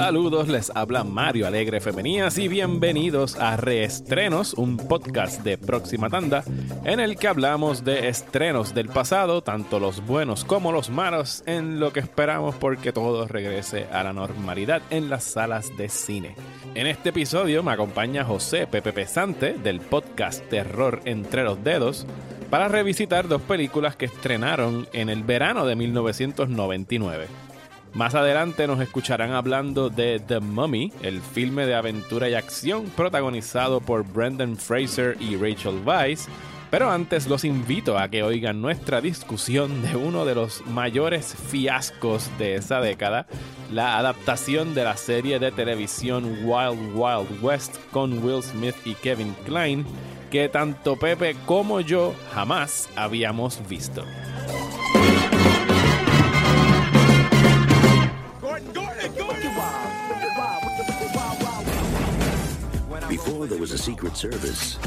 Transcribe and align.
Saludos, 0.00 0.48
les 0.48 0.72
habla 0.74 1.04
Mario 1.04 1.46
Alegre 1.46 1.78
Femenías 1.78 2.38
y 2.38 2.48
bienvenidos 2.48 3.36
a 3.36 3.58
Reestrenos, 3.58 4.54
un 4.54 4.78
podcast 4.78 5.42
de 5.42 5.58
próxima 5.58 6.08
tanda 6.08 6.42
en 6.84 7.00
el 7.00 7.16
que 7.16 7.28
hablamos 7.28 7.84
de 7.84 8.08
estrenos 8.08 8.72
del 8.72 8.88
pasado, 8.88 9.42
tanto 9.42 9.78
los 9.78 10.06
buenos 10.06 10.46
como 10.46 10.72
los 10.72 10.88
malos, 10.88 11.42
en 11.44 11.80
lo 11.80 11.92
que 11.92 12.00
esperamos 12.00 12.54
porque 12.54 12.94
todo 12.94 13.28
regrese 13.28 13.88
a 13.92 14.02
la 14.02 14.14
normalidad 14.14 14.80
en 14.88 15.10
las 15.10 15.22
salas 15.22 15.76
de 15.76 15.90
cine. 15.90 16.34
En 16.74 16.86
este 16.86 17.10
episodio 17.10 17.62
me 17.62 17.72
acompaña 17.72 18.24
José 18.24 18.66
Pepe 18.66 18.94
Pesante 18.94 19.52
del 19.52 19.80
podcast 19.80 20.42
Terror 20.48 21.02
entre 21.04 21.44
los 21.44 21.62
dedos 21.62 22.06
para 22.48 22.68
revisitar 22.68 23.28
dos 23.28 23.42
películas 23.42 23.96
que 23.96 24.06
estrenaron 24.06 24.88
en 24.94 25.10
el 25.10 25.24
verano 25.24 25.66
de 25.66 25.76
1999. 25.76 27.49
Más 27.94 28.14
adelante 28.14 28.66
nos 28.68 28.80
escucharán 28.80 29.32
hablando 29.32 29.90
de 29.90 30.20
The 30.20 30.38
Mummy, 30.38 30.92
el 31.02 31.20
filme 31.20 31.66
de 31.66 31.74
aventura 31.74 32.28
y 32.28 32.34
acción 32.34 32.84
protagonizado 32.96 33.80
por 33.80 34.04
Brendan 34.04 34.56
Fraser 34.56 35.16
y 35.20 35.36
Rachel 35.36 35.82
Weisz. 35.84 36.28
Pero 36.70 36.88
antes 36.88 37.26
los 37.26 37.44
invito 37.44 37.98
a 37.98 38.08
que 38.08 38.22
oigan 38.22 38.62
nuestra 38.62 39.00
discusión 39.00 39.82
de 39.82 39.96
uno 39.96 40.24
de 40.24 40.36
los 40.36 40.64
mayores 40.66 41.34
fiascos 41.34 42.30
de 42.38 42.54
esa 42.54 42.80
década, 42.80 43.26
la 43.72 43.98
adaptación 43.98 44.72
de 44.72 44.84
la 44.84 44.96
serie 44.96 45.40
de 45.40 45.50
televisión 45.50 46.24
Wild 46.44 46.94
Wild 46.94 47.42
West 47.42 47.76
con 47.90 48.24
Will 48.24 48.44
Smith 48.44 48.76
y 48.84 48.94
Kevin 48.94 49.34
Klein, 49.44 49.84
que 50.30 50.48
tanto 50.48 50.94
Pepe 50.94 51.34
como 51.44 51.80
yo 51.80 52.14
jamás 52.32 52.88
habíamos 52.94 53.60
visto. 53.68 54.04
There 63.50 63.58
was 63.58 63.72
a 63.72 63.78
Secret 63.78 64.16
Service, 64.16 64.78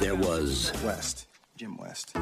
there 0.00 0.14
was 0.14 0.72
West, 0.82 1.26
Jim 1.58 1.76
West. 1.76 2.16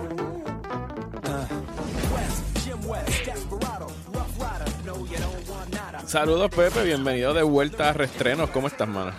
Saludos 6.05 6.51
Pepe, 6.51 6.83
bienvenido 6.85 7.33
de 7.33 7.45
vuelta 7.45 7.91
a 7.91 7.93
Restrenos. 7.93 8.51
¿Cómo 8.51 8.67
estás, 8.67 8.89
mano? 8.89 9.13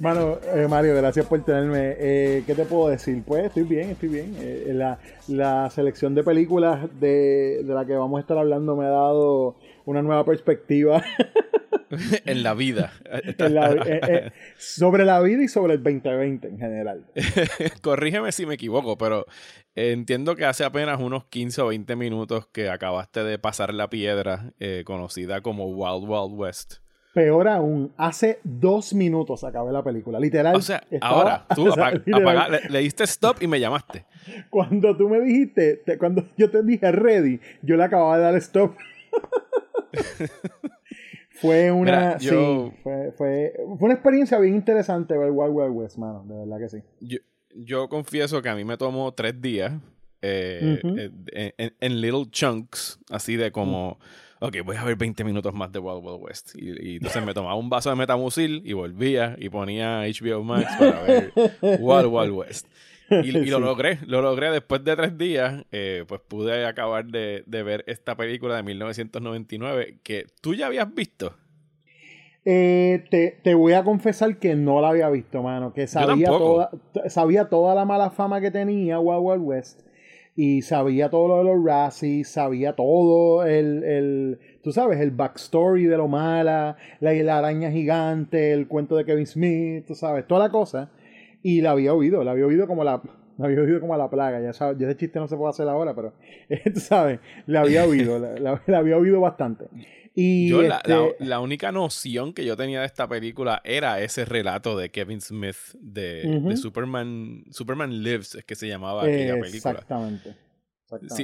Mano, 0.00 0.38
eh, 0.54 0.66
Mario, 0.68 0.94
gracias 0.96 1.24
por 1.24 1.42
tenerme. 1.42 1.96
Eh, 1.98 2.44
¿Qué 2.46 2.54
te 2.54 2.66
puedo 2.66 2.90
decir? 2.90 3.22
Pues 3.26 3.46
estoy 3.46 3.62
bien, 3.62 3.90
estoy 3.90 4.10
bien. 4.10 4.36
Eh, 4.38 4.70
la, 4.74 4.98
la, 5.28 5.70
selección 5.70 6.14
de 6.14 6.22
películas 6.22 6.88
de, 7.00 7.62
de 7.64 7.74
la 7.74 7.86
que 7.86 7.94
vamos 7.94 8.18
a 8.18 8.20
estar 8.20 8.36
hablando 8.36 8.76
me 8.76 8.84
ha 8.84 8.90
dado 8.90 9.56
una 9.86 10.02
nueva 10.02 10.24
perspectiva 10.24 11.02
en 12.26 12.42
la 12.42 12.54
vida. 12.54 12.92
Eh, 13.40 14.00
eh, 14.08 14.30
sobre 14.56 15.04
la 15.04 15.20
vida 15.20 15.42
y 15.42 15.48
sobre 15.48 15.74
el 15.74 15.82
2020 15.82 16.48
en 16.48 16.58
general. 16.58 17.06
Corrígeme 17.82 18.32
si 18.32 18.46
me 18.46 18.54
equivoco, 18.54 18.96
pero 18.96 19.26
entiendo 19.74 20.36
que 20.36 20.44
hace 20.44 20.64
apenas 20.64 21.00
unos 21.00 21.24
15 21.26 21.62
o 21.62 21.66
20 21.68 21.96
minutos 21.96 22.46
que 22.46 22.68
acabaste 22.68 23.24
de 23.24 23.38
pasar 23.38 23.74
la 23.74 23.90
piedra 23.90 24.52
eh, 24.58 24.82
conocida 24.84 25.40
como 25.40 25.66
Wild 25.66 26.08
Wild 26.08 26.38
West. 26.38 26.74
Peor 27.14 27.48
aún, 27.48 27.92
hace 27.96 28.40
dos 28.44 28.94
minutos 28.94 29.42
acabé 29.42 29.72
la 29.72 29.82
película, 29.82 30.20
literal. 30.20 30.54
O 30.54 30.62
sea, 30.62 30.82
ahora 31.00 31.46
tú 31.54 31.68
le, 32.68 32.78
diste 32.80 33.04
stop 33.04 33.42
y 33.42 33.48
me 33.48 33.58
llamaste. 33.58 34.06
Cuando 34.48 34.96
tú 34.96 35.08
me 35.08 35.20
dijiste, 35.20 35.82
cuando 35.98 36.24
yo 36.36 36.50
te 36.50 36.62
dije 36.62 36.92
ready, 36.92 37.40
yo 37.62 37.76
le 37.76 37.84
acababa 37.84 38.16
de 38.16 38.22
dar 38.22 38.34
stop. 38.36 38.76
Fue 41.40 41.70
una, 41.72 42.18
sí, 42.18 42.28
fue, 42.82 43.12
fue, 43.16 43.52
una 43.78 43.94
experiencia 43.94 44.38
bien 44.38 44.54
interesante 44.54 45.16
ver 45.16 45.30
Wild 45.30 45.52
Wild 45.54 45.72
West, 45.72 45.96
mano, 45.96 46.24
de 46.26 46.34
verdad 46.34 46.58
que 46.58 46.68
sí. 46.68 46.82
Yo, 47.00 47.18
yo 47.54 47.88
confieso 47.88 48.42
que 48.42 48.48
a 48.48 48.54
mí 48.54 48.64
me 48.64 48.76
tomó 48.76 49.12
tres 49.12 49.40
días 49.40 49.72
eh, 50.22 50.80
eh, 51.32 51.72
en, 51.80 52.00
little 52.00 52.26
chunks, 52.30 52.98
así 53.08 53.36
de 53.36 53.50
como, 53.52 53.98
ok, 54.40 54.56
voy 54.64 54.76
a 54.76 54.84
ver 54.84 54.96
20 54.96 55.24
minutos 55.24 55.54
más 55.54 55.72
de 55.72 55.78
Wild 55.78 56.04
Wild 56.04 56.22
West. 56.22 56.50
Y, 56.54 56.96
entonces 56.96 57.24
me 57.24 57.32
tomaba 57.32 57.54
un 57.54 57.70
vaso 57.70 57.88
de 57.88 57.96
metamucil 57.96 58.62
y 58.64 58.74
volvía 58.74 59.36
y 59.38 59.48
ponía 59.48 60.02
HBO 60.02 60.44
Max 60.44 60.70
para 60.78 61.02
ver 61.02 61.32
Wild 61.62 62.06
Wild 62.06 62.32
West. 62.32 62.66
Y, 63.24 63.32
lo 63.32 63.58
logré, 63.58 63.98
lo 64.06 64.22
logré 64.22 64.50
después 64.50 64.84
de 64.84 64.94
tres 64.94 65.18
días, 65.18 65.64
eh, 65.72 66.04
pues 66.06 66.20
pude 66.20 66.64
acabar 66.64 67.06
de, 67.06 67.42
ver 67.46 67.84
esta 67.88 68.16
película 68.16 68.56
de 68.56 68.62
1999 68.62 69.98
que 70.02 70.26
tú 70.40 70.54
ya 70.54 70.66
habías 70.66 70.94
visto. 70.94 71.34
Eh, 72.44 73.04
te, 73.42 73.54
voy 73.54 73.72
a 73.72 73.84
confesar 73.84 74.38
que 74.38 74.54
no 74.54 74.80
la 74.80 74.90
había 74.90 75.10
visto, 75.10 75.42
mano, 75.42 75.74
que 75.74 75.86
sabía 75.86 76.28
toda, 76.28 76.70
sabía 77.08 77.48
toda 77.48 77.74
la 77.74 77.84
mala 77.84 78.10
fama 78.10 78.40
que 78.40 78.50
tenía 78.50 78.98
Wild 78.98 79.20
Wild 79.22 79.42
West 79.42 79.80
y 80.36 80.62
sabía 80.62 81.10
todo 81.10 81.28
lo 81.28 81.38
de 81.38 81.44
los 81.44 81.64
Razzies, 81.64 82.28
sabía 82.28 82.74
todo 82.74 83.44
el, 83.44 83.82
el, 83.84 84.38
tú 84.62 84.72
sabes, 84.72 85.00
el 85.00 85.10
backstory 85.10 85.84
de 85.84 85.96
lo 85.96 86.08
mala, 86.08 86.76
la, 87.00 87.12
la 87.12 87.38
araña 87.38 87.70
gigante, 87.70 88.52
el 88.52 88.68
cuento 88.68 88.96
de 88.96 89.04
Kevin 89.04 89.26
Smith, 89.26 89.86
tú 89.86 89.94
sabes, 89.94 90.26
toda 90.26 90.44
la 90.44 90.50
cosa 90.50 90.90
y 91.42 91.60
la 91.60 91.72
había 91.72 91.94
oído, 91.94 92.24
la 92.24 92.32
había 92.32 92.46
oído 92.46 92.66
como 92.66 92.84
la, 92.84 93.02
la 93.38 93.46
había 93.46 93.60
oído 93.60 93.80
como 93.80 93.96
la 93.96 94.10
plaga, 94.10 94.40
ya 94.40 94.52
sabes, 94.52 94.80
ese 94.80 94.96
chiste 94.96 95.18
no 95.18 95.28
se 95.28 95.36
puede 95.36 95.50
hacer 95.50 95.68
ahora, 95.68 95.94
pero 95.94 96.12
tú 96.74 96.80
sabes, 96.80 97.20
la 97.46 97.62
había 97.62 97.84
oído, 97.84 98.18
la, 98.18 98.62
había 98.76 98.96
oído 98.96 99.20
bastante. 99.20 99.66
Y 100.14 100.48
yo, 100.48 100.62
la, 100.62 100.82
este 100.84 101.38
única 101.38 101.70
noción 101.70 102.34
que 102.34 102.44
yo 102.44 102.56
tenía 102.56 102.80
de 102.80 102.86
esta 102.86 103.08
película 103.08 103.62
era 103.64 104.00
ese 104.00 104.24
relato 104.24 104.76
de 104.76 104.90
Kevin 104.90 105.20
Smith 105.20 105.56
de, 105.74 106.56
Superman, 106.56 107.44
Superman 107.50 108.02
Lives, 108.02 108.34
es 108.34 108.44
que 108.44 108.56
se 108.56 108.68
llamaba 108.68 109.04
aquella 109.04 109.40
película. 109.40 109.72
Exactamente. 109.72 110.34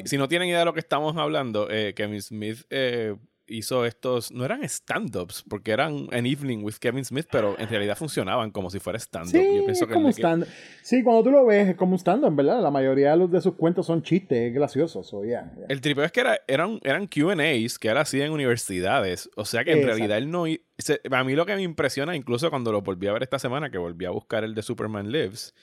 Si, 0.05 0.17
no 0.17 0.29
tienen 0.29 0.49
idea 0.49 0.61
de 0.61 0.65
lo 0.65 0.73
que 0.73 0.81
estamos 0.81 1.17
hablando, 1.17 1.69
eh, 1.69 1.93
Kevin 1.95 2.23
Smith 2.23 2.65
eh, 2.71 3.17
hizo 3.49 3.85
estos, 3.85 4.33
no 4.33 4.45
eran 4.45 4.63
stand-ups, 4.65 5.45
porque 5.49 5.71
eran 5.71 6.09
an 6.13 6.27
evening 6.27 6.59
with 6.63 6.75
Kevin 6.81 7.05
Smith, 7.05 7.27
pero 7.31 7.59
en 7.59 7.69
realidad 7.69 7.97
funcionaban 7.97 8.51
como 8.51 8.71
si 8.71 8.79
fuera 8.79 8.99
stand-up. 8.99 9.31
Sí, 9.31 9.61
pienso 9.65 9.89
como 9.89 10.09
stand 10.11 10.47
sí, 10.83 11.03
cuando 11.03 11.23
tú 11.23 11.31
lo 11.31 11.47
ves 11.47 11.69
es 11.69 11.77
como 11.77 11.93
un 11.93 11.99
stand-up, 11.99 12.35
¿verdad? 12.35 12.63
La 12.63 12.71
mayoría 12.71 13.13
de, 13.13 13.17
los, 13.17 13.31
de 13.31 13.41
sus 13.41 13.55
cuentos 13.55 13.87
son 13.87 14.03
chistes 14.03 14.53
graciosos. 14.53 15.07
So, 15.07 15.23
El 15.69 15.81
tripeo 15.81 16.05
es 16.05 16.13
que 16.13 16.21
era, 16.21 16.39
eran, 16.47 16.81
eran 16.83 17.07
QAs 17.07 17.79
que 17.79 17.89
él 17.89 17.97
hacía 17.97 18.27
en 18.27 18.33
universidades, 18.33 19.31
o 19.37 19.45
sea 19.45 19.65
que 19.65 19.73
en 19.73 19.85
realidad 19.85 20.19
él 20.19 20.31
no... 20.31 20.45
a 20.45 21.25
mí 21.25 21.35
lo 21.35 21.47
que 21.47 21.55
me 21.55 21.63
impresiona, 21.63 22.17
incluso 22.17 22.51
cuando 22.51 22.73
lo 22.73 22.83
volví 22.83 23.07
a 23.07 23.13
ver 23.13 23.23
esta 23.23 23.39
semana, 23.39 23.71
que 23.71 23.79
volví 23.79 24.05
a 24.05 24.11
buscar 24.11 24.45
el 24.45 24.55
de 24.55 24.63
Superman 24.63 25.11
Lives, 25.11 25.55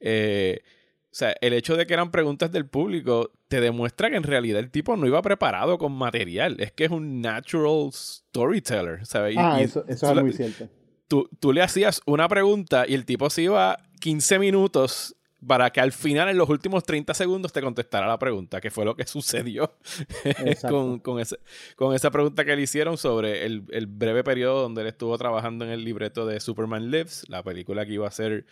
eh, 0.00 0.62
o 1.10 1.14
sea, 1.18 1.34
el 1.40 1.54
hecho 1.54 1.76
de 1.76 1.86
que 1.86 1.94
eran 1.94 2.10
preguntas 2.10 2.52
del 2.52 2.66
público 2.66 3.32
te 3.48 3.62
demuestra 3.62 4.10
que 4.10 4.16
en 4.16 4.22
realidad 4.22 4.60
el 4.60 4.70
tipo 4.70 4.94
no 4.94 5.06
iba 5.06 5.22
preparado 5.22 5.78
con 5.78 5.92
material. 5.92 6.56
Es 6.60 6.70
que 6.72 6.84
es 6.84 6.90
un 6.90 7.22
natural 7.22 7.90
storyteller, 7.92 9.06
¿sabes? 9.06 9.34
Ah, 9.38 9.60
eso, 9.60 9.84
es 9.88 10.02
muy 10.02 10.32
cierto. 10.32 10.68
Tú, 11.08 11.28
tú, 11.40 11.54
le 11.54 11.62
hacías 11.62 12.02
una 12.04 12.28
pregunta 12.28 12.84
y 12.86 12.92
el 12.92 13.06
tipo 13.06 13.30
se 13.30 13.42
iba 13.42 13.78
15 14.00 14.38
minutos 14.38 15.16
para 15.46 15.70
que 15.70 15.80
al 15.80 15.92
final, 15.92 16.28
en 16.28 16.36
los 16.36 16.48
últimos 16.50 16.84
30 16.84 17.14
segundos, 17.14 17.52
te 17.52 17.62
contestara 17.62 18.06
la 18.06 18.18
pregunta, 18.18 18.60
que 18.60 18.70
fue 18.70 18.84
lo 18.84 18.94
que 18.94 19.06
sucedió 19.06 19.76
con, 20.68 20.98
con, 20.98 21.20
ese, 21.20 21.38
con, 21.76 21.94
esa 21.94 22.10
pregunta 22.10 22.44
que 22.44 22.54
le 22.54 22.62
hicieron 22.62 22.98
sobre 22.98 23.46
el, 23.46 23.64
el 23.70 23.86
breve 23.86 24.24
periodo 24.24 24.62
donde 24.62 24.82
él 24.82 24.88
estuvo 24.88 25.16
trabajando 25.16 25.64
en 25.64 25.70
el 25.70 25.84
libreto 25.84 26.26
de 26.26 26.40
Superman 26.40 26.90
Lives, 26.90 27.24
la 27.28 27.42
película 27.42 27.86
que 27.86 27.94
iba 27.94 28.06
a 28.06 28.10
ser 28.10 28.44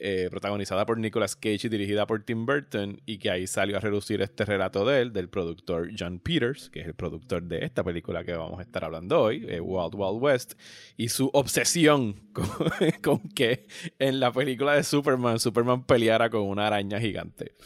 eh, 0.00 0.28
protagonizada 0.30 0.86
por 0.86 0.96
Nicolas 0.96 1.34
Cage 1.34 1.66
y 1.66 1.68
dirigida 1.68 2.06
por 2.06 2.22
Tim 2.22 2.46
Burton, 2.46 3.00
y 3.04 3.18
que 3.18 3.32
ahí 3.32 3.48
salió 3.48 3.78
a 3.78 3.80
reducir 3.80 4.22
este 4.22 4.44
relato 4.44 4.84
de 4.86 5.00
él, 5.00 5.12
del 5.12 5.28
productor 5.28 5.90
John 5.98 6.20
Peters, 6.20 6.70
que 6.70 6.80
es 6.82 6.86
el 6.86 6.94
productor 6.94 7.42
de 7.42 7.64
esta 7.64 7.82
película 7.82 8.22
que 8.22 8.32
vamos 8.32 8.60
a 8.60 8.62
estar 8.62 8.84
hablando 8.84 9.20
hoy, 9.20 9.44
eh, 9.48 9.60
Wild 9.60 9.96
Wild 9.96 10.22
West, 10.22 10.54
y 10.96 11.08
su 11.08 11.28
obsesión 11.32 12.30
con, 13.02 13.18
que 13.30 13.66
en 13.98 14.20
la 14.20 14.30
película 14.30 14.74
de 14.74 14.84
Superman, 14.84 15.40
Superman 15.40 15.84
peleara 15.84 16.30
con 16.30 16.42
una 16.42 16.68
araña 16.68 17.00
gigante. 17.00 17.56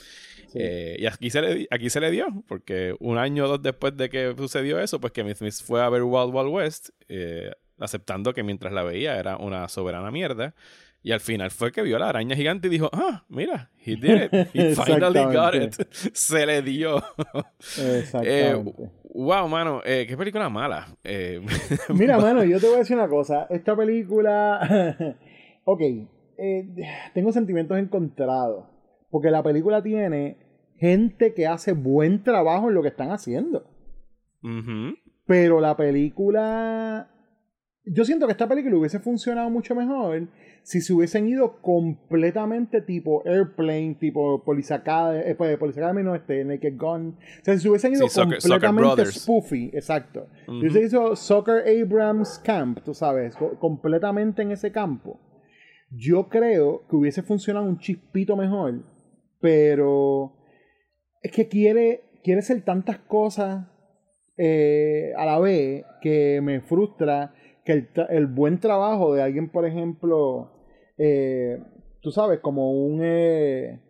Eh, 0.55 0.97
y 1.01 1.05
aquí 1.05 1.29
se, 1.29 1.43
le, 1.43 1.69
aquí 1.71 1.91
se 1.91 2.01
le 2.01 2.11
dio, 2.11 2.29
porque 2.49 2.97
un 2.99 3.19
año 3.19 3.45
o 3.45 3.49
dos 3.49 3.63
después 3.63 3.95
de 3.95 4.09
que 4.09 4.35
sucedió 4.39 4.81
eso, 4.81 5.01
pues 5.01 5.13
que 5.13 5.35
Smith 5.35 5.55
fue 5.63 5.83
a 5.83 5.89
ver 5.91 6.03
Wild 6.03 6.35
Wild 6.35 6.49
West, 6.49 6.89
aceptando 7.79 8.33
que 8.33 8.43
mientras 8.43 8.73
la 8.73 8.85
veía 8.85 9.19
era 9.19 9.37
una 9.37 9.69
soberana 9.69 10.11
mierda. 10.11 10.55
Y 11.05 11.11
al 11.11 11.21
final 11.21 11.51
fue 11.51 11.73
que 11.73 11.83
vio 11.83 11.99
la 11.99 12.09
araña 12.09 12.37
gigante 12.37 12.69
y 12.69 12.71
dijo, 12.71 12.89
ah, 12.93 13.25
mira, 13.29 13.71
he 13.85 13.97
did 13.97 14.23
it. 14.25 14.33
He 14.55 14.75
finally 14.75 15.25
got 15.35 15.55
it. 15.55 15.75
Se 16.13 16.47
le 16.47 16.63
dio. 16.63 17.03
Eh, 18.23 18.55
wow, 19.13 19.49
mano, 19.49 19.81
eh, 19.85 20.07
qué 20.09 20.17
película 20.17 20.49
mala. 20.49 20.97
Eh, 21.03 21.45
mira, 21.93 22.19
mano, 22.19 22.45
yo 22.45 22.61
te 22.61 22.67
voy 22.67 22.77
a 22.77 22.79
decir 22.79 22.97
una 22.97 23.09
cosa. 23.09 23.49
Esta 23.51 23.75
película, 23.75 25.17
ok, 25.65 25.83
tengo 27.15 27.33
sentimientos 27.33 27.79
encontrados. 27.79 28.67
Porque 29.11 29.31
la 29.31 29.43
película 29.43 29.83
tiene 29.83 30.39
gente 30.79 31.35
que 31.35 31.47
hace 31.47 31.73
buen 31.73 32.23
trabajo 32.23 32.69
en 32.69 32.75
lo 32.75 32.83
que 32.83 32.89
están 32.89 33.11
haciendo. 33.11 33.69
Pero 35.27 35.61
la 35.61 35.77
película. 35.77 37.12
Yo 37.85 38.05
siento 38.05 38.27
que 38.27 38.33
esta 38.33 38.49
película 38.49 38.77
hubiese 38.77 39.01
funcionado 39.01 39.51
mucho 39.51 39.75
mejor 39.75 40.29
si 40.63 40.81
se 40.81 40.93
hubiesen 40.93 41.29
ido 41.29 41.61
completamente 41.61 42.81
tipo 42.83 43.23
Airplane, 43.27 43.97
tipo 43.99 44.43
Police 44.45 44.73
Academy, 44.73 45.23
eh, 45.27 45.35
pues, 45.35 45.59
Police 45.59 45.81
Academy 45.81 46.03
no 46.03 46.15
este, 46.15 46.45
Naked 46.45 46.77
Gun. 46.77 47.17
O 47.19 47.45
sea, 47.45 47.55
si 47.55 47.61
se 47.61 47.69
hubiesen 47.69 47.95
ido 47.95 48.07
completamente 48.07 49.07
spoofy, 49.07 49.71
exacto. 49.73 50.29
Si 50.47 50.53
hubiesen 50.53 50.85
hizo 50.85 51.17
Soccer 51.17 51.65
Abrams 51.67 52.41
Camp, 52.45 52.81
tú 52.85 52.95
sabes, 52.95 53.37
completamente 53.59 54.43
en 54.43 54.53
ese 54.53 54.71
campo. 54.71 55.21
Yo 55.91 56.29
creo 56.29 56.87
que 56.89 56.97
hubiese 56.97 57.23
funcionado 57.23 57.67
un 57.67 57.79
chispito 57.79 58.37
mejor, 58.37 58.85
pero 59.41 60.33
es 61.21 61.33
que 61.33 61.49
quiere, 61.49 62.05
quiere 62.23 62.41
ser 62.41 62.63
tantas 62.65 62.99
cosas 62.99 63.67
eh, 64.37 65.13
a 65.17 65.27
la 65.27 65.39
vez 65.39 65.85
que 66.01 66.41
me 66.41 66.61
frustra 66.61 67.35
que 67.65 67.73
el, 67.73 67.89
el, 68.11 68.27
buen 68.27 68.59
trabajo 68.59 69.15
de 69.15 69.23
alguien, 69.23 69.51
por 69.51 69.67
ejemplo, 69.67 70.53
eh, 70.99 71.59
tú 72.01 72.11
sabes, 72.11 72.41
como 72.41 72.73
un... 72.73 73.01
Eh, 73.03 73.81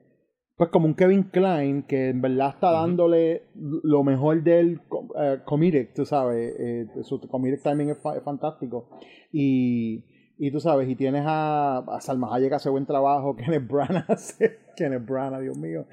pues 0.57 0.71
como 0.71 0.87
un 0.87 0.95
Kevin 0.95 1.25
Klein 1.25 1.83
que 1.85 2.11
en 2.11 2.21
verdad 2.21 2.51
está 2.51 2.71
dándole 2.71 3.45
lo 3.55 4.05
mejor 4.05 4.45
del 4.45 4.81
uh, 4.91 5.45
comedic, 5.45 5.95
tú 5.95 6.05
sabes, 6.05 6.55
su 7.03 7.21
comedic 7.23 7.63
también 7.63 7.91
es, 7.91 7.97
es 7.97 8.23
fantástico. 8.23 8.91
Y, 9.33 10.05
y 10.45 10.51
tú 10.51 10.59
sabes, 10.59 10.89
y 10.89 10.97
tienes 10.97 11.23
a, 11.25 11.79
a 11.79 12.01
Salma 12.01 12.35
Hayek 12.35 12.49
que 12.49 12.57
hace 12.57 12.69
buen 12.69 12.85
trabajo, 12.85 13.37
Kenneth 13.39 13.69
Branagh 13.69 14.05
hace... 14.09 14.59
Kenneth 14.75 15.07
Branagh, 15.07 15.41
Dios 15.41 15.57
mío. 15.57 15.87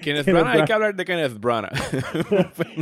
Kenneth, 0.00 0.24
Branagh, 0.32 0.60
hay 0.60 0.64
que 0.64 0.72
hablar 0.72 0.94
de 0.94 1.04
Kenneth 1.04 1.40
Branagh. 1.40 1.72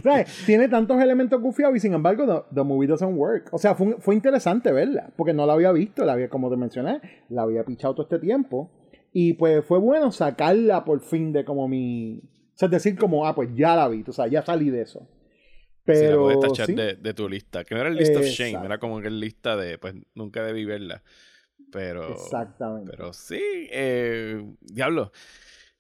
Tiene 0.45 0.69
tantos 0.69 1.01
elementos 1.01 1.41
gufiados 1.41 1.75
y 1.77 1.81
sin 1.81 1.95
embargo 1.95 2.27
the, 2.27 2.55
the, 2.55 2.63
movie 2.63 2.87
doesn't 2.87 3.17
work. 3.17 3.49
O 3.51 3.57
sea, 3.57 3.75
fue, 3.75 3.97
fue 3.99 4.15
interesante 4.15 4.71
verla, 4.73 5.11
porque 5.17 5.33
no 5.33 5.47
la 5.47 5.55
había 5.55 5.73
visto, 5.73 6.05
la 6.05 6.13
había, 6.13 6.29
como 6.29 6.51
te 6.51 6.57
mencioné, 6.59 7.01
la 7.31 7.43
había 7.43 7.65
pichado 7.65 7.95
todo 7.95 8.03
este 8.03 8.19
tiempo. 8.19 8.71
Y 9.11 9.33
pues 9.35 9.65
fue 9.65 9.79
bueno 9.79 10.13
sacarla 10.13 10.85
por 10.85 11.01
fin 11.01 11.33
de 11.33 11.47
como 11.47 11.67
mi... 11.67 12.19
O 12.19 12.59
sea, 12.59 12.67
es 12.67 12.73
decir, 12.73 12.99
como, 12.99 13.27
ah, 13.27 13.35
pues 13.35 13.49
ya 13.55 13.75
la 13.75 13.89
vi, 13.89 14.05
o 14.07 14.13
sea, 14.13 14.27
ya 14.27 14.43
salí 14.43 14.69
de 14.69 14.83
eso. 14.83 15.09
Pero, 15.87 16.29
sí, 16.29 16.35
la 16.35 16.49
tachar 16.49 16.69
de, 16.69 16.95
de, 16.97 17.15
tu 17.15 17.29
lista. 17.29 17.65
Que 17.65 17.75
no 17.75 17.81
era 17.81 17.91
el 17.91 17.97
list 17.97 18.17
of 18.17 18.25
shame, 18.25 18.65
era 18.65 18.79
como 18.79 19.01
que 19.01 19.07
el 19.07 19.21
lista 19.21 19.57
de, 19.57 19.79
pues 19.79 19.95
nunca 20.15 20.43
debí 20.43 20.65
verla. 20.65 21.03
Pero. 21.71 22.11
Exactamente. 22.11 22.91
Pero 22.91 23.13
sí, 23.13 23.41
eh, 23.71 24.45
diablo. 24.61 25.13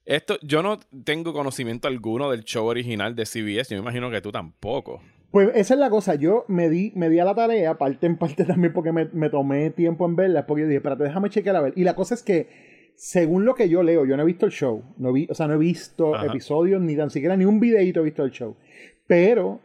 Esto, 0.04 0.38
yo 0.42 0.62
no 0.62 0.78
tengo 1.04 1.32
conocimiento 1.32 1.88
alguno 1.88 2.30
del 2.30 2.44
show 2.44 2.64
original 2.66 3.16
de 3.16 3.26
CBS. 3.26 3.70
Yo 3.70 3.82
me 3.82 3.82
imagino 3.82 4.08
que 4.08 4.20
tú 4.20 4.30
tampoco. 4.30 5.02
Pues 5.32 5.50
esa 5.56 5.74
es 5.74 5.80
la 5.80 5.90
cosa. 5.90 6.14
Yo 6.14 6.44
me 6.46 6.70
di, 6.70 6.92
me 6.94 7.08
di 7.08 7.18
a 7.18 7.24
la 7.24 7.34
tarea, 7.34 7.76
parte 7.76 8.06
en 8.06 8.16
parte 8.16 8.44
también 8.46 8.72
porque 8.72 8.92
me, 8.92 9.06
me 9.06 9.28
tomé 9.28 9.70
tiempo 9.70 10.06
en 10.06 10.14
verla, 10.14 10.46
porque 10.46 10.62
yo 10.62 10.68
dije, 10.68 10.76
espérate, 10.76 11.02
déjame 11.02 11.30
chequear 11.30 11.56
a 11.56 11.60
ver. 11.60 11.72
Y 11.74 11.82
la 11.82 11.96
cosa 11.96 12.14
es 12.14 12.22
que, 12.22 12.94
según 12.94 13.44
lo 13.44 13.56
que 13.56 13.68
yo 13.68 13.82
leo, 13.82 14.06
yo 14.06 14.16
no 14.16 14.22
he 14.22 14.26
visto 14.26 14.46
el 14.46 14.52
show. 14.52 14.84
No 14.98 15.12
vi, 15.12 15.26
o 15.28 15.34
sea, 15.34 15.48
no 15.48 15.54
he 15.54 15.58
visto 15.58 16.14
episodios, 16.24 16.80
ni 16.80 16.96
tan 16.96 17.10
siquiera 17.10 17.36
ni 17.36 17.44
un 17.44 17.58
videito 17.58 18.00
he 18.00 18.04
visto 18.04 18.22
el 18.22 18.30
show 18.30 18.56
pero 19.06 19.60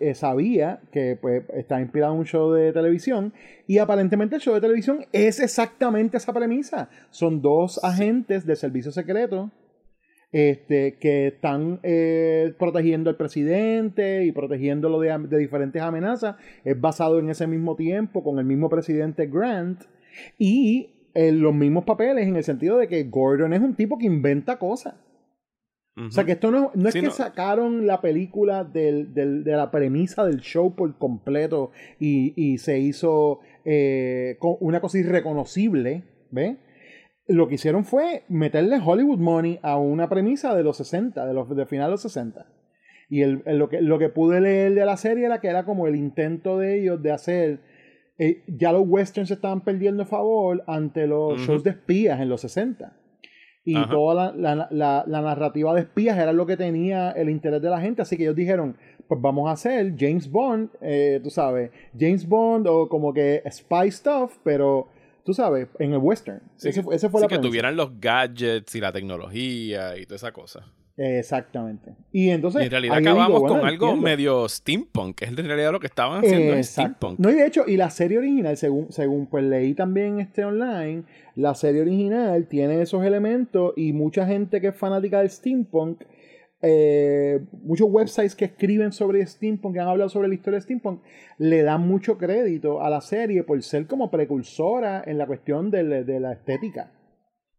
eh, 0.00 0.14
sabía 0.14 0.80
que 0.92 1.16
pues, 1.20 1.44
está 1.54 1.80
inspirado 1.80 2.12
en 2.12 2.20
un 2.20 2.26
show 2.26 2.52
de 2.52 2.72
televisión 2.72 3.32
y 3.66 3.78
aparentemente 3.78 4.36
el 4.36 4.42
show 4.42 4.54
de 4.54 4.60
televisión 4.60 5.06
es 5.12 5.40
exactamente 5.40 6.18
esa 6.18 6.32
premisa. 6.32 6.90
Son 7.10 7.40
dos 7.40 7.82
agentes 7.82 8.46
de 8.46 8.56
servicio 8.56 8.92
secreto 8.92 9.50
este, 10.32 10.98
que 10.98 11.28
están 11.28 11.80
eh, 11.82 12.52
protegiendo 12.58 13.08
al 13.08 13.16
presidente 13.16 14.24
y 14.24 14.32
protegiéndolo 14.32 15.00
de, 15.00 15.16
de, 15.28 15.38
diferentes 15.38 15.80
amenazas. 15.80 16.36
Es 16.64 16.78
basado 16.78 17.18
en 17.20 17.30
ese 17.30 17.46
mismo 17.46 17.76
tiempo 17.76 18.22
con 18.22 18.38
el 18.38 18.44
mismo 18.44 18.68
presidente 18.68 19.26
Grant 19.26 19.84
y 20.38 20.90
en 21.14 21.40
los 21.40 21.54
mismos 21.54 21.84
papeles 21.84 22.26
en 22.26 22.36
el 22.36 22.44
sentido 22.44 22.76
de 22.78 22.88
que 22.88 23.04
Gordon 23.04 23.52
es 23.52 23.60
un 23.60 23.76
tipo 23.76 23.96
que 23.96 24.06
inventa 24.06 24.58
cosas. 24.58 24.94
O 25.96 26.10
sea 26.10 26.24
que 26.24 26.32
esto 26.32 26.50
no, 26.50 26.72
no 26.74 26.88
es 26.88 26.94
que 26.94 27.10
sacaron 27.10 27.86
la 27.86 28.00
película 28.00 28.64
del, 28.64 29.14
del, 29.14 29.44
de 29.44 29.52
la 29.52 29.70
premisa 29.70 30.24
del 30.24 30.40
show 30.40 30.74
por 30.74 30.98
completo 30.98 31.70
y, 32.00 32.34
y 32.36 32.58
se 32.58 32.80
hizo 32.80 33.40
eh, 33.64 34.36
una 34.60 34.80
cosa 34.80 34.98
irreconocible, 34.98 36.02
¿ves? 36.32 36.56
Lo 37.28 37.46
que 37.46 37.54
hicieron 37.54 37.84
fue 37.84 38.24
meterle 38.28 38.80
Hollywood 38.84 39.18
Money 39.18 39.60
a 39.62 39.78
una 39.78 40.08
premisa 40.08 40.54
de 40.56 40.64
los 40.64 40.78
60, 40.78 41.24
de 41.26 41.32
los 41.32 41.54
de 41.54 41.64
final 41.64 41.86
de 41.86 41.92
los 41.92 42.02
60. 42.02 42.44
Y 43.08 43.22
el, 43.22 43.42
lo, 43.46 43.68
que, 43.68 43.80
lo 43.80 43.98
que 44.00 44.08
pude 44.08 44.40
leer 44.40 44.74
de 44.74 44.84
la 44.84 44.96
serie 44.96 45.26
era 45.26 45.40
que 45.40 45.48
era 45.48 45.64
como 45.64 45.86
el 45.86 45.94
intento 45.94 46.58
de 46.58 46.80
ellos 46.80 47.00
de 47.02 47.12
hacer. 47.12 47.60
Eh, 48.18 48.42
ya 48.48 48.72
los 48.72 48.82
westerns 48.84 49.30
estaban 49.30 49.62
perdiendo 49.62 50.04
favor 50.06 50.64
ante 50.66 51.06
los 51.06 51.40
shows 51.40 51.62
de 51.62 51.70
espías 51.70 52.20
en 52.20 52.28
los 52.28 52.40
60 52.40 53.03
y 53.64 53.74
toda 53.88 54.32
la, 54.36 54.68
la, 54.70 55.04
la, 55.06 55.22
narrativa 55.22 55.72
de 55.74 55.80
espías 55.80 56.18
era 56.18 56.32
lo 56.32 56.46
que 56.46 56.56
tenía 56.56 57.10
el 57.12 57.30
interés 57.30 57.62
de 57.62 57.70
la 57.70 57.80
gente, 57.80 58.02
así 58.02 58.16
que 58.16 58.24
ellos 58.24 58.36
dijeron, 58.36 58.76
pues 59.08 59.20
vamos 59.20 59.48
a 59.48 59.52
hacer 59.52 59.94
James 59.98 60.30
Bond, 60.30 60.70
eh, 60.82 61.20
tú 61.22 61.30
sabes, 61.30 61.70
James 61.98 62.28
Bond 62.28 62.66
o 62.66 62.88
como 62.88 63.12
que 63.14 63.42
spy 63.50 63.90
stuff, 63.90 64.36
pero 64.42 64.88
tú 65.24 65.32
sabes, 65.32 65.68
en 65.78 65.92
el 65.92 65.98
western. 65.98 66.42
ese, 66.56 66.84
ese, 66.92 67.08
fue 67.08 67.22
sí, 67.22 67.26
que 67.26 67.38
tuvieran 67.38 67.76
los 67.76 67.98
gadgets 67.98 68.74
y 68.74 68.80
la 68.80 68.92
tecnología 68.92 69.96
y 69.96 70.04
toda 70.04 70.16
esa 70.16 70.32
cosa. 70.32 70.66
Exactamente. 70.96 71.96
Y 72.12 72.30
entonces. 72.30 72.62
en 72.62 72.70
realidad 72.70 72.98
acabamos 72.98 73.42
con 73.42 73.66
algo 73.66 73.96
medio 73.96 74.48
steampunk, 74.48 75.16
que 75.16 75.24
es 75.24 75.30
en 75.32 75.46
realidad 75.46 75.72
lo 75.72 75.80
que 75.80 75.88
estaban 75.88 76.24
haciendo 76.24 76.54
en 76.54 76.62
steampunk. 76.62 77.18
No, 77.18 77.30
y 77.30 77.34
de 77.34 77.46
hecho, 77.46 77.64
y 77.66 77.76
la 77.76 77.90
serie 77.90 78.18
original, 78.18 78.56
según, 78.56 78.92
según 78.92 79.26
pues 79.26 79.44
leí 79.44 79.74
también 79.74 80.20
este 80.20 80.44
online, 80.44 81.02
la 81.34 81.54
serie 81.54 81.82
original 81.82 82.46
tiene 82.46 82.80
esos 82.80 83.04
elementos 83.04 83.72
y 83.76 83.92
mucha 83.92 84.24
gente 84.26 84.60
que 84.60 84.68
es 84.68 84.76
fanática 84.76 85.18
del 85.18 85.30
steampunk. 85.30 86.02
Eh, 86.66 87.40
muchos 87.62 87.88
websites 87.90 88.34
que 88.34 88.46
escriben 88.46 88.92
sobre 88.92 89.26
steampunk, 89.26 89.74
que 89.74 89.80
han 89.80 89.88
hablado 89.88 90.08
sobre 90.08 90.28
la 90.28 90.34
historia 90.34 90.58
de 90.58 90.62
steampunk, 90.62 91.02
le 91.38 91.62
dan 91.62 91.86
mucho 91.86 92.16
crédito 92.16 92.80
a 92.80 92.88
la 92.88 93.00
serie 93.00 93.42
por 93.42 93.60
ser 93.62 93.86
como 93.86 94.10
precursora 94.10 95.02
en 95.04 95.18
la 95.18 95.26
cuestión 95.26 95.70
de, 95.70 96.04
de 96.04 96.20
la 96.20 96.32
estética. 96.32 96.90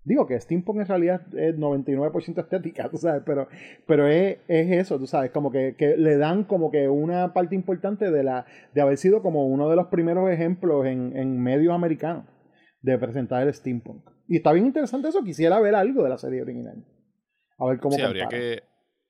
Digo 0.05 0.27
que 0.27 0.39
steampunk 0.39 0.81
en 0.81 0.87
realidad 0.87 1.21
es 1.35 1.57
99% 1.57 2.39
estética, 2.39 2.89
tú 2.91 2.97
sabes, 2.97 3.23
pero, 3.25 3.47
pero 3.87 4.07
es, 4.07 4.37
es, 4.47 4.71
eso, 4.71 4.99
tú 4.99 5.07
sabes, 5.07 5.31
como 5.31 5.51
que, 5.51 5.75
que, 5.75 5.97
le 5.97 6.17
dan 6.17 6.43
como 6.43 6.71
que 6.71 6.87
una 6.87 7.33
parte 7.33 7.55
importante 7.55 8.11
de, 8.11 8.23
la, 8.23 8.45
de 8.73 8.81
haber 8.81 8.97
sido 8.97 9.23
como 9.23 9.47
uno 9.47 9.67
de 9.67 9.75
los 9.75 9.87
primeros 9.87 10.29
ejemplos 10.29 10.85
en, 10.85 11.17
en 11.17 11.41
medios 11.41 11.73
americanos 11.73 12.25
de 12.81 12.97
presentar 12.99 13.47
el 13.47 13.53
steampunk. 13.53 14.07
Y 14.27 14.37
está 14.37 14.53
bien 14.53 14.67
interesante 14.67 15.07
eso, 15.07 15.23
quisiera 15.23 15.59
ver 15.59 15.73
algo 15.73 16.03
de 16.03 16.09
la 16.09 16.19
serie 16.19 16.43
original. 16.43 16.85
A 17.57 17.65
ver 17.65 17.79
cómo 17.79 17.95
sí, 17.95 18.01
habría 18.01 18.27
que 18.27 18.63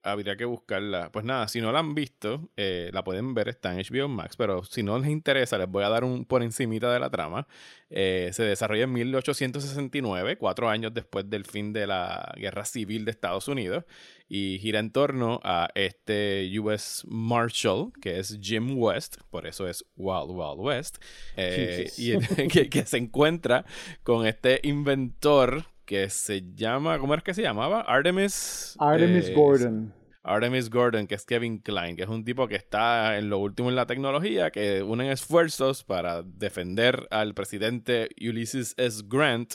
habría 0.05 0.37
que 0.37 0.45
buscarla. 0.45 1.11
Pues 1.11 1.25
nada, 1.25 1.47
si 1.47 1.59
no 1.59 1.71
la 1.71 1.79
han 1.79 1.95
visto, 1.95 2.49
eh, 2.55 2.91
la 2.93 3.03
pueden 3.03 3.33
ver, 3.33 3.49
está 3.49 3.73
en 3.73 3.79
HBO 3.79 4.07
Max, 4.07 4.37
pero 4.37 4.63
si 4.63 4.83
no 4.83 4.97
les 4.99 5.09
interesa, 5.09 5.57
les 5.57 5.67
voy 5.67 5.83
a 5.83 5.89
dar 5.89 6.03
un 6.03 6.25
por 6.25 6.43
encimita 6.43 6.93
de 6.93 6.99
la 6.99 7.09
trama. 7.09 7.47
Eh, 7.89 8.29
se 8.31 8.43
desarrolla 8.43 8.83
en 8.83 8.93
1869, 8.93 10.37
cuatro 10.37 10.69
años 10.69 10.93
después 10.93 11.29
del 11.29 11.45
fin 11.45 11.73
de 11.73 11.87
la 11.87 12.33
Guerra 12.37 12.65
Civil 12.65 13.03
de 13.03 13.11
Estados 13.11 13.47
Unidos, 13.47 13.83
y 14.29 14.59
gira 14.59 14.79
en 14.79 14.91
torno 14.91 15.39
a 15.43 15.69
este 15.73 16.49
US 16.59 17.03
Marshal, 17.07 17.91
que 17.99 18.19
es 18.19 18.39
Jim 18.41 18.77
West, 18.77 19.17
por 19.31 19.47
eso 19.47 19.67
es 19.67 19.85
Wild 19.95 20.29
Wild 20.29 20.59
West, 20.59 20.97
eh, 21.35 21.89
y 21.97 22.17
que, 22.47 22.69
que 22.69 22.85
se 22.85 22.97
encuentra 22.97 23.65
con 24.03 24.27
este 24.27 24.59
inventor 24.63 25.65
que 25.85 26.09
se 26.09 26.43
llama, 26.53 26.99
¿cómo 26.99 27.13
es 27.15 27.23
que 27.23 27.33
se 27.33 27.41
llamaba? 27.41 27.81
Artemis. 27.81 28.75
Artemis 28.79 29.29
eh, 29.29 29.33
Gordon. 29.33 29.93
Artemis 30.23 30.69
Gordon, 30.69 31.05
que 31.05 31.15
es 31.15 31.25
Kevin 31.25 31.59
Klein, 31.59 31.95
que 31.95 32.03
es 32.03 32.09
un 32.09 32.25
tipo 32.25 32.47
que 32.47 32.55
está 32.55 33.17
en 33.17 33.29
lo 33.29 33.37
último 33.37 33.69
en 33.69 33.75
la 33.75 33.85
tecnología, 33.85 34.49
que 34.49 34.81
unen 34.81 35.11
esfuerzos 35.11 35.83
para 35.83 36.23
defender 36.23 37.07
al 37.11 37.35
presidente 37.35 38.09
Ulysses 38.19 38.73
S. 38.77 39.03
Grant 39.05 39.53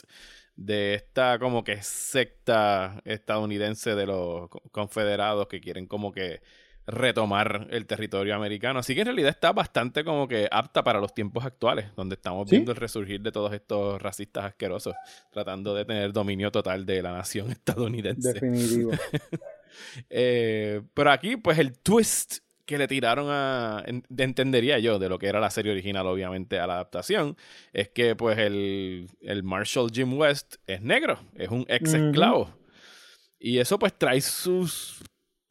de 0.55 0.93
esta 0.93 1.39
como 1.39 1.63
que 1.63 1.81
secta 1.81 3.01
estadounidense 3.03 3.95
de 3.95 4.05
los 4.05 4.49
confederados 4.71 5.47
que 5.47 5.59
quieren 5.59 5.87
como 5.87 6.11
que 6.11 6.41
retomar 6.91 7.67
el 7.71 7.85
territorio 7.85 8.35
americano. 8.35 8.79
Así 8.79 8.93
que 8.93 9.01
en 9.01 9.07
realidad 9.07 9.29
está 9.29 9.51
bastante 9.51 10.03
como 10.03 10.27
que 10.27 10.47
apta 10.51 10.83
para 10.83 10.99
los 10.99 11.13
tiempos 11.13 11.45
actuales, 11.45 11.87
donde 11.95 12.15
estamos 12.15 12.49
viendo 12.49 12.71
el 12.71 12.77
resurgir 12.77 13.21
de 13.21 13.31
todos 13.31 13.53
estos 13.53 14.01
racistas 14.01 14.45
asquerosos, 14.45 14.93
tratando 15.31 15.73
de 15.73 15.85
tener 15.85 16.11
dominio 16.13 16.51
total 16.51 16.85
de 16.85 17.01
la 17.01 17.13
nación 17.13 17.51
estadounidense. 17.51 18.33
Definitivo. 18.33 18.91
Eh, 20.09 20.81
pero 20.93 21.11
aquí, 21.11 21.37
pues 21.37 21.57
el 21.57 21.79
twist 21.79 22.39
que 22.65 22.77
le 22.77 22.89
tiraron 22.89 23.27
a. 23.29 23.83
entendería 24.17 24.79
yo 24.79 24.99
de 24.99 25.07
lo 25.09 25.17
que 25.17 25.27
era 25.27 25.39
la 25.39 25.49
serie 25.49 25.71
original, 25.71 26.05
obviamente, 26.07 26.59
a 26.59 26.67
la 26.67 26.73
adaptación, 26.73 27.37
es 27.71 27.87
que, 27.89 28.15
pues, 28.17 28.37
el, 28.37 29.07
el 29.21 29.43
Marshall 29.43 29.89
Jim 29.91 30.13
West 30.17 30.55
es 30.67 30.81
negro, 30.81 31.19
es 31.35 31.49
un 31.49 31.65
ex 31.67 31.93
esclavo. 31.93 32.53
Y 33.39 33.59
eso, 33.59 33.79
pues, 33.79 33.97
trae 33.97 34.19
sus 34.21 35.01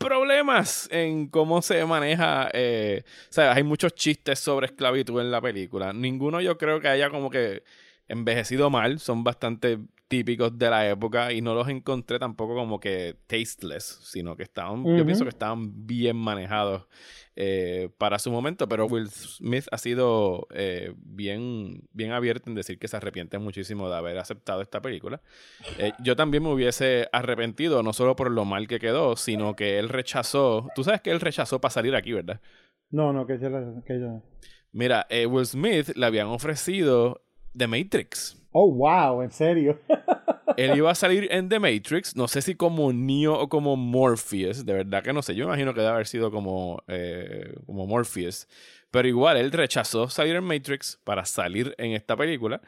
problemas 0.01 0.89
en 0.91 1.29
cómo 1.29 1.61
se 1.63 1.85
maneja. 1.85 2.49
Eh, 2.55 3.03
o 3.05 3.33
sea, 3.33 3.53
hay 3.53 3.63
muchos 3.63 3.95
chistes 3.95 4.41
sobre 4.41 4.67
esclavitud 4.67 5.21
en 5.21 5.31
la 5.31 5.41
película. 5.41 5.93
Ninguno 5.93 6.41
yo 6.41 6.57
creo 6.57 6.81
que 6.81 6.89
haya 6.89 7.11
como 7.11 7.31
que 7.31 7.63
envejecido 8.09 8.71
mal. 8.71 8.99
Son 8.99 9.23
bastante 9.23 9.79
típicos 10.11 10.59
de 10.59 10.69
la 10.69 10.89
época 10.91 11.33
y 11.33 11.41
no 11.41 11.55
los 11.55 11.69
encontré 11.69 12.19
tampoco 12.19 12.57
como 12.57 12.81
que 12.81 13.17
tasteless, 13.29 14.01
sino 14.03 14.37
que 14.37 14.43
estaban, 14.43 14.85
yo 14.85 15.07
pienso 15.07 15.23
que 15.23 15.29
estaban 15.29 15.87
bien 15.87 16.17
manejados 16.17 16.89
eh, 17.37 17.91
para 17.97 18.19
su 18.19 18.33
momento, 18.33 18.69
pero 18.69 18.87
Will 18.87 19.09
Smith 19.09 19.67
ha 19.71 19.79
sido 19.79 20.49
eh, 20.51 20.95
bien, 20.97 21.85
bien 21.93 22.11
abierto 22.11 22.51
en 22.51 22.57
decir 22.57 22.81
que 22.81 22.89
se 22.89 22.97
arrepiente 22.97 23.39
muchísimo 23.39 23.89
de 23.89 23.95
haber 23.95 24.19
aceptado 24.19 24.63
esta 24.63 24.83
película. 24.83 25.23
Eh, 25.79 25.93
yo 26.03 26.17
también 26.17 26.43
me 26.43 26.53
hubiese 26.53 27.09
arrepentido, 27.13 27.85
no 27.85 27.93
solo 27.93 28.17
por 28.17 28.33
lo 28.33 28.45
mal 28.45 28.67
que 28.67 28.81
quedó, 28.81 29.15
sino 29.15 29.55
que 29.55 29.79
él 29.79 29.89
rechazó, 29.89 30.67
tú 30.75 30.83
sabes 30.83 31.03
que 31.03 31.13
él 31.13 31.21
rechazó 31.21 31.61
para 31.61 31.71
salir 31.71 31.95
aquí, 31.95 32.13
¿verdad? 32.13 32.41
No, 32.91 33.13
no, 33.13 33.29
que, 33.29 33.39
que 33.39 34.01
yo... 34.01 34.25
Mira, 34.73 35.07
Will 35.29 35.47
Smith 35.47 35.91
le 35.95 36.05
habían 36.05 36.27
ofrecido 36.27 37.23
The 37.57 37.69
Matrix. 37.69 38.40
Oh, 38.53 38.73
wow, 38.73 39.23
en 39.23 39.31
serio. 39.31 39.79
Él 40.57 40.77
iba 40.77 40.91
a 40.91 40.95
salir 40.95 41.29
en 41.31 41.49
The 41.49 41.61
Matrix, 41.61 42.17
no 42.17 42.27
sé 42.27 42.43
si 42.43 42.55
como 42.55 42.93
Neo 42.93 43.39
o 43.39 43.49
como 43.49 43.77
Morpheus, 43.77 44.67
de 44.67 44.73
verdad 44.73 45.03
que 45.03 45.13
no 45.13 45.23
sé, 45.23 45.35
yo 45.35 45.47
me 45.47 45.53
imagino 45.53 45.73
que 45.73 45.81
debe 45.81 45.93
haber 45.93 46.07
sido 46.09 46.31
como, 46.31 46.83
eh, 46.89 47.55
como 47.67 47.87
Morpheus, 47.87 48.49
pero 48.91 49.07
igual 49.07 49.37
él 49.37 49.53
rechazó 49.53 50.09
salir 50.09 50.35
en 50.35 50.45
Matrix 50.45 50.99
para 51.05 51.25
salir 51.25 51.75
en 51.79 51.93
esta 51.93 52.17
película 52.17 52.61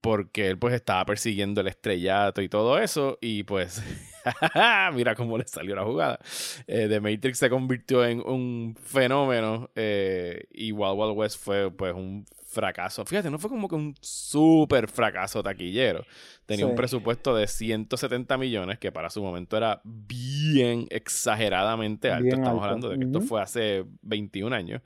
porque 0.00 0.48
él 0.48 0.58
pues 0.58 0.74
estaba 0.74 1.04
persiguiendo 1.04 1.60
el 1.60 1.68
estrellato 1.68 2.42
y 2.42 2.48
todo 2.48 2.78
eso 2.78 3.18
y 3.20 3.44
pues 3.44 3.82
mira 4.94 5.14
cómo 5.14 5.38
le 5.38 5.46
salió 5.46 5.76
la 5.76 5.84
jugada. 5.84 6.18
Eh, 6.66 6.86
The 6.88 7.00
Matrix 7.00 7.38
se 7.38 7.48
convirtió 7.48 8.04
en 8.04 8.20
un 8.20 8.76
fenómeno 8.82 9.70
eh, 9.76 10.44
y 10.50 10.72
Wild 10.72 10.98
Wild 10.98 11.16
West 11.16 11.42
fue 11.42 11.70
pues 11.70 11.94
un 11.94 12.26
fracaso. 12.52 13.04
Fíjate, 13.04 13.30
no 13.30 13.38
fue 13.38 13.50
como 13.50 13.68
que 13.68 13.74
un 13.74 13.94
súper 14.00 14.88
fracaso 14.88 15.42
taquillero. 15.42 16.04
Tenía 16.46 16.66
un 16.66 16.74
presupuesto 16.74 17.34
de 17.34 17.46
170 17.46 18.36
millones, 18.36 18.78
que 18.78 18.92
para 18.92 19.10
su 19.10 19.22
momento 19.22 19.56
era 19.56 19.80
bien 19.84 20.86
exageradamente 20.90 22.10
alto. 22.10 22.34
Estamos 22.34 22.62
hablando 22.62 22.88
de 22.90 22.98
que 22.98 23.04
esto 23.04 23.20
fue 23.20 23.40
hace 23.40 23.84
21 24.02 24.54
años. 24.54 24.82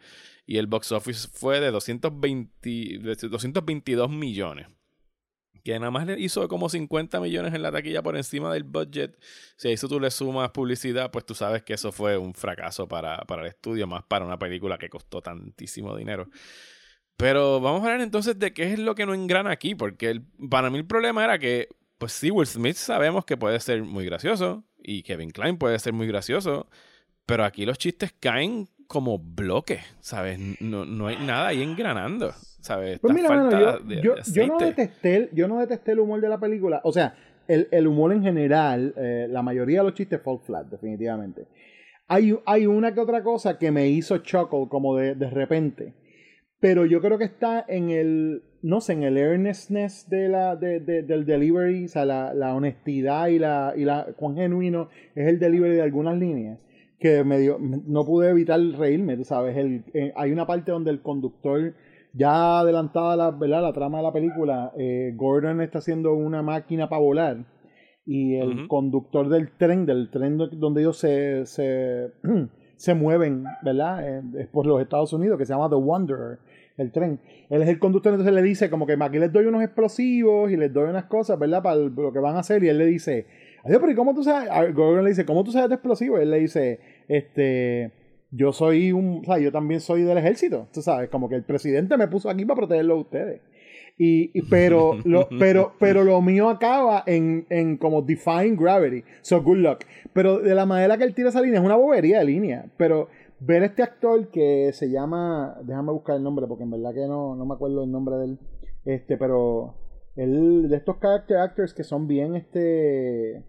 Y 0.46 0.58
el 0.58 0.68
box 0.68 0.92
office 0.92 1.28
fue 1.32 1.60
de, 1.60 1.70
220, 1.72 2.98
222 3.28 4.10
millones 4.10 4.68
que 5.66 5.76
nada 5.80 5.90
más 5.90 6.06
le 6.06 6.20
hizo 6.20 6.46
como 6.46 6.68
50 6.68 7.18
millones 7.18 7.52
en 7.52 7.60
la 7.60 7.72
taquilla 7.72 8.00
por 8.00 8.16
encima 8.16 8.54
del 8.54 8.62
budget. 8.62 9.18
Si 9.56 9.66
a 9.66 9.72
eso 9.72 9.88
tú 9.88 9.98
le 9.98 10.12
sumas 10.12 10.50
publicidad, 10.50 11.10
pues 11.10 11.26
tú 11.26 11.34
sabes 11.34 11.64
que 11.64 11.74
eso 11.74 11.90
fue 11.90 12.16
un 12.16 12.34
fracaso 12.34 12.86
para, 12.86 13.18
para 13.22 13.42
el 13.42 13.48
estudio, 13.48 13.88
más 13.88 14.04
para 14.04 14.24
una 14.24 14.38
película 14.38 14.78
que 14.78 14.88
costó 14.88 15.20
tantísimo 15.20 15.96
dinero. 15.96 16.28
Pero 17.16 17.60
vamos 17.60 17.82
a 17.82 17.86
hablar 17.86 18.00
entonces 18.02 18.38
de 18.38 18.52
qué 18.52 18.72
es 18.72 18.78
lo 18.78 18.94
que 18.94 19.06
no 19.06 19.14
engrana 19.14 19.50
aquí, 19.50 19.74
porque 19.74 20.10
el, 20.10 20.22
para 20.50 20.70
mí 20.70 20.78
el 20.78 20.86
problema 20.86 21.24
era 21.24 21.38
que, 21.38 21.68
pues 21.98 22.12
sí, 22.12 22.30
Will 22.30 22.46
Smith 22.46 22.76
sabemos 22.76 23.24
que 23.24 23.36
puede 23.36 23.58
ser 23.60 23.82
muy 23.82 24.04
gracioso 24.04 24.64
y 24.78 25.02
Kevin 25.02 25.30
Klein 25.30 25.56
puede 25.56 25.78
ser 25.78 25.94
muy 25.94 26.06
gracioso, 26.06 26.68
pero 27.24 27.44
aquí 27.44 27.64
los 27.64 27.78
chistes 27.78 28.14
caen 28.20 28.68
como 28.86 29.18
bloques, 29.18 29.80
¿sabes? 30.00 30.38
No, 30.60 30.84
no 30.84 31.06
hay 31.06 31.16
nada 31.16 31.48
ahí 31.48 31.62
engranando, 31.62 32.32
¿sabes? 32.60 33.00
Pues 33.00 33.14
mira, 33.14 33.78
yo, 34.02 34.14
yo, 34.32 34.46
no 34.46 34.58
detesté, 34.58 35.30
yo 35.32 35.48
no 35.48 35.58
detesté 35.58 35.92
el 35.92 36.00
humor 36.00 36.20
de 36.20 36.28
la 36.28 36.38
película, 36.38 36.82
o 36.84 36.92
sea, 36.92 37.16
el, 37.48 37.66
el 37.70 37.86
humor 37.86 38.12
en 38.12 38.22
general, 38.22 38.94
eh, 38.96 39.26
la 39.30 39.42
mayoría 39.42 39.78
de 39.78 39.84
los 39.84 39.94
chistes 39.94 40.20
fall 40.22 40.40
flat, 40.44 40.66
definitivamente. 40.66 41.46
Hay, 42.08 42.38
hay 42.44 42.66
una 42.66 42.92
que 42.94 43.00
otra 43.00 43.22
cosa 43.22 43.58
que 43.58 43.70
me 43.72 43.88
hizo 43.88 44.18
chuckle 44.18 44.68
como 44.68 44.96
de, 44.96 45.14
de 45.14 45.30
repente 45.30 45.94
pero 46.66 46.84
yo 46.84 47.00
creo 47.00 47.16
que 47.16 47.26
está 47.26 47.64
en 47.68 47.90
el, 47.90 48.42
no 48.60 48.80
sé, 48.80 48.94
en 48.94 49.04
el 49.04 49.16
earnestness 49.16 50.10
de 50.10 50.28
la, 50.28 50.56
de, 50.56 50.80
del 50.80 51.24
delivery, 51.24 51.84
o 51.84 51.88
sea, 51.88 52.04
la, 52.04 52.34
la, 52.34 52.56
honestidad 52.56 53.28
y 53.28 53.38
la, 53.38 53.72
y 53.76 53.84
la 53.84 54.08
cuán 54.16 54.34
genuino 54.34 54.88
es 55.14 55.28
el 55.28 55.38
delivery 55.38 55.76
de 55.76 55.82
algunas 55.82 56.18
líneas, 56.18 56.58
que 56.98 57.22
me 57.22 57.38
dio, 57.38 57.56
no 57.60 58.04
pude 58.04 58.30
evitar 58.30 58.58
reírme, 58.58 59.16
tú 59.16 59.22
sabes, 59.22 59.56
el, 59.56 59.84
eh, 59.94 60.12
hay 60.16 60.32
una 60.32 60.44
parte 60.44 60.72
donde 60.72 60.90
el 60.90 61.02
conductor, 61.02 61.72
ya 62.12 62.58
adelantada 62.58 63.14
la, 63.14 63.30
¿verdad? 63.30 63.62
la 63.62 63.72
trama 63.72 63.98
de 63.98 64.02
la 64.02 64.12
película, 64.12 64.72
eh, 64.76 65.12
Gordon 65.14 65.60
está 65.60 65.78
haciendo 65.78 66.14
una 66.14 66.42
máquina 66.42 66.88
para 66.88 67.00
volar 67.00 67.44
y 68.04 68.34
el 68.34 68.66
conductor 68.66 69.28
del 69.28 69.52
tren, 69.56 69.86
del 69.86 70.10
tren 70.10 70.36
donde 70.36 70.80
ellos 70.80 70.98
se, 70.98 71.46
se 71.46 72.10
se 72.76 72.94
mueven, 72.94 73.44
¿verdad? 73.62 74.06
Eh, 74.06 74.48
por 74.52 74.66
los 74.66 74.80
Estados 74.80 75.12
Unidos, 75.12 75.38
que 75.38 75.46
se 75.46 75.52
llama 75.52 75.68
The 75.68 75.76
Wanderer, 75.76 76.38
el 76.76 76.92
tren. 76.92 77.20
Él 77.48 77.62
es 77.62 77.68
el 77.68 77.78
conductor, 77.78 78.12
entonces 78.12 78.34
le 78.34 78.42
dice 78.42 78.70
como 78.70 78.86
que 78.86 78.96
aquí 79.00 79.18
les 79.18 79.32
doy 79.32 79.46
unos 79.46 79.62
explosivos 79.62 80.50
y 80.50 80.56
les 80.56 80.72
doy 80.72 80.88
unas 80.88 81.04
cosas, 81.04 81.38
¿verdad? 81.38 81.62
Para 81.62 81.76
lo 81.76 82.12
que 82.12 82.18
van 82.18 82.36
a 82.36 82.40
hacer. 82.40 82.62
Y 82.64 82.68
él 82.68 82.78
le 82.78 82.86
dice, 82.86 83.26
adiós, 83.64 83.78
pero 83.80 83.92
¿y 83.92 83.94
cómo 83.94 84.14
tú 84.14 84.22
sabes? 84.22 84.48
Gordon 84.74 85.04
le 85.04 85.10
dice, 85.10 85.24
¿cómo 85.24 85.44
tú 85.44 85.52
sabes 85.52 85.68
de 85.68 85.76
explosivos? 85.76 86.18
Y 86.20 86.22
él 86.22 86.30
le 86.30 86.38
dice, 86.38 86.80
este, 87.08 87.92
yo 88.30 88.52
soy 88.52 88.92
un, 88.92 89.22
o 89.22 89.24
sea, 89.24 89.38
yo 89.38 89.52
también 89.52 89.80
soy 89.80 90.02
del 90.02 90.18
ejército, 90.18 90.68
tú 90.72 90.82
sabes, 90.82 91.08
como 91.08 91.28
que 91.28 91.36
el 91.36 91.44
presidente 91.44 91.96
me 91.96 92.08
puso 92.08 92.28
aquí 92.28 92.44
para 92.44 92.58
protegerlo 92.58 92.94
a 92.94 93.00
ustedes. 93.00 93.40
Y, 93.98 94.42
pero, 94.50 94.98
lo, 95.04 95.26
pero, 95.38 95.72
pero 95.78 96.04
lo 96.04 96.20
mío 96.20 96.50
acaba 96.50 97.02
en, 97.06 97.46
en 97.48 97.78
como 97.78 98.02
defying 98.02 98.56
gravity. 98.56 99.02
So 99.22 99.42
good 99.42 99.56
luck. 99.56 99.84
Pero 100.12 100.38
de 100.38 100.54
la 100.54 100.66
manera 100.66 100.98
que 100.98 101.04
él 101.04 101.14
tira 101.14 101.30
esa 101.30 101.40
línea 101.40 101.60
es 101.60 101.64
una 101.64 101.76
bobería 101.76 102.18
de 102.18 102.26
línea. 102.26 102.66
Pero 102.76 103.08
ver 103.40 103.62
este 103.62 103.82
actor 103.82 104.28
que 104.28 104.72
se 104.72 104.90
llama. 104.90 105.56
Déjame 105.62 105.92
buscar 105.92 106.16
el 106.16 106.22
nombre 106.22 106.46
porque 106.46 106.64
en 106.64 106.70
verdad 106.70 106.94
que 106.94 107.06
no, 107.06 107.36
no 107.36 107.46
me 107.46 107.54
acuerdo 107.54 107.84
el 107.84 107.90
nombre 107.90 108.16
de 108.16 108.24
él. 108.24 108.38
Este, 108.84 109.16
pero. 109.16 109.74
Él, 110.16 110.70
de 110.70 110.76
estos 110.76 110.96
character 110.98 111.36
actors 111.36 111.74
que 111.74 111.84
son 111.84 112.08
bien 112.08 112.36
este 112.36 113.44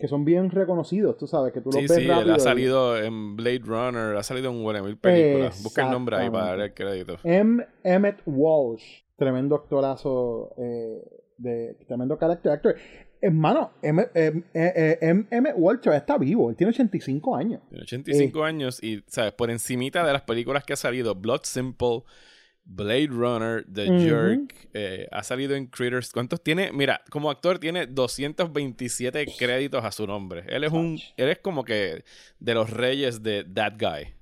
que 0.00 0.08
son 0.08 0.24
bien 0.24 0.50
reconocidos, 0.50 1.16
tú 1.18 1.26
sabes, 1.26 1.52
que 1.52 1.60
tú 1.60 1.70
los 1.70 1.82
ves 1.82 1.94
sí, 1.94 2.04
él 2.04 2.30
ha 2.30 2.38
salido 2.38 2.96
en 2.96 3.36
Blade 3.36 3.60
Runner, 3.64 4.16
ha 4.16 4.22
salido 4.22 4.50
en 4.50 4.62
buenas 4.62 4.82
mil 4.82 4.96
películas. 4.96 5.62
Busca 5.62 5.84
el 5.84 5.90
nombre 5.90 6.16
ahí 6.16 6.30
para 6.30 6.46
dar 6.46 6.60
el 6.60 6.74
crédito. 6.74 7.16
M. 7.22 7.66
Emmett 7.84 8.22
Walsh 8.24 9.02
tremendo 9.20 9.54
actorazo, 9.54 10.54
eh, 10.56 11.02
de 11.36 11.76
tremendo 11.86 12.16
carácter 12.16 12.52
actor. 12.52 12.74
Hermano, 13.22 13.72
M. 13.82 14.06
M, 14.14 15.26
M, 15.30 15.52
Walter 15.54 15.92
está 15.92 16.16
vivo, 16.16 16.50
él 16.50 16.56
tiene 16.56 16.70
85 16.70 17.36
años. 17.36 17.60
Tiene 17.68 17.82
85 17.82 18.38
eh, 18.38 18.48
años 18.48 18.82
y, 18.82 19.02
¿sabes? 19.06 19.32
Por 19.32 19.50
encimita 19.50 20.04
de 20.06 20.12
las 20.12 20.22
películas 20.22 20.64
que 20.64 20.72
ha 20.72 20.76
salido, 20.76 21.14
Blood 21.14 21.42
Simple, 21.44 22.02
Blade 22.64 23.08
Runner, 23.08 23.64
The 23.72 23.86
Jerk, 23.98 24.68
eh, 24.72 25.08
ha 25.10 25.22
salido 25.22 25.54
en 25.54 25.66
Critters. 25.66 26.12
¿Cuántos 26.12 26.42
tiene? 26.42 26.70
Mira, 26.72 27.02
como 27.10 27.30
actor 27.30 27.58
tiene 27.58 27.86
227 27.86 29.26
créditos 29.38 29.84
a 29.84 29.90
su 29.90 30.06
nombre. 30.06 30.44
Él 30.48 30.64
es 30.64 30.72
un, 30.72 30.98
él 31.16 31.28
es 31.28 31.38
como 31.38 31.64
que 31.64 32.04
de 32.38 32.54
los 32.54 32.70
reyes 32.70 33.22
de 33.22 33.44
That 33.44 33.74
Guy. 33.78 34.14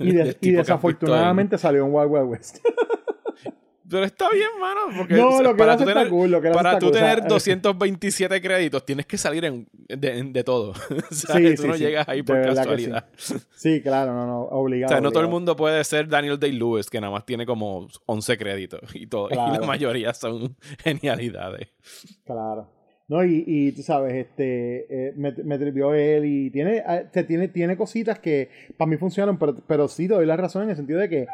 Y, 0.00 0.18
y 0.48 0.52
desafortunadamente 0.52 1.56
salió 1.56 1.86
en 1.86 1.94
Wild 1.94 2.10
Wild 2.10 2.28
West. 2.28 2.58
Pero 3.88 4.04
está 4.04 4.30
bien, 4.30 4.48
mano. 4.60 4.80
Porque 4.96 5.14
no, 5.14 5.42
lo 5.42 5.52
que 5.52 5.58
para 5.58 5.76
tú 5.76 5.84
tener, 5.84 6.08
cool, 6.08 6.40
para 6.52 6.78
tú 6.78 6.90
tener 6.90 7.26
227 7.26 8.40
créditos 8.40 8.84
tienes 8.86 9.06
que 9.06 9.18
salir 9.18 9.44
en, 9.44 9.66
de, 9.88 10.44
todo. 10.44 10.70
o 11.10 11.14
sea, 11.14 11.36
sí, 11.36 11.54
tú 11.54 11.66
no 11.66 11.76
llegas 11.76 12.08
ahí 12.08 12.22
por 12.22 12.40
casualidad. 12.42 13.06
Sí. 13.54 13.82
claro, 13.82 14.14
no, 14.14 14.26
no, 14.26 14.40
obligado. 14.44 14.90
O 14.90 14.94
sea, 14.94 15.00
no 15.00 15.10
todo 15.10 15.22
el 15.22 15.28
mundo 15.28 15.54
puede 15.54 15.82
ser 15.84 16.08
Daniel 16.08 16.38
Day-Lewis, 16.38 16.88
que 16.88 17.00
nada 17.00 17.12
más 17.12 17.26
tiene 17.26 17.44
como 17.44 17.88
11 18.06 18.38
créditos 18.38 18.94
y 18.94 19.06
todo. 19.06 19.28
Y 19.30 19.34
la 19.34 19.60
mayoría 19.66 20.14
son 20.14 20.56
genialidades. 20.82 21.68
Claro. 22.24 22.70
No, 23.06 23.22
y, 23.22 23.44
y 23.46 23.72
tú 23.72 23.82
sabes, 23.82 24.14
este, 24.14 24.86
eh, 25.08 25.12
me, 25.14 25.30
me 25.32 25.58
trivió 25.58 25.92
él 25.92 26.24
y 26.24 26.50
tiene, 26.50 26.82
eh, 26.88 27.24
tiene, 27.24 27.48
tiene 27.48 27.76
cositas 27.76 28.18
que 28.18 28.48
para 28.78 28.90
mí 28.90 28.96
funcionan, 28.96 29.38
pero, 29.38 29.56
pero 29.66 29.88
sí 29.88 30.08
te 30.08 30.14
doy 30.14 30.24
la 30.24 30.38
razón 30.38 30.62
en 30.62 30.70
el 30.70 30.76
sentido 30.76 31.00
de 31.00 31.10
que 31.10 31.26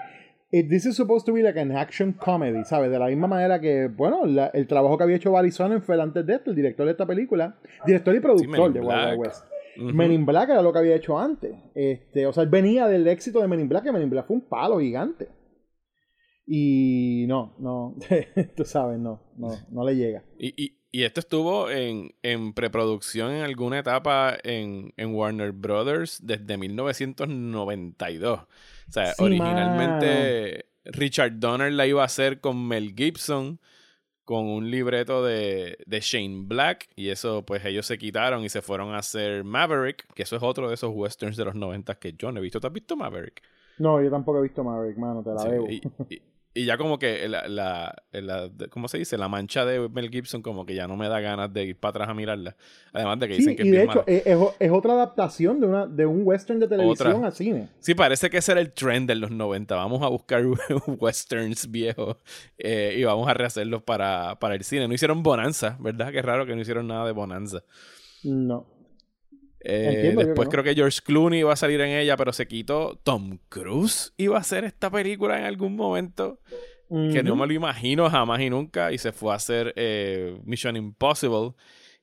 this 0.51 0.87
is 0.87 0.97
supposed 0.97 1.27
to 1.27 1.33
be 1.33 1.43
like 1.43 1.59
an 1.59 1.71
action 1.77 2.13
comedy, 2.13 2.65
¿sabes? 2.65 2.91
De 2.91 2.99
la 2.99 3.07
misma 3.07 3.29
manera 3.29 3.61
que, 3.61 3.89
bueno, 3.89 4.25
el 4.25 4.67
trabajo 4.67 4.99
que 4.99 5.05
había 5.05 5.17
hecho 5.17 5.33
Barry 5.33 5.53
Sonnenfeld 5.53 6.01
antes 6.01 6.27
de 6.27 6.35
esto, 6.35 6.51
el 6.51 6.57
director 6.57 6.87
de 6.87 6.93
esta 6.93 7.07
película, 7.07 7.57
director 7.87 8.15
y 8.15 8.21
productor 8.21 8.73
de 8.73 8.81
Wild 8.81 9.19
West. 9.19 9.45
Men 9.77 10.13
in 10.13 10.27
Black 10.27 10.51
era 10.51 10.63
lo 10.63 10.73
que 10.73 10.81
había 10.81 10.97
hecho 10.97 11.19
antes. 11.19 11.55
Este, 11.75 12.27
o 12.27 12.33
sea, 12.33 12.43
él 12.43 12.49
venía 12.49 12.89
del 12.89 13.07
éxito 13.07 13.41
de 13.41 13.49
Men 13.49 13.61
in 13.61 13.69
Black, 13.69 13.85
que 13.85 13.93
Men 13.93 14.03
in 14.03 14.11
Black 14.11 14.27
fue 14.27 14.37
un 14.37 14.49
palo 14.49 14.81
gigante. 14.81 15.29
Y 16.47 17.27
no, 17.29 17.55
no, 17.61 17.97
tú 18.57 18.65
sabes, 18.65 18.99
no, 18.99 19.23
no, 19.37 19.51
no 19.71 19.85
le 19.85 19.95
llega. 19.95 20.25
Y, 20.37 20.65
y, 20.65 20.80
y 20.93 21.05
esto 21.05 21.21
estuvo 21.21 21.71
en, 21.71 22.15
en, 22.23 22.53
preproducción 22.53 23.33
en 23.33 23.43
alguna 23.43 23.79
etapa 23.79 24.37
en, 24.43 24.93
en 24.97 25.15
Warner 25.15 25.53
Brothers 25.53 26.19
desde 26.23 26.57
1992. 26.57 28.41
O 28.41 28.47
sea, 28.89 29.15
originalmente 29.19 30.67
Richard 30.85 31.39
Donner 31.39 31.73
la 31.73 31.87
iba 31.87 32.03
a 32.03 32.07
hacer 32.07 32.41
con 32.41 32.67
Mel 32.67 32.95
Gibson, 32.97 33.61
con 34.25 34.47
un 34.47 34.71
libreto 34.71 35.25
de, 35.25 35.79
de, 35.87 36.01
Shane 36.01 36.45
Black 36.47 36.89
y 36.97 37.09
eso 37.09 37.45
pues 37.45 37.65
ellos 37.65 37.87
se 37.87 37.99
quitaron 37.99 38.45
y 38.45 38.49
se 38.49 38.63
fueron 38.63 38.95
a 38.95 38.99
hacer 38.99 39.45
Maverick, 39.45 40.07
que 40.15 40.23
eso 40.25 40.37
es 40.37 40.43
otro 40.43 40.69
de 40.69 40.75
esos 40.75 40.91
westerns 40.95 41.37
de 41.37 41.45
los 41.45 41.55
90 41.55 41.95
que 41.97 42.13
yo 42.15 42.31
no 42.33 42.39
he 42.39 42.43
visto. 42.43 42.61
¿Tú 42.61 42.67
has 42.67 42.73
visto 42.73 42.97
Maverick? 42.97 43.43
No, 43.79 44.03
yo 44.03 44.11
tampoco 44.11 44.41
he 44.41 44.43
visto 44.43 44.63
Maverick, 44.63 44.99
mano, 44.99 45.23
te 45.23 45.31
la 45.31 45.45
debo. 45.45 45.69
Y 45.69 45.81
ya 46.55 46.77
como 46.77 46.99
que 46.99 47.29
la, 47.29 47.47
la, 47.47 47.95
la, 48.13 48.51
¿cómo 48.71 48.89
se 48.89 48.99
dice? 48.99 49.17
La 49.17 49.29
mancha 49.29 49.65
de 49.65 49.89
Mel 49.89 50.11
Gibson 50.11 50.43
como 50.43 50.67
que 50.67 50.75
ya 50.75 50.89
no 50.89 50.97
me 50.97 51.09
da 51.09 51.21
ganas 51.21 51.53
de 51.53 51.65
ir 51.65 51.77
para 51.79 51.91
atrás 51.91 52.09
a 52.09 52.15
mirarla. 52.15 52.57
Además 52.93 53.21
de 53.21 53.29
que 53.29 53.35
dicen 53.35 53.57
que 53.57 53.63
y 53.63 53.71
de 53.71 53.85
hecho 53.85 54.03
es, 54.07 54.25
es, 54.27 54.71
otra 54.71 54.95
adaptación 54.95 55.61
de, 55.61 55.67
una, 55.67 55.87
de 55.87 56.07
un 56.07 56.23
western 56.25 56.59
de 56.59 56.67
televisión 56.67 57.25
a 57.25 57.31
cine. 57.31 57.69
Sí, 57.79 57.95
parece 57.95 58.31
que 58.31 58.39
ese 58.39 58.53
era 58.53 58.61
el 58.61 58.73
trend 58.73 59.09
de 59.09 59.15
los 59.15 59.31
90. 59.31 59.77
Vamos 59.77 60.03
a 60.03 60.09
buscar 60.09 60.45
westerns 60.99 61.71
viejos 61.71 62.17
eh, 62.59 62.97
y 62.97 63.05
vamos 63.05 63.29
a 63.29 63.35
rehacerlos 63.35 63.83
para, 63.83 64.39
para 64.41 64.57
el 64.57 64.65
cine. 64.65 64.89
No 64.89 64.95
hicieron 64.95 65.23
Bonanza, 65.23 65.77
¿verdad? 65.79 66.11
Qué 66.11 66.21
raro 66.21 66.47
que 66.47 66.57
no 66.57 66.61
hicieron 66.61 66.89
nada 66.89 67.07
de 67.07 67.13
Bonanza. 67.13 67.63
No. 68.25 68.80
Eh, 69.63 70.15
después 70.17 70.49
creo 70.49 70.65
que 70.65 70.75
George 70.75 71.01
Clooney 71.05 71.41
iba 71.41 71.53
a 71.53 71.57
salir 71.57 71.81
en 71.81 71.91
ella, 71.91 72.17
pero 72.17 72.33
se 72.33 72.47
quitó. 72.47 72.99
Tom 73.03 73.39
Cruise 73.49 74.15
iba 74.17 74.37
a 74.37 74.41
hacer 74.41 74.65
esta 74.65 74.91
película 74.91 75.39
en 75.39 75.45
algún 75.45 75.77
momento. 75.77 76.41
Que 76.89 77.23
no 77.23 77.37
me 77.37 77.47
lo 77.47 77.53
imagino 77.53 78.11
jamás 78.11 78.41
y 78.41 78.51
nunca. 78.51 78.91
Y 78.91 78.99
se 78.99 79.13
fue 79.13 79.33
a 79.33 79.37
hacer 79.37 79.73
eh, 79.77 80.41
Mission 80.45 80.77
Impossible. 80.77 81.53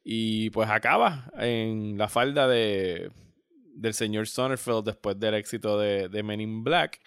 Y 0.01 0.49
pues 0.51 0.69
acaba 0.69 1.29
en 1.37 1.97
la 1.97 2.07
falda 2.07 2.47
de, 2.47 3.11
del 3.73 3.93
señor 3.93 4.27
Sonnerfeld 4.27 4.85
después 4.85 5.19
del 5.19 5.33
éxito 5.33 5.77
de, 5.77 6.07
de 6.07 6.23
Men 6.23 6.39
in 6.39 6.63
Black. 6.63 7.01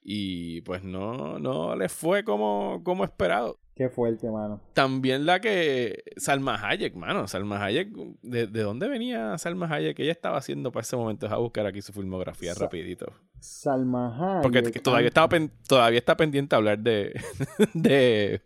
Y 0.00 0.60
pues 0.60 0.84
no, 0.84 1.40
no 1.40 1.74
le 1.74 1.88
fue 1.88 2.22
como, 2.22 2.80
como 2.84 3.02
esperado. 3.02 3.58
Qué 3.76 3.90
fuerte, 3.90 4.30
mano. 4.30 4.62
También 4.72 5.26
la 5.26 5.38
que. 5.38 6.02
Salma 6.16 6.58
Hayek, 6.66 6.96
mano. 6.96 7.28
Salma 7.28 7.62
Hayek. 7.62 7.88
¿De, 8.22 8.46
dónde 8.46 8.88
venía 8.88 9.36
Salma 9.36 9.66
Hayek? 9.70 9.98
Ella 9.98 10.12
estaba 10.12 10.38
haciendo 10.38 10.72
para 10.72 10.80
ese 10.80 10.96
momento. 10.96 11.26
a 11.26 11.36
buscar 11.36 11.66
aquí 11.66 11.82
su 11.82 11.92
filmografía 11.92 12.54
rapidito. 12.54 13.12
Salma 13.38 14.38
Hayek. 14.38 14.42
Porque 14.42 14.62
todavía, 14.80 15.08
estaba 15.08 15.28
todavía 15.68 15.98
está 15.98 16.16
pendiente 16.16 16.56
hablar 16.56 16.78
de. 16.78 17.20
de. 17.74 18.40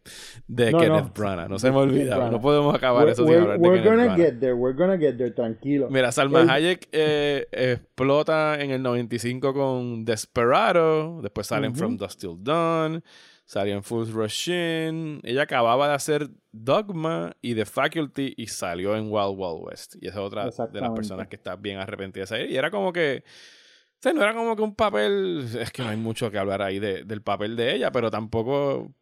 de 0.49 0.73
Kenneth 0.73 1.17
Branagh. 1.17 1.49
No 1.49 1.61
se 1.61 1.71
me 1.71 1.77
olvida. 1.77 2.29
No 2.29 2.41
podemos 2.41 2.75
acabar 2.75 3.09
eso 3.09 3.25
sin 3.25 3.37
hablar 3.37 3.61
de 3.61 3.71
Kenneth 3.71 3.85
gonna 3.85 4.17
get 4.17 4.41
there. 4.41 4.55
We're 4.55 4.77
gonna 4.77 4.99
get 4.99 5.17
there. 5.17 5.31
Tranquilo. 5.31 5.89
Mira, 5.91 6.11
Salma 6.11 6.41
Hayek 6.41 6.89
eh, 6.91 7.47
explota 7.53 8.61
en 8.61 8.73
el 8.73 8.83
95 8.83 9.55
con 9.55 10.05
Desperado. 10.05 11.23
Después 11.23 11.47
salen 11.47 11.77
From 11.77 11.97
Dust 11.97 12.21
Till 12.21 12.35
Dawn. 12.37 13.05
Salió 13.51 13.75
en 13.75 13.83
Full 13.83 14.13
Russian. 14.13 15.19
Ella 15.25 15.43
acababa 15.43 15.89
de 15.89 15.95
hacer 15.95 16.31
Dogma 16.53 17.35
y 17.43 17.57
The 17.57 17.65
Faculty 17.65 18.35
y 18.37 18.47
salió 18.47 18.95
en 18.95 19.11
Wild 19.11 19.35
Wild 19.37 19.59
West. 19.63 19.97
Y 20.01 20.07
esa 20.07 20.21
es 20.21 20.25
otra 20.25 20.45
de 20.45 20.81
las 20.81 20.91
personas 20.91 21.27
que 21.27 21.35
está 21.35 21.57
bien 21.57 21.79
arrepentida 21.81 22.23
de 22.23 22.27
salir. 22.29 22.49
Y 22.49 22.57
era 22.57 22.71
como 22.71 22.93
que. 22.93 23.25
O 23.27 23.99
sea, 23.99 24.13
no 24.13 24.23
era 24.23 24.35
como 24.35 24.55
que 24.55 24.63
un 24.63 24.77
papel. 24.77 25.49
Es 25.59 25.73
que 25.73 25.83
no 25.83 25.89
hay 25.89 25.97
mucho 25.97 26.31
que 26.31 26.39
hablar 26.39 26.63
ahí 26.63 26.79
del 26.79 27.23
papel 27.23 27.57
de 27.57 27.75
ella, 27.75 27.91
pero 27.91 28.09
tampoco. 28.09 28.95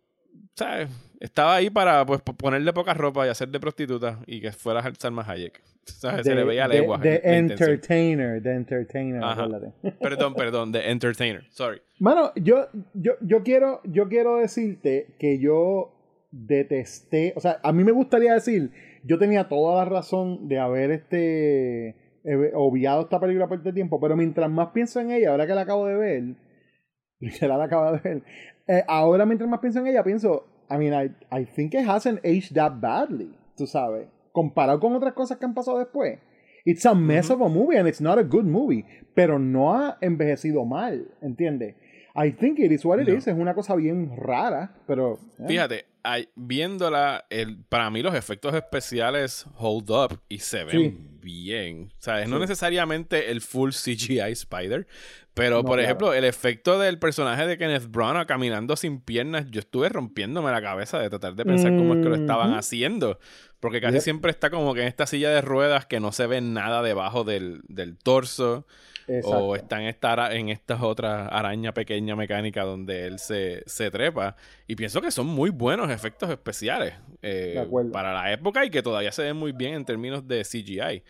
¿Sabes? 0.54 0.88
Estaba 1.20 1.56
ahí 1.56 1.70
para 1.70 2.04
pues, 2.06 2.20
ponerle 2.20 2.72
poca 2.72 2.94
ropa 2.94 3.26
y 3.26 3.30
hacer 3.30 3.48
de 3.48 3.60
prostituta 3.60 4.20
y 4.26 4.40
que 4.40 4.52
fuera 4.52 4.82
Salma 4.96 5.24
Hayek. 5.26 5.62
¿Sabes? 5.84 6.26
Se 6.26 6.34
le 6.34 6.44
veía 6.44 6.68
legua. 6.68 6.98
De 6.98 7.20
entertainer, 7.24 8.42
de 8.42 8.54
entertainer, 8.54 9.22
Perdón, 10.00 10.34
perdón, 10.34 10.72
de 10.72 10.90
entertainer, 10.90 11.44
sorry. 11.50 11.80
Mano, 11.98 12.32
yo, 12.36 12.68
yo, 12.94 13.14
yo, 13.20 13.42
quiero, 13.42 13.80
yo 13.84 14.08
quiero 14.08 14.36
decirte 14.36 15.14
que 15.18 15.38
yo 15.38 15.94
detesté, 16.30 17.32
o 17.36 17.40
sea, 17.40 17.58
a 17.62 17.72
mí 17.72 17.84
me 17.84 17.92
gustaría 17.92 18.34
decir, 18.34 18.70
yo 19.02 19.18
tenía 19.18 19.48
toda 19.48 19.84
la 19.84 19.90
razón 19.90 20.48
de 20.48 20.58
haber 20.58 20.90
este 20.90 21.96
obviado 22.54 23.02
esta 23.02 23.20
película 23.20 23.48
por 23.48 23.58
este 23.58 23.72
tiempo, 23.72 24.00
pero 24.00 24.16
mientras 24.16 24.50
más 24.50 24.68
pienso 24.68 25.00
en 25.00 25.10
ella, 25.10 25.30
ahora 25.30 25.46
que 25.46 25.54
la 25.54 25.62
acabo 25.62 25.86
de 25.86 25.96
ver, 25.96 26.24
literal 27.20 27.58
la 27.58 27.64
acabo 27.64 27.92
de 27.92 27.98
ver, 27.98 28.22
eh, 28.68 28.84
ahora 28.86 29.26
mientras 29.26 29.50
más 29.50 29.60
pienso 29.60 29.80
en 29.80 29.88
ella, 29.88 30.04
pienso, 30.04 30.46
I 30.70 30.76
mean, 30.76 30.92
I, 30.94 31.40
I 31.40 31.44
think 31.44 31.74
it 31.74 31.88
hasn't 31.88 32.20
aged 32.24 32.54
that 32.54 32.74
badly, 32.80 33.34
tú 33.56 33.66
sabes 33.66 34.06
comparado 34.38 34.78
con 34.78 34.94
otras 34.94 35.14
cosas 35.14 35.36
que 35.38 35.46
han 35.46 35.54
pasado 35.54 35.80
después. 35.80 36.20
It's 36.64 36.86
a 36.86 36.94
mess 36.94 37.28
of 37.30 37.40
a 37.40 37.48
movie 37.48 37.76
and 37.76 37.88
it's 37.88 38.00
not 38.00 38.18
a 38.18 38.22
good 38.22 38.44
movie. 38.44 38.84
Pero 39.14 39.38
no 39.38 39.74
ha 39.74 39.98
envejecido 40.00 40.64
mal, 40.64 41.08
¿entiendes? 41.20 41.74
I 42.14 42.30
think 42.30 42.60
it 42.60 42.70
is 42.70 42.84
what 42.84 43.00
it 43.00 43.08
is. 43.08 43.26
Es 43.26 43.34
una 43.36 43.54
cosa 43.54 43.74
bien 43.74 44.12
rara, 44.16 44.74
pero... 44.86 45.18
Eh. 45.40 45.44
Fíjate, 45.48 45.86
viéndola, 46.36 47.26
el, 47.30 47.64
para 47.64 47.90
mí 47.90 48.02
los 48.02 48.14
efectos 48.14 48.54
especiales 48.54 49.46
hold 49.56 49.90
up 49.90 50.20
y 50.28 50.38
se 50.38 50.64
ven 50.64 51.18
bien. 51.20 51.92
O 51.98 52.02
sea, 52.02 52.24
no 52.26 52.38
necesariamente 52.38 53.30
el 53.30 53.40
full 53.40 53.70
CGI 53.70 54.32
Spider, 54.32 54.86
pero 55.38 55.64
por 55.64 55.80
ejemplo, 55.80 56.12
el 56.12 56.24
efecto 56.24 56.78
del 56.78 56.98
personaje 56.98 57.46
de 57.46 57.56
Kenneth 57.56 57.86
Branagh 57.90 58.26
caminando 58.26 58.76
sin 58.76 59.00
piernas, 59.00 59.46
yo 59.50 59.60
estuve 59.60 59.88
rompiéndome 59.88 60.50
la 60.50 60.60
cabeza 60.60 60.98
de 60.98 61.08
tratar 61.08 61.34
de 61.36 61.44
pensar 61.44 61.70
cómo 61.76 61.94
es 61.94 62.02
que 62.02 62.08
lo 62.08 62.16
estaban 62.16 62.54
haciendo. 62.54 63.18
Porque 63.60 63.80
casi 63.80 64.00
siempre 64.00 64.30
está 64.30 64.50
como 64.50 64.74
que 64.74 64.82
en 64.82 64.88
esta 64.88 65.06
silla 65.06 65.30
de 65.30 65.40
ruedas 65.40 65.86
que 65.86 66.00
no 66.00 66.12
se 66.12 66.26
ve 66.26 66.40
nada 66.40 66.82
debajo 66.82 67.24
del, 67.24 67.62
del 67.68 67.96
torso. 67.96 68.66
O 69.24 69.56
está 69.56 69.80
en 69.80 69.86
esta, 69.86 70.34
en 70.34 70.50
estas 70.50 70.82
otras 70.82 71.28
araña 71.32 71.72
pequeña 71.72 72.14
mecánica 72.14 72.64
donde 72.64 73.06
él 73.06 73.18
se, 73.18 73.62
se 73.66 73.90
trepa. 73.90 74.36
Y 74.66 74.76
pienso 74.76 75.00
que 75.00 75.10
son 75.10 75.26
muy 75.26 75.50
buenos 75.50 75.90
efectos 75.90 76.28
especiales 76.28 76.94
eh, 77.22 77.66
para 77.90 78.12
la 78.12 78.32
época 78.32 78.66
y 78.66 78.70
que 78.70 78.82
todavía 78.82 79.10
se 79.12 79.22
ven 79.22 79.36
muy 79.36 79.52
bien 79.52 79.74
en 79.74 79.84
términos 79.84 80.28
de 80.28 80.42
CGI. 80.42 81.02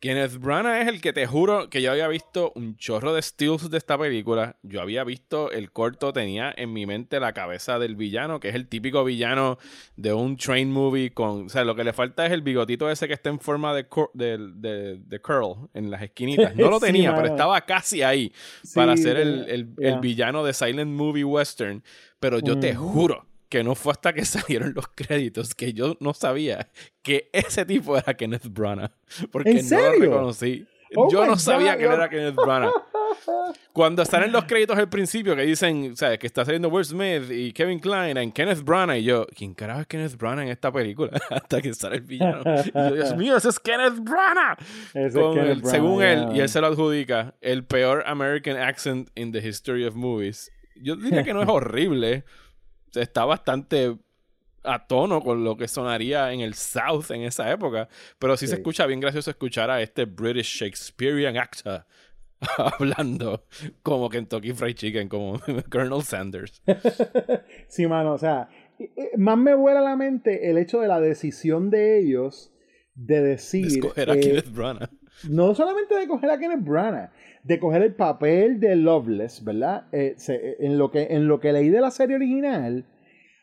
Kenneth 0.00 0.38
Branagh 0.38 0.82
es 0.82 0.88
el 0.88 1.00
que 1.00 1.12
te 1.12 1.26
juro 1.26 1.68
que 1.70 1.82
yo 1.82 1.90
había 1.90 2.06
visto 2.06 2.52
un 2.54 2.76
chorro 2.76 3.12
de 3.14 3.20
stills 3.20 3.68
de 3.68 3.78
esta 3.78 3.98
película. 3.98 4.56
Yo 4.62 4.80
había 4.80 5.02
visto 5.02 5.50
el 5.50 5.72
corto, 5.72 6.12
tenía 6.12 6.54
en 6.56 6.72
mi 6.72 6.86
mente 6.86 7.18
la 7.18 7.32
cabeza 7.32 7.80
del 7.80 7.96
villano, 7.96 8.38
que 8.38 8.50
es 8.50 8.54
el 8.54 8.68
típico 8.68 9.02
villano 9.02 9.58
de 9.96 10.12
un 10.12 10.36
train 10.36 10.70
movie 10.70 11.10
con... 11.10 11.46
O 11.46 11.48
sea, 11.48 11.64
lo 11.64 11.74
que 11.74 11.82
le 11.82 11.92
falta 11.92 12.24
es 12.24 12.30
el 12.30 12.42
bigotito 12.42 12.88
ese 12.88 13.08
que 13.08 13.14
está 13.14 13.30
en 13.30 13.40
forma 13.40 13.74
de, 13.74 13.88
de, 14.14 15.20
curl 15.20 15.68
en 15.74 15.90
las 15.90 16.02
esquinitas. 16.02 16.54
No 16.54 16.70
lo 16.70 16.78
tenía, 16.78 17.12
pero 17.16 17.26
estaba 17.26 17.60
casi 17.62 18.02
ahí 18.02 18.32
para 18.74 18.96
ser 18.96 19.16
el, 19.16 19.74
villano 20.00 20.44
de 20.44 20.54
Silent 20.54 20.92
Movie 20.92 21.24
Western. 21.24 21.82
Pero 22.20 22.38
yo 22.38 22.56
te 22.60 22.72
juro 22.72 23.26
que 23.48 23.64
no 23.64 23.74
fue 23.74 23.92
hasta 23.92 24.12
que 24.12 24.24
salieron 24.24 24.74
los 24.74 24.88
créditos 24.88 25.54
que 25.54 25.72
yo 25.72 25.96
no 26.00 26.14
sabía 26.14 26.68
que 27.02 27.30
ese 27.32 27.64
tipo 27.64 27.96
era 27.96 28.14
Kenneth 28.14 28.48
Branagh. 28.48 28.92
Porque 29.30 29.62
no 29.62 29.80
lo 29.80 29.92
reconocí. 29.92 30.66
Oh 30.96 31.08
yo 31.10 31.26
no 31.26 31.36
sabía 31.36 31.76
que 31.76 31.84
era 31.84 32.08
Kenneth 32.08 32.34
Branagh. 32.34 32.72
Cuando 33.72 34.02
están 34.02 34.22
en 34.22 34.32
los 34.32 34.44
créditos 34.44 34.78
al 34.78 34.88
principio 34.88 35.36
que 35.36 35.42
dicen, 35.42 35.96
¿sabes? 35.96 36.18
Que 36.18 36.26
está 36.26 36.44
saliendo 36.44 36.68
Will 36.68 36.84
Smith 36.84 37.30
y 37.30 37.52
Kevin 37.52 37.78
Klein 37.78 38.16
en 38.16 38.32
Kenneth 38.32 38.62
Branagh. 38.62 38.98
Y 38.98 39.04
yo, 39.04 39.26
¿quién 39.36 39.54
carajo 39.54 39.80
es 39.80 39.86
Kenneth 39.86 40.16
Branagh 40.16 40.44
en 40.44 40.50
esta 40.50 40.72
película? 40.72 41.10
Hasta 41.30 41.60
que 41.60 41.74
sale 41.74 41.96
el 41.96 42.02
villano. 42.02 42.42
Y 42.64 42.72
yo, 42.72 42.94
Dios 42.94 43.16
mío, 43.16 43.36
ese 43.36 43.50
es 43.50 43.58
Kenneth 43.60 43.98
Branagh. 44.00 44.58
según 45.64 46.02
él, 46.02 46.28
y 46.34 46.40
él 46.40 46.48
se 46.48 46.60
lo 46.60 46.68
adjudica, 46.68 47.34
el 47.40 47.64
peor 47.64 48.02
American 48.06 48.56
accent 48.56 49.10
in 49.14 49.32
the 49.32 49.46
history 49.46 49.84
of 49.84 49.94
movies. 49.94 50.50
Yo 50.76 50.96
diría 50.96 51.24
que 51.24 51.34
no 51.34 51.42
es 51.42 51.48
horrible 51.48 52.24
está 52.94 53.24
bastante 53.24 53.96
a 54.64 54.86
tono 54.86 55.22
con 55.22 55.44
lo 55.44 55.56
que 55.56 55.68
sonaría 55.68 56.32
en 56.32 56.40
el 56.40 56.54
South 56.54 57.10
en 57.10 57.22
esa 57.22 57.50
época. 57.50 57.88
Pero 58.18 58.36
sí, 58.36 58.46
se 58.46 58.56
escucha 58.56 58.86
bien 58.86 59.00
gracioso 59.00 59.30
escuchar 59.30 59.70
a 59.70 59.80
este 59.80 60.04
British 60.04 60.58
Shakespearean 60.58 61.36
actor 61.36 61.84
hablando 62.58 63.44
como 63.82 64.08
Kentucky 64.08 64.52
Fried 64.52 64.74
Chicken, 64.74 65.08
como 65.08 65.40
Colonel 65.70 66.02
Sanders. 66.02 66.62
sí, 67.68 67.86
mano, 67.86 68.12
o 68.12 68.18
sea, 68.18 68.48
más 69.16 69.38
me 69.38 69.54
vuela 69.54 69.80
a 69.80 69.82
la 69.82 69.96
mente 69.96 70.50
el 70.50 70.58
hecho 70.58 70.80
de 70.80 70.88
la 70.88 71.00
decisión 71.00 71.70
de 71.70 71.98
ellos 71.98 72.52
de 72.94 73.22
decir. 73.22 73.66
De 73.66 73.74
escoger 73.74 74.10
a 74.10 74.14
eh, 74.14 74.20
Kenneth 74.20 74.52
Branagh. 74.52 74.90
No 75.28 75.54
solamente 75.54 75.96
de 75.96 76.06
coger 76.06 76.30
a 76.30 76.38
Kenneth 76.38 76.64
Branagh, 76.64 77.10
de 77.44 77.58
coger 77.58 77.82
el 77.82 77.94
papel 77.94 78.60
de 78.60 78.76
Loveless, 78.76 79.44
¿verdad? 79.44 79.86
Eh, 79.92 80.16
en, 80.60 80.78
lo 80.78 80.90
que, 80.90 81.08
en 81.10 81.28
lo 81.28 81.40
que 81.40 81.52
leí 81.52 81.68
de 81.68 81.80
la 81.80 81.90
serie 81.90 82.16
original, 82.16 82.86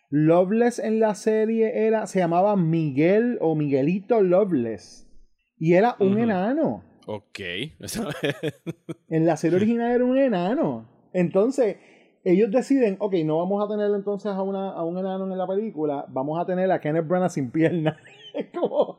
Loveless 0.10 0.80
en 0.80 1.00
la 1.00 1.16
serie 1.16 1.88
era, 1.88 2.06
se 2.08 2.20
llamaba 2.20 2.56
Miguel 2.56 3.38
o 3.42 3.56
Miguelito 3.56 4.22
Loveless. 4.22 5.10
Y 5.58 5.74
era 5.74 5.96
un 6.00 6.20
enano. 6.20 6.84
Ok. 7.08 7.40
en 9.10 9.26
la 9.26 9.38
serie 9.38 9.58
original 9.58 9.92
era 9.92 10.06
un 10.06 10.18
enano. 10.18 10.90
Entonces, 11.14 11.78
ellos 12.24 12.52
deciden, 12.52 12.98
ok, 13.00 13.14
no 13.24 13.38
vamos 13.38 13.64
a 13.64 13.72
tener 13.72 13.92
entonces 13.96 14.32
a, 14.32 14.42
una, 14.42 14.72
a 14.72 14.84
un 14.84 14.98
enano 14.98 15.32
en 15.32 15.38
la 15.38 15.48
película, 15.48 16.06
vamos 16.10 16.40
a 16.40 16.46
tener 16.46 16.72
a 16.72 16.82
Kenneth 16.82 17.08
Branagh 17.08 17.30
sin 17.30 17.52
pierna. 17.52 17.98
es 18.34 18.48
como... 18.48 18.98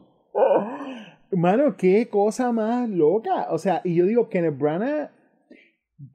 Mano, 1.36 1.76
qué 1.76 2.08
cosa 2.08 2.50
más 2.50 2.88
loca. 2.88 3.48
O 3.50 3.58
sea, 3.58 3.82
y 3.84 3.94
yo 3.94 4.06
digo, 4.06 4.30
Kenneth 4.30 4.56
Branagh. 4.56 5.10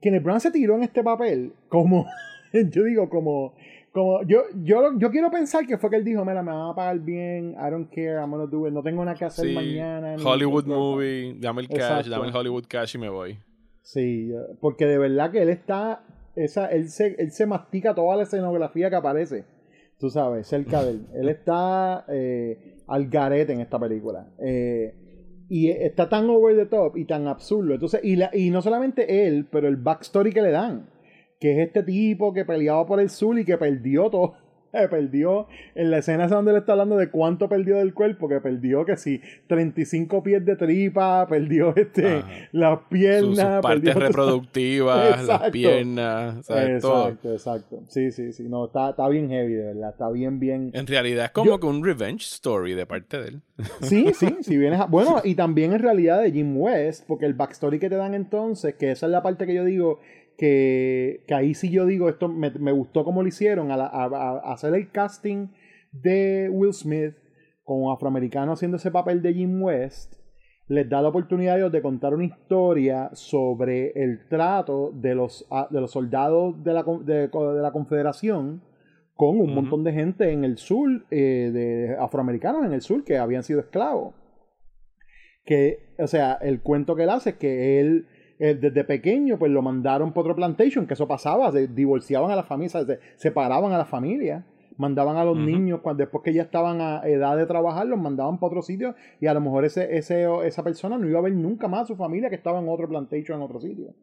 Kenneth 0.00 0.24
Branagh 0.24 0.42
se 0.42 0.50
tiró 0.50 0.74
en 0.74 0.82
este 0.82 1.04
papel 1.04 1.52
como. 1.68 2.06
yo 2.52 2.82
digo, 2.82 3.08
como. 3.08 3.54
como 3.92 4.24
yo, 4.24 4.42
yo, 4.64 4.98
yo 4.98 5.10
quiero 5.12 5.30
pensar 5.30 5.64
que 5.64 5.78
fue 5.78 5.90
que 5.90 5.96
él 5.96 6.04
dijo, 6.04 6.24
mira, 6.24 6.42
me 6.42 6.50
van 6.50 6.70
a 6.70 6.74
pagar 6.74 6.98
bien, 6.98 7.52
I 7.52 7.70
don't 7.70 7.88
care, 7.88 8.16
I'm 8.16 8.32
gonna 8.32 8.46
do 8.46 8.66
it, 8.66 8.74
no 8.74 8.82
tengo 8.82 9.04
nada 9.04 9.16
que 9.16 9.24
hacer 9.24 9.54
mañana. 9.54 10.16
Hollywood 10.16 10.66
movie, 10.66 11.36
dame 11.38 11.62
el 11.62 11.68
cash, 11.68 12.08
dame 12.08 12.26
el 12.26 12.34
Hollywood 12.34 12.64
cash 12.68 12.96
y 12.96 12.98
me 12.98 13.08
voy. 13.08 13.38
Sí, 13.82 14.32
porque 14.60 14.86
de 14.86 14.98
verdad 14.98 15.30
que 15.30 15.40
él 15.40 15.50
está, 15.50 16.04
esa, 16.34 16.66
él 16.66 16.88
se, 16.88 17.14
él 17.16 17.30
se 17.30 17.46
mastica 17.46 17.94
toda 17.94 18.16
la 18.16 18.24
escenografía 18.24 18.90
que 18.90 18.96
aparece, 18.96 19.44
tú 20.00 20.10
sabes, 20.10 20.48
cerca 20.48 20.82
de 20.82 20.90
él. 20.90 21.06
Él 21.14 21.28
está 21.28 22.06
eh, 22.08 22.78
al 22.88 23.08
garete 23.08 23.52
en 23.52 23.60
esta 23.60 23.78
película. 23.78 24.26
Eh, 24.40 24.96
y 25.52 25.68
está 25.68 26.08
tan 26.08 26.30
over 26.30 26.56
the 26.56 26.64
top 26.64 26.96
y 26.96 27.04
tan 27.04 27.28
absurdo. 27.28 27.74
Entonces, 27.74 28.00
y, 28.02 28.16
la, 28.16 28.30
y 28.32 28.48
no 28.48 28.62
solamente 28.62 29.26
él, 29.26 29.46
pero 29.50 29.68
el 29.68 29.76
backstory 29.76 30.32
que 30.32 30.40
le 30.40 30.50
dan 30.50 30.86
que 31.42 31.50
es 31.50 31.66
este 31.66 31.82
tipo 31.82 32.32
que 32.32 32.44
peleaba 32.44 32.86
por 32.86 33.00
el 33.00 33.10
sur 33.10 33.36
y 33.36 33.44
que 33.44 33.58
perdió 33.58 34.08
todo. 34.08 34.34
perdió. 34.90 35.46
En 35.74 35.90
la 35.90 35.98
escena 35.98 36.28
donde 36.28 36.52
le 36.52 36.58
está 36.58 36.72
hablando 36.72 36.96
de 36.96 37.10
cuánto 37.10 37.48
perdió 37.48 37.76
del 37.76 37.94
cuerpo, 37.94 38.28
que 38.28 38.40
perdió 38.40 38.84
que 38.84 38.96
si 38.96 39.20
35 39.46 40.22
pies 40.22 40.44
de 40.44 40.56
tripa, 40.56 41.26
perdió 41.28 41.74
este 41.76 42.22
las 42.52 42.80
piernas, 42.88 43.56
sus, 43.56 43.62
partes 43.62 43.94
reproductivas, 43.94 45.26
las 45.26 45.50
piernas, 45.50 46.38
exacto, 46.48 47.32
exacto. 47.32 47.82
Sí, 47.88 48.10
sí, 48.10 48.32
sí, 48.32 48.48
no, 48.48 48.66
está, 48.66 48.90
está 48.90 49.08
bien 49.08 49.28
heavy, 49.28 49.54
de 49.54 49.64
verdad, 49.64 49.90
está 49.90 50.10
bien, 50.10 50.38
bien. 50.40 50.70
En 50.74 50.86
realidad 50.86 51.26
es 51.26 51.30
como 51.32 51.58
que 51.58 51.66
un 51.66 51.84
revenge 51.84 52.24
story 52.24 52.74
de 52.74 52.86
parte 52.86 53.20
de 53.20 53.28
él. 53.28 53.42
Sí, 53.82 54.12
sí, 54.14 54.36
si 54.40 54.56
vienes 54.56 54.80
a... 54.80 54.86
Bueno, 54.86 55.20
y 55.22 55.34
también 55.34 55.72
en 55.72 55.80
realidad 55.80 56.20
de 56.22 56.32
Jim 56.32 56.56
West, 56.56 57.04
porque 57.06 57.26
el 57.26 57.34
backstory 57.34 57.78
que 57.78 57.88
te 57.88 57.96
dan 57.96 58.14
entonces, 58.14 58.74
que 58.74 58.90
esa 58.90 59.06
es 59.06 59.12
la 59.12 59.22
parte 59.22 59.46
que 59.46 59.54
yo 59.54 59.64
digo 59.64 60.00
que, 60.36 61.24
ahí 61.30 61.54
sí 61.54 61.70
yo 61.70 61.86
digo, 61.86 62.08
esto 62.08 62.28
me, 62.28 62.72
gustó 62.72 63.04
como 63.04 63.22
lo 63.22 63.28
hicieron, 63.28 63.70
a, 63.70 63.76
hacer 64.52 64.74
el 64.74 64.90
casting 64.90 65.48
de 65.92 66.48
Will 66.50 66.72
Smith 66.72 67.14
con 67.64 67.92
afroamericano 67.92 68.52
haciendo 68.52 68.76
ese 68.76 68.90
papel 68.90 69.22
de 69.22 69.34
Jim 69.34 69.62
West, 69.62 70.14
les 70.68 70.88
da 70.88 71.02
la 71.02 71.08
oportunidad 71.08 71.70
de 71.70 71.82
contar 71.82 72.14
una 72.14 72.24
historia 72.24 73.10
sobre 73.12 73.92
el 73.92 74.26
trato 74.28 74.90
de 74.94 75.14
los, 75.14 75.46
de 75.70 75.80
los 75.80 75.90
soldados 75.90 76.62
de 76.64 76.72
la, 76.72 76.84
de, 77.04 77.30
la 77.60 77.72
Confederación 77.72 78.62
con 79.14 79.38
un 79.38 79.54
montón 79.54 79.84
de 79.84 79.92
gente 79.92 80.32
en 80.32 80.44
el 80.44 80.56
sur, 80.58 81.04
eh, 81.10 81.50
de 81.52 81.96
afroamericanos 81.98 82.64
en 82.64 82.72
el 82.72 82.80
sur 82.80 83.04
que 83.04 83.18
habían 83.18 83.42
sido 83.42 83.60
esclavos. 83.60 84.14
Que, 85.44 85.94
o 85.98 86.06
sea, 86.06 86.34
el 86.40 86.62
cuento 86.62 86.96
que 86.96 87.02
él 87.02 87.10
hace 87.10 87.30
es 87.30 87.36
que 87.36 87.80
él 87.80 88.06
eh, 88.44 88.56
desde 88.56 88.82
pequeño, 88.82 89.38
pues 89.38 89.52
lo 89.52 89.62
mandaron 89.62 90.12
por 90.12 90.24
otro 90.24 90.34
plantation, 90.34 90.84
que 90.84 90.94
eso 90.94 91.06
pasaba, 91.06 91.52
se 91.52 91.68
divorciaban 91.68 92.28
a 92.32 92.34
la 92.34 92.42
familia, 92.42 92.84
se 92.84 92.98
separaban 93.14 93.70
a 93.70 93.78
la 93.78 93.84
familia, 93.84 94.44
mandaban 94.78 95.16
a 95.16 95.24
los 95.24 95.36
niños, 95.36 95.78
cuando, 95.80 96.02
después 96.02 96.24
que 96.24 96.34
ya 96.34 96.42
estaban 96.42 96.80
a 96.80 97.06
edad 97.06 97.36
de 97.36 97.46
trabajar, 97.46 97.86
los 97.86 98.00
mandaban 98.00 98.40
para 98.40 98.48
otro 98.48 98.62
sitio 98.62 98.96
y 99.20 99.28
a 99.28 99.34
lo 99.34 99.40
mejor 99.40 99.64
ese, 99.64 99.96
ese, 99.96 100.26
esa 100.44 100.64
persona 100.64 100.98
no 100.98 101.08
iba 101.08 101.20
a 101.20 101.22
ver 101.22 101.34
nunca 101.34 101.68
más 101.68 101.82
a 101.82 101.86
su 101.86 101.94
familia 101.94 102.30
que 102.30 102.34
estaba 102.34 102.58
en 102.58 102.68
otro 102.68 102.88
plantation 102.88 103.38
en 103.38 103.44
otro 103.44 103.60
sitio. 103.60 103.94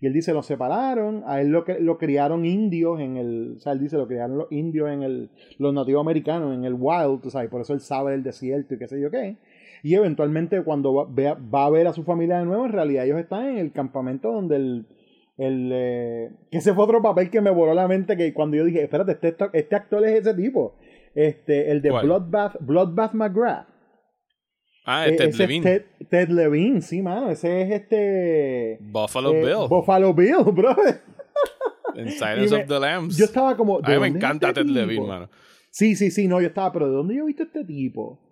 Y 0.00 0.06
él 0.06 0.12
dice, 0.12 0.32
lo 0.32 0.42
separaron, 0.42 1.22
a 1.24 1.40
él 1.40 1.50
lo, 1.50 1.64
lo 1.78 1.96
criaron 1.96 2.44
indios 2.44 2.98
en 2.98 3.16
el, 3.16 3.54
o 3.58 3.60
sea, 3.60 3.74
él 3.74 3.78
dice, 3.78 3.96
lo 3.96 4.08
criaron 4.08 4.38
los 4.38 4.50
indios 4.50 4.90
en 4.90 5.04
el, 5.04 5.30
los 5.58 5.72
nativos 5.72 6.00
americanos, 6.00 6.52
en 6.52 6.64
el 6.64 6.74
wild, 6.76 7.22
tú 7.22 7.30
sabes, 7.30 7.48
por 7.48 7.60
eso 7.60 7.72
él 7.72 7.80
sabe 7.80 8.10
del 8.10 8.24
desierto 8.24 8.74
y 8.74 8.78
qué 8.78 8.88
sé 8.88 9.00
yo 9.00 9.08
qué 9.12 9.36
y 9.84 9.94
eventualmente 9.94 10.64
cuando 10.64 10.94
va, 10.94 11.34
va, 11.34 11.66
a 11.66 11.70
ver 11.70 11.86
a 11.86 11.92
su 11.92 12.04
familia 12.04 12.38
de 12.38 12.46
nuevo, 12.46 12.64
en 12.64 12.72
realidad 12.72 13.04
ellos 13.04 13.20
están 13.20 13.48
en 13.48 13.58
el 13.58 13.70
campamento 13.70 14.32
donde 14.32 14.56
el... 14.56 14.86
el 15.36 15.70
eh, 15.74 16.30
que 16.50 16.56
ese 16.56 16.72
fue 16.72 16.84
otro 16.84 17.02
papel 17.02 17.28
que 17.28 17.42
me 17.42 17.50
voló 17.50 17.74
la 17.74 17.86
mente 17.86 18.16
que 18.16 18.32
cuando 18.32 18.56
yo 18.56 18.64
dije, 18.64 18.82
espérate, 18.82 19.12
este, 19.12 19.36
este 19.52 19.76
actor 19.76 20.02
es 20.06 20.22
ese 20.22 20.32
tipo. 20.32 20.78
Este, 21.14 21.70
el 21.70 21.82
de 21.82 21.90
Bloodbath, 21.90 22.56
Bloodbath 22.60 23.12
McGrath. 23.12 23.66
Ah, 24.86 25.06
es 25.06 25.18
Ted 25.18 25.34
Levine. 25.34 25.84
Ted, 26.08 26.28
Levine, 26.30 26.80
sí, 26.80 27.02
mano. 27.02 27.28
Ese 27.28 27.60
es 27.60 27.70
este. 27.70 28.78
Buffalo 28.80 29.34
eh, 29.34 29.44
Bill. 29.44 29.68
Buffalo 29.68 30.14
Bill, 30.14 30.44
bro. 30.52 30.74
En 31.94 32.10
Silence 32.10 32.54
of 32.54 32.66
the 32.66 32.80
Lambs. 32.80 33.18
Yo 33.18 33.26
estaba 33.26 33.54
como. 33.54 33.80
A 33.82 33.88
mí 33.90 33.98
me 33.98 34.06
encanta 34.06 34.48
este 34.48 34.62
Ted 34.62 34.70
Levine, 34.70 35.06
mano. 35.06 35.28
Sí, 35.68 35.94
sí, 35.94 36.10
sí, 36.10 36.26
no, 36.26 36.40
yo 36.40 36.46
estaba, 36.46 36.72
pero 36.72 36.88
¿de 36.88 36.94
dónde 36.94 37.14
yo 37.16 37.24
he 37.24 37.26
visto 37.26 37.42
este 37.42 37.64
tipo? 37.64 38.23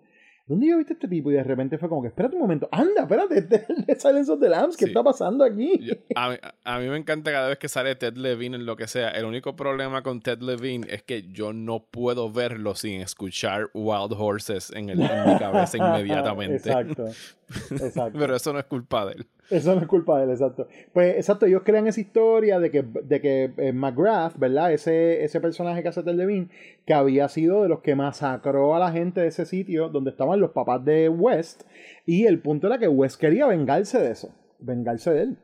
¿Dónde 0.45 0.67
yo 0.67 0.77
viste 0.77 0.91
este 0.93 1.07
tipo? 1.07 1.31
Y 1.31 1.35
de 1.35 1.43
repente 1.43 1.77
fue 1.77 1.87
como 1.87 2.01
que, 2.01 2.09
espérate 2.09 2.35
un 2.35 2.41
momento, 2.41 2.67
anda, 2.69 3.03
espérate, 3.03 3.41
de 3.87 3.95
Silence 3.95 4.29
of 4.29 4.41
the 4.41 4.49
Lambs, 4.49 4.75
¿qué 4.75 4.85
está 4.85 5.01
pasando 5.01 5.45
aquí? 5.45 5.89
a, 6.15 6.29
mí, 6.29 6.35
a, 6.65 6.79
mí, 6.79 6.89
me 6.89 6.97
encanta 6.97 7.31
cada 7.31 7.47
vez 7.47 7.57
que 7.57 7.69
sale 7.69 7.95
Ted 7.95 8.15
Levine 8.17 8.57
en 8.57 8.65
lo 8.65 8.75
que 8.75 8.87
sea. 8.87 9.09
El 9.11 9.23
único 9.23 9.55
problema 9.55 10.03
con 10.03 10.21
Ted 10.21 10.39
Levine 10.41 10.85
es 10.89 11.01
que 11.01 11.31
yo 11.31 11.53
no 11.53 11.85
puedo 11.85 12.29
verlo 12.29 12.75
sin 12.75 12.99
escuchar 12.99 13.69
Wild 13.73 14.13
Horses 14.17 14.71
en, 14.71 14.89
el, 14.89 15.01
en 15.01 15.33
mi 15.33 15.39
cabeza 15.39 15.77
inmediatamente. 15.77 16.69
Exacto. 16.69 17.05
Exacto. 17.71 18.19
Pero 18.19 18.35
eso 18.35 18.51
no 18.51 18.59
es 18.59 18.65
culpa 18.65 19.05
de 19.05 19.13
él. 19.13 19.27
Eso 19.53 19.75
no 19.75 19.81
es 19.81 19.87
culpa 19.87 20.17
de 20.17 20.25
él, 20.25 20.31
exacto. 20.31 20.67
Pues 20.93 21.15
exacto, 21.15 21.45
ellos 21.45 21.61
crean 21.63 21.85
esa 21.85 22.01
historia 22.01 22.59
de 22.59 22.71
que, 22.71 22.81
de 22.81 23.21
que 23.21 23.53
eh, 23.57 23.71
McGrath, 23.71 24.37
¿verdad? 24.37 24.73
Ese, 24.73 25.23
ese 25.23 25.39
personaje 25.39 25.83
que 25.83 25.89
hace 25.89 26.01
Levine, 26.01 26.49
que 26.85 26.93
había 26.93 27.27
sido 27.29 27.61
de 27.61 27.69
los 27.69 27.81
que 27.81 27.95
masacró 27.95 28.75
a 28.75 28.79
la 28.79 28.91
gente 28.91 29.21
de 29.21 29.27
ese 29.27 29.45
sitio 29.45 29.89
donde 29.89 30.09
estaban 30.09 30.39
los 30.39 30.51
papás 30.51 30.83
de 30.83 31.07
West. 31.07 31.63
Y 32.07 32.25
el 32.25 32.39
punto 32.39 32.65
era 32.65 32.79
que 32.79 32.87
West 32.87 33.21
quería 33.21 33.45
vengarse 33.45 33.99
de 33.99 34.11
eso, 34.11 34.33
vengarse 34.59 35.13
de 35.13 35.21
él. 35.21 35.37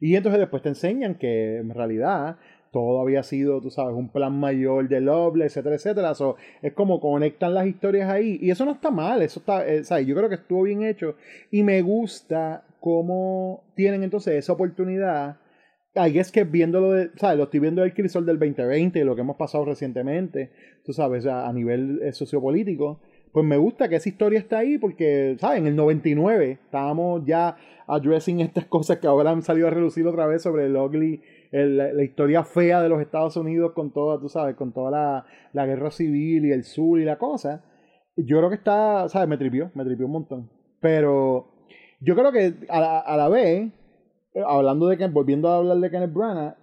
Y 0.00 0.16
entonces 0.16 0.40
después 0.40 0.62
te 0.62 0.70
enseñan 0.70 1.16
que 1.16 1.58
en 1.58 1.70
realidad 1.70 2.38
todo 2.72 3.02
había 3.02 3.22
sido, 3.22 3.60
tú 3.60 3.70
sabes, 3.70 3.94
un 3.94 4.10
plan 4.10 4.32
mayor 4.32 4.88
de 4.88 5.02
Loble, 5.02 5.44
etcétera, 5.44 5.76
etcétera. 5.76 6.14
es 6.62 6.72
como 6.72 7.00
conectan 7.00 7.52
las 7.52 7.66
historias 7.66 8.08
ahí. 8.08 8.38
Y 8.40 8.50
eso 8.50 8.64
no 8.64 8.72
está 8.72 8.90
mal, 8.90 9.20
eso 9.20 9.40
está, 9.40 9.66
eh, 9.66 9.84
¿sabes? 9.84 10.06
Yo 10.06 10.16
creo 10.16 10.30
que 10.30 10.36
estuvo 10.36 10.62
bien 10.62 10.82
hecho. 10.82 11.16
Y 11.50 11.62
me 11.62 11.82
gusta 11.82 12.64
cómo 12.82 13.72
tienen 13.76 14.02
entonces 14.02 14.34
esa 14.34 14.52
oportunidad. 14.52 15.38
Ahí 15.94 16.18
es 16.18 16.32
que 16.32 16.42
viéndolo, 16.42 16.92
de, 16.92 17.10
¿sabes? 17.16 17.38
Lo 17.38 17.44
estoy 17.44 17.60
viendo 17.60 17.82
del 17.82 17.94
crisol 17.94 18.26
del 18.26 18.40
2020 18.40 18.98
y 18.98 19.04
lo 19.04 19.14
que 19.14 19.20
hemos 19.20 19.36
pasado 19.36 19.64
recientemente, 19.64 20.50
tú 20.84 20.92
sabes, 20.92 21.24
a 21.26 21.50
nivel 21.52 22.00
eh, 22.02 22.12
sociopolítico. 22.12 23.00
Pues 23.32 23.46
me 23.46 23.56
gusta 23.56 23.88
que 23.88 23.96
esa 23.96 24.08
historia 24.08 24.40
está 24.40 24.58
ahí 24.58 24.78
porque, 24.78 25.36
¿sabes? 25.38 25.60
En 25.60 25.68
el 25.68 25.76
99 25.76 26.58
estábamos 26.64 27.22
ya 27.24 27.56
addressing 27.86 28.40
estas 28.40 28.64
cosas 28.66 28.98
que 28.98 29.06
ahora 29.06 29.30
han 29.30 29.42
salido 29.42 29.68
a 29.68 29.70
relucir 29.70 30.04
otra 30.06 30.26
vez 30.26 30.42
sobre 30.42 30.66
el 30.66 30.76
ugly 30.76 31.22
la 31.52 32.02
historia 32.02 32.42
fea 32.44 32.82
de 32.82 32.88
los 32.88 33.00
Estados 33.00 33.36
Unidos 33.36 33.72
con 33.74 33.92
toda, 33.92 34.18
tú 34.18 34.28
sabes, 34.28 34.56
con 34.56 34.72
toda 34.72 34.90
la, 34.90 35.26
la, 35.52 35.66
guerra 35.66 35.90
civil 35.90 36.46
y 36.46 36.50
el 36.50 36.64
sur 36.64 36.98
y 36.98 37.04
la 37.04 37.18
cosa. 37.18 37.62
Yo 38.16 38.38
creo 38.38 38.48
que 38.48 38.56
está, 38.56 39.06
¿sabes? 39.10 39.28
Me 39.28 39.36
tripió, 39.36 39.70
me 39.74 39.84
tripió 39.84 40.06
un 40.06 40.12
montón. 40.12 40.50
Pero 40.80 41.51
yo 42.04 42.14
creo 42.14 42.32
que 42.32 42.54
a 42.68 42.80
la, 42.80 42.98
a 42.98 43.16
la 43.16 43.28
vez, 43.28 43.70
hablando 44.46 44.88
de 44.88 44.98
que, 44.98 45.06
volviendo 45.06 45.48
a 45.48 45.58
hablar 45.58 45.78
de 45.78 45.90
Kenneth 45.90 46.12
Branagh, 46.12 46.56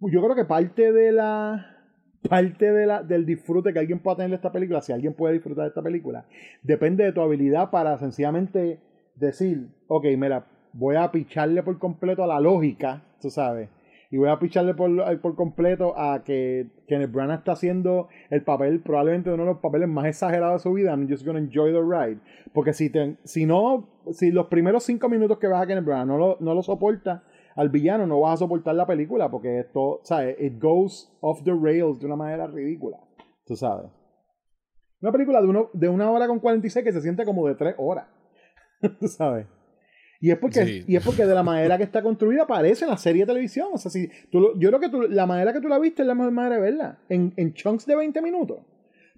yo 0.00 0.22
creo 0.22 0.34
que 0.34 0.44
parte 0.44 0.92
de 0.92 1.12
la 1.12 1.76
parte 2.28 2.70
de 2.70 2.86
la, 2.86 3.02
del 3.02 3.24
disfrute 3.24 3.72
que 3.72 3.78
alguien 3.78 3.98
pueda 3.98 4.16
tener 4.16 4.30
de 4.30 4.36
esta 4.36 4.52
película, 4.52 4.82
si 4.82 4.92
alguien 4.92 5.14
puede 5.14 5.34
disfrutar 5.34 5.64
de 5.64 5.68
esta 5.68 5.82
película, 5.82 6.26
depende 6.62 7.04
de 7.04 7.12
tu 7.12 7.20
habilidad 7.20 7.70
para 7.70 7.98
sencillamente 7.98 8.78
decir, 9.14 9.68
ok, 9.88 10.04
mira, 10.18 10.46
voy 10.72 10.96
a 10.96 11.10
picharle 11.10 11.62
por 11.62 11.78
completo 11.78 12.22
a 12.22 12.26
la 12.26 12.40
lógica, 12.40 13.02
tú 13.20 13.30
sabes, 13.30 13.68
y 14.10 14.18
voy 14.18 14.28
a 14.28 14.40
picharle 14.40 14.74
por, 14.74 15.20
por 15.20 15.36
completo 15.36 15.96
a 15.96 16.24
que 16.24 16.68
Kenneth 16.88 17.12
Branagh 17.12 17.38
está 17.38 17.52
haciendo 17.52 18.08
el 18.30 18.42
papel, 18.42 18.82
probablemente 18.82 19.32
uno 19.32 19.44
de 19.44 19.50
los 19.50 19.60
papeles 19.60 19.88
más 19.88 20.06
exagerados 20.06 20.60
de 20.60 20.68
su 20.68 20.74
vida. 20.74 20.90
I'm 20.90 21.08
just 21.08 21.24
gonna 21.24 21.38
enjoy 21.38 21.72
the 21.72 21.80
ride. 21.80 22.20
Porque 22.52 22.72
si, 22.72 22.90
te, 22.90 23.18
si 23.22 23.46
no, 23.46 23.88
si 24.10 24.32
los 24.32 24.48
primeros 24.48 24.82
cinco 24.82 25.08
minutos 25.08 25.38
que 25.38 25.46
vas 25.46 25.62
a 25.62 25.66
Kenneth 25.66 25.84
Branagh 25.84 26.08
no 26.08 26.18
lo, 26.18 26.36
no 26.40 26.54
lo 26.54 26.62
soporta 26.62 27.22
al 27.54 27.68
villano, 27.68 28.04
no 28.04 28.20
vas 28.20 28.34
a 28.34 28.36
soportar 28.38 28.74
la 28.74 28.86
película 28.86 29.30
porque 29.30 29.60
esto, 29.60 30.00
¿sabes? 30.02 30.36
It 30.40 30.60
goes 30.60 31.16
off 31.20 31.44
the 31.44 31.54
rails 31.54 32.00
de 32.00 32.06
una 32.06 32.16
manera 32.16 32.48
ridícula. 32.48 32.98
Tú 33.46 33.54
sabes. 33.54 33.92
Una 35.00 35.12
película 35.12 35.40
de, 35.40 35.46
uno, 35.46 35.70
de 35.72 35.88
una 35.88 36.10
hora 36.10 36.26
con 36.26 36.40
46 36.40 36.84
que 36.84 36.92
se 36.92 37.00
siente 37.00 37.24
como 37.24 37.46
de 37.46 37.54
tres 37.54 37.76
horas. 37.78 38.08
tú 39.00 39.06
sabes. 39.06 39.46
Y 40.22 40.30
es 40.30 40.38
porque, 40.38 40.84
y 40.86 40.96
es 40.96 41.04
porque 41.04 41.24
de 41.24 41.34
la 41.34 41.42
manera 41.42 41.78
que 41.78 41.84
está 41.84 42.02
construida 42.02 42.42
aparece 42.42 42.84
en 42.84 42.90
la 42.90 42.98
serie 42.98 43.22
de 43.22 43.26
televisión. 43.26 43.68
O 43.72 43.78
sea, 43.78 43.90
si 43.90 44.08
tú, 44.30 44.52
yo 44.58 44.68
creo 44.68 44.80
que 44.80 44.90
tú, 44.90 45.02
la 45.02 45.24
manera 45.24 45.54
que 45.54 45.62
tú 45.62 45.68
la 45.68 45.78
viste 45.78 46.02
es 46.02 46.08
la 46.08 46.14
mejor 46.14 46.32
manera 46.32 46.56
de 46.56 46.60
verla. 46.60 46.98
En, 47.08 47.32
en 47.36 47.54
chunks 47.54 47.86
de 47.86 47.96
20 47.96 48.20
minutos. 48.20 48.58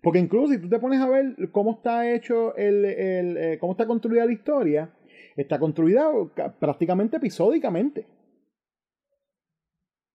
Porque 0.01 0.21
incluso 0.21 0.53
si 0.53 0.61
tú 0.61 0.69
te 0.69 0.79
pones 0.79 1.01
a 1.01 1.09
ver 1.09 1.37
cómo 1.51 1.73
está 1.73 2.13
hecho 2.13 2.55
el, 2.57 2.85
el 2.85 3.37
eh, 3.37 3.59
cómo 3.59 3.73
está 3.73 3.87
construida 3.87 4.27
la 4.27 4.33
historia, 4.33 4.95
está 5.37 5.59
construida 5.59 6.11
prácticamente 6.61 7.17
episódicamente. 7.17 8.07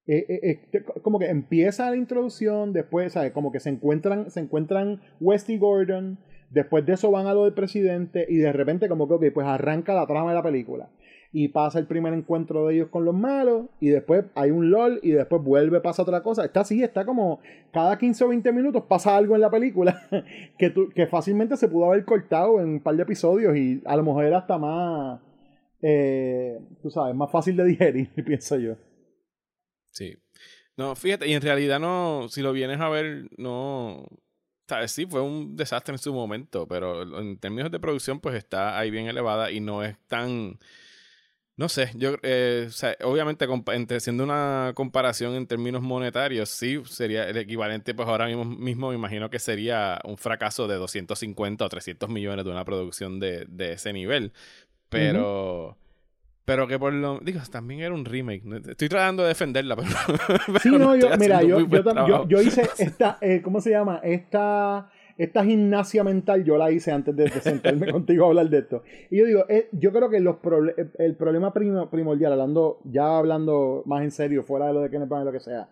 Eh, 0.05 0.25
eh, 0.71 0.85
como 1.01 1.19
que 1.19 1.29
empieza 1.29 1.89
la 1.89 1.97
introducción, 1.97 2.71
después, 2.71 3.11
¿sabes? 3.11 3.33
Como 3.33 3.51
que 3.51 3.59
se 3.59 3.69
encuentran, 3.69 4.31
se 4.31 4.39
encuentran 4.39 5.01
West 5.19 5.49
y 5.49 5.57
Gordon, 5.57 6.17
Después 6.49 6.85
de 6.85 6.93
eso 6.93 7.11
van 7.11 7.27
a 7.27 7.33
lo 7.33 7.43
del 7.43 7.53
presidente 7.53 8.25
y 8.27 8.37
de 8.37 8.53
repente 8.53 8.87
como 8.87 9.07
que, 9.07 9.13
ok, 9.15 9.25
pues 9.33 9.47
arranca 9.47 9.93
la 9.93 10.07
trama 10.07 10.29
de 10.29 10.35
la 10.35 10.43
película. 10.43 10.89
Y 11.33 11.49
pasa 11.49 11.77
el 11.77 11.87
primer 11.87 12.13
encuentro 12.13 12.67
de 12.67 12.75
ellos 12.75 12.87
con 12.89 13.03
los 13.03 13.13
malos 13.13 13.65
y 13.81 13.89
después 13.89 14.25
hay 14.33 14.49
un 14.49 14.71
LOL 14.71 14.99
y 15.03 15.11
después 15.11 15.43
vuelve, 15.43 15.81
pasa 15.81 16.03
otra 16.03 16.23
cosa. 16.23 16.45
Está 16.45 16.61
así, 16.61 16.81
está 16.81 17.05
como 17.05 17.41
cada 17.73 17.97
15 17.97 18.23
o 18.23 18.27
20 18.29 18.51
minutos 18.53 18.83
pasa 18.87 19.15
algo 19.17 19.35
en 19.35 19.41
la 19.41 19.51
película 19.51 20.07
que, 20.57 20.73
que 20.95 21.07
fácilmente 21.07 21.57
se 21.57 21.67
pudo 21.67 21.85
haber 21.85 22.05
cortado 22.05 22.61
en 22.61 22.69
un 22.69 22.79
par 22.79 22.95
de 22.95 23.03
episodios 23.03 23.57
y 23.57 23.81
a 23.85 23.97
lo 23.97 24.03
mejor 24.03 24.23
era 24.23 24.37
hasta 24.39 24.57
más, 24.57 25.19
eh, 25.81 26.59
tú 26.81 26.89
sabes, 26.89 27.13
más 27.13 27.29
fácil 27.29 27.57
de 27.57 27.65
digerir, 27.65 28.09
pienso 28.25 28.57
yo. 28.57 28.75
Sí. 29.91 30.15
No, 30.77 30.95
fíjate, 30.95 31.27
y 31.27 31.33
en 31.33 31.41
realidad 31.41 31.79
no, 31.79 32.27
si 32.29 32.41
lo 32.41 32.53
vienes 32.53 32.79
a 32.79 32.87
ver, 32.87 33.29
no, 33.37 34.05
¿sabes? 34.67 34.91
Sí, 34.91 35.05
fue 35.05 35.21
un 35.21 35.55
desastre 35.55 35.93
en 35.93 35.99
su 35.99 36.13
momento, 36.13 36.67
pero 36.67 37.19
en 37.19 37.37
términos 37.37 37.71
de 37.71 37.79
producción, 37.79 38.19
pues 38.19 38.35
está 38.35 38.77
ahí 38.77 38.91
bien 38.91 39.07
elevada 39.07 39.51
y 39.51 39.59
no 39.59 39.83
es 39.83 39.97
tan... 40.07 40.59
No 41.55 41.69
sé, 41.69 41.91
yo, 41.95 42.17
eh, 42.21 42.65
o 42.67 42.71
sea, 42.71 42.95
obviamente, 43.03 43.47
siendo 43.99 44.23
una 44.23 44.73
comparación 44.75 45.33
en 45.33 45.47
términos 45.47 45.81
monetarios, 45.81 46.49
sí, 46.49 46.83
sería 46.85 47.27
el 47.27 47.37
equivalente, 47.37 47.95
pues 47.95 48.07
ahora 48.07 48.27
mismo, 48.27 48.45
mismo 48.45 48.89
me 48.89 48.95
imagino 48.95 49.31
que 49.31 49.39
sería 49.39 49.99
un 50.03 50.17
fracaso 50.17 50.67
de 50.67 50.75
250 50.75 51.65
o 51.65 51.69
300 51.69 52.09
millones 52.09 52.45
de 52.45 52.51
una 52.51 52.63
producción 52.63 53.19
de, 53.19 53.45
de 53.47 53.73
ese 53.73 53.91
nivel. 53.91 54.33
Pero... 54.89 55.77
Pero 56.47 56.65
que 56.65 56.79
por 56.79 56.93
lo. 56.93 57.19
Digo, 57.19 57.41
también 57.51 57.81
era 57.81 57.93
un 57.93 58.05
remake. 58.05 58.41
Estoy 58.69 58.87
tratando 58.87 59.23
de 59.23 59.29
defenderla, 59.29 59.75
pero. 60.37 60.59
sí, 60.61 60.69
no, 60.69 60.95
yo, 60.95 61.09
mira, 61.19 61.43
yo, 61.43 61.59
yo, 61.59 62.25
yo, 62.25 62.41
hice 62.41 62.61
esta. 62.77 63.17
Eh, 63.19 63.41
¿Cómo 63.43 63.59
se 63.59 63.71
llama? 63.71 63.99
Esta. 64.01 64.89
Esta 65.17 65.43
gimnasia 65.43 66.03
mental 66.03 66.45
yo 66.45 66.57
la 66.57 66.71
hice 66.71 66.91
antes 66.91 67.15
de, 67.15 67.27
sentarme 67.29 67.91
contigo 67.91 68.23
a 68.23 68.27
hablar 68.27 68.49
de 68.49 68.59
esto. 68.59 68.83
Y 69.09 69.17
yo 69.17 69.25
digo, 69.25 69.45
eh, 69.49 69.67
yo 69.73 69.91
creo 69.91 70.09
que 70.09 70.21
los 70.21 70.37
el 70.99 71.15
problema 71.17 71.51
primordial, 71.51 72.31
hablando, 72.31 72.79
ya 72.85 73.17
hablando 73.17 73.83
más 73.85 74.03
en 74.03 74.11
serio, 74.11 74.43
fuera 74.43 74.67
de 74.67 74.73
lo 74.73 74.81
de 74.81 74.89
que 74.89 74.99
lo 74.99 75.31
que 75.31 75.39
sea, 75.39 75.69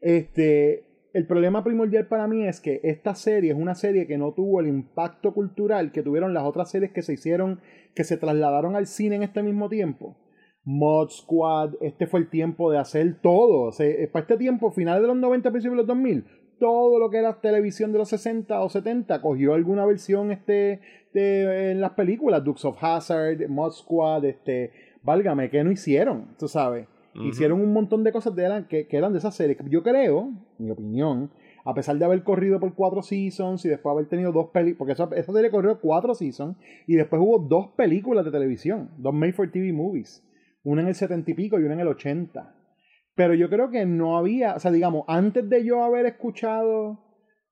este, 0.00 0.84
el 1.16 1.26
problema 1.26 1.64
primordial 1.64 2.08
para 2.08 2.28
mí 2.28 2.46
es 2.46 2.60
que 2.60 2.80
esta 2.84 3.14
serie 3.14 3.52
es 3.52 3.56
una 3.56 3.74
serie 3.74 4.06
que 4.06 4.18
no 4.18 4.32
tuvo 4.32 4.60
el 4.60 4.66
impacto 4.66 5.32
cultural 5.32 5.90
que 5.90 6.02
tuvieron 6.02 6.34
las 6.34 6.44
otras 6.44 6.70
series 6.70 6.92
que 6.92 7.00
se 7.00 7.14
hicieron, 7.14 7.60
que 7.94 8.04
se 8.04 8.18
trasladaron 8.18 8.76
al 8.76 8.86
cine 8.86 9.16
en 9.16 9.22
este 9.22 9.42
mismo 9.42 9.70
tiempo. 9.70 10.18
Mod 10.64 11.08
Squad, 11.08 11.74
este 11.80 12.06
fue 12.06 12.20
el 12.20 12.28
tiempo 12.28 12.70
de 12.70 12.78
hacer 12.78 13.20
todo. 13.22 13.62
O 13.62 13.72
sea, 13.72 13.86
eh, 13.86 14.08
para 14.12 14.24
este 14.24 14.36
tiempo, 14.36 14.72
finales 14.72 15.00
de 15.00 15.08
los 15.08 15.16
90, 15.16 15.50
principios 15.50 15.72
de 15.72 15.78
los 15.78 15.86
2000, 15.86 16.24
todo 16.58 16.98
lo 16.98 17.08
que 17.08 17.18
era 17.18 17.40
televisión 17.40 17.92
de 17.92 17.98
los 17.98 18.10
60 18.10 18.60
o 18.60 18.68
70 18.68 19.22
cogió 19.22 19.54
alguna 19.54 19.86
versión 19.86 20.30
este, 20.32 20.80
de, 21.14 21.70
en 21.70 21.80
las 21.80 21.92
películas, 21.92 22.44
Dukes 22.44 22.64
of 22.66 22.76
Hazard, 22.82 23.48
Mod 23.48 23.72
Squad, 23.72 24.26
este, 24.26 24.72
válgame, 25.02 25.48
que 25.48 25.64
no 25.64 25.70
hicieron, 25.70 26.34
tú 26.38 26.46
sabes. 26.46 26.88
Hicieron 27.24 27.60
un 27.60 27.72
montón 27.72 28.04
de 28.04 28.12
cosas 28.12 28.34
de 28.34 28.64
que, 28.68 28.86
que, 28.86 28.96
eran 28.96 29.12
de 29.12 29.18
esa 29.18 29.30
serie. 29.30 29.56
Yo 29.68 29.82
creo, 29.82 30.32
mi 30.58 30.70
opinión, 30.70 31.30
a 31.64 31.74
pesar 31.74 31.96
de 31.96 32.04
haber 32.04 32.22
corrido 32.22 32.60
por 32.60 32.74
cuatro 32.74 33.02
seasons 33.02 33.64
y 33.64 33.68
después 33.68 33.92
haber 33.92 34.06
tenido 34.08 34.32
dos 34.32 34.50
películas, 34.50 34.78
porque 34.78 34.92
esa, 34.92 35.08
esa, 35.16 35.32
serie 35.32 35.50
corrió 35.50 35.80
cuatro 35.80 36.14
seasons 36.14 36.56
y 36.86 36.94
después 36.94 37.20
hubo 37.20 37.38
dos 37.38 37.68
películas 37.76 38.24
de 38.24 38.30
televisión, 38.30 38.90
dos 38.98 39.14
made 39.14 39.32
for 39.32 39.50
TV 39.50 39.72
movies, 39.72 40.24
una 40.62 40.82
en 40.82 40.88
el 40.88 40.94
setenta 40.94 41.30
y 41.30 41.34
pico 41.34 41.58
y 41.58 41.64
una 41.64 41.74
en 41.74 41.80
el 41.80 41.88
ochenta. 41.88 42.54
Pero 43.14 43.34
yo 43.34 43.48
creo 43.48 43.70
que 43.70 43.86
no 43.86 44.18
había, 44.18 44.54
o 44.54 44.60
sea, 44.60 44.70
digamos, 44.70 45.04
antes 45.08 45.48
de 45.48 45.64
yo 45.64 45.82
haber 45.82 46.06
escuchado 46.06 47.00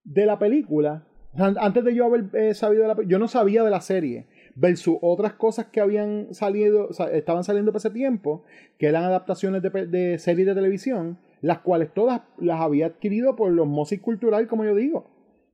de 0.05 0.27
la 0.27 0.38
película, 0.38 1.09
antes 1.37 1.85
de 1.85 1.94
yo 1.94 2.05
haber 2.05 2.27
eh, 2.35 2.55
sabido 2.55 2.83
de 2.83 2.88
la 2.88 2.96
yo 3.07 3.18
no 3.18 3.29
sabía 3.29 3.64
de 3.64 3.70
la 3.70 3.81
serie 3.81 4.29
versus 4.55 4.97
otras 5.01 5.35
cosas 5.35 5.67
que 5.67 5.81
habían 5.81 6.33
salido, 6.33 6.90
estaban 7.12 7.45
saliendo 7.45 7.73
por 7.73 7.79
ese 7.79 7.90
tiempo, 7.90 8.45
que 8.79 8.87
eran 8.87 9.05
adaptaciones 9.05 9.62
de, 9.62 10.19
series 10.19 10.47
de 10.47 10.55
televisión, 10.55 11.19
las 11.40 11.59
cuales 11.59 11.93
todas 11.93 12.23
las 12.38 12.61
había 12.61 12.87
adquirido 12.87 13.37
por 13.37 13.53
los 13.53 13.67
Mossis 13.67 14.01
Cultural, 14.01 14.47
como 14.47 14.64
yo 14.64 14.75
digo. 14.75 15.07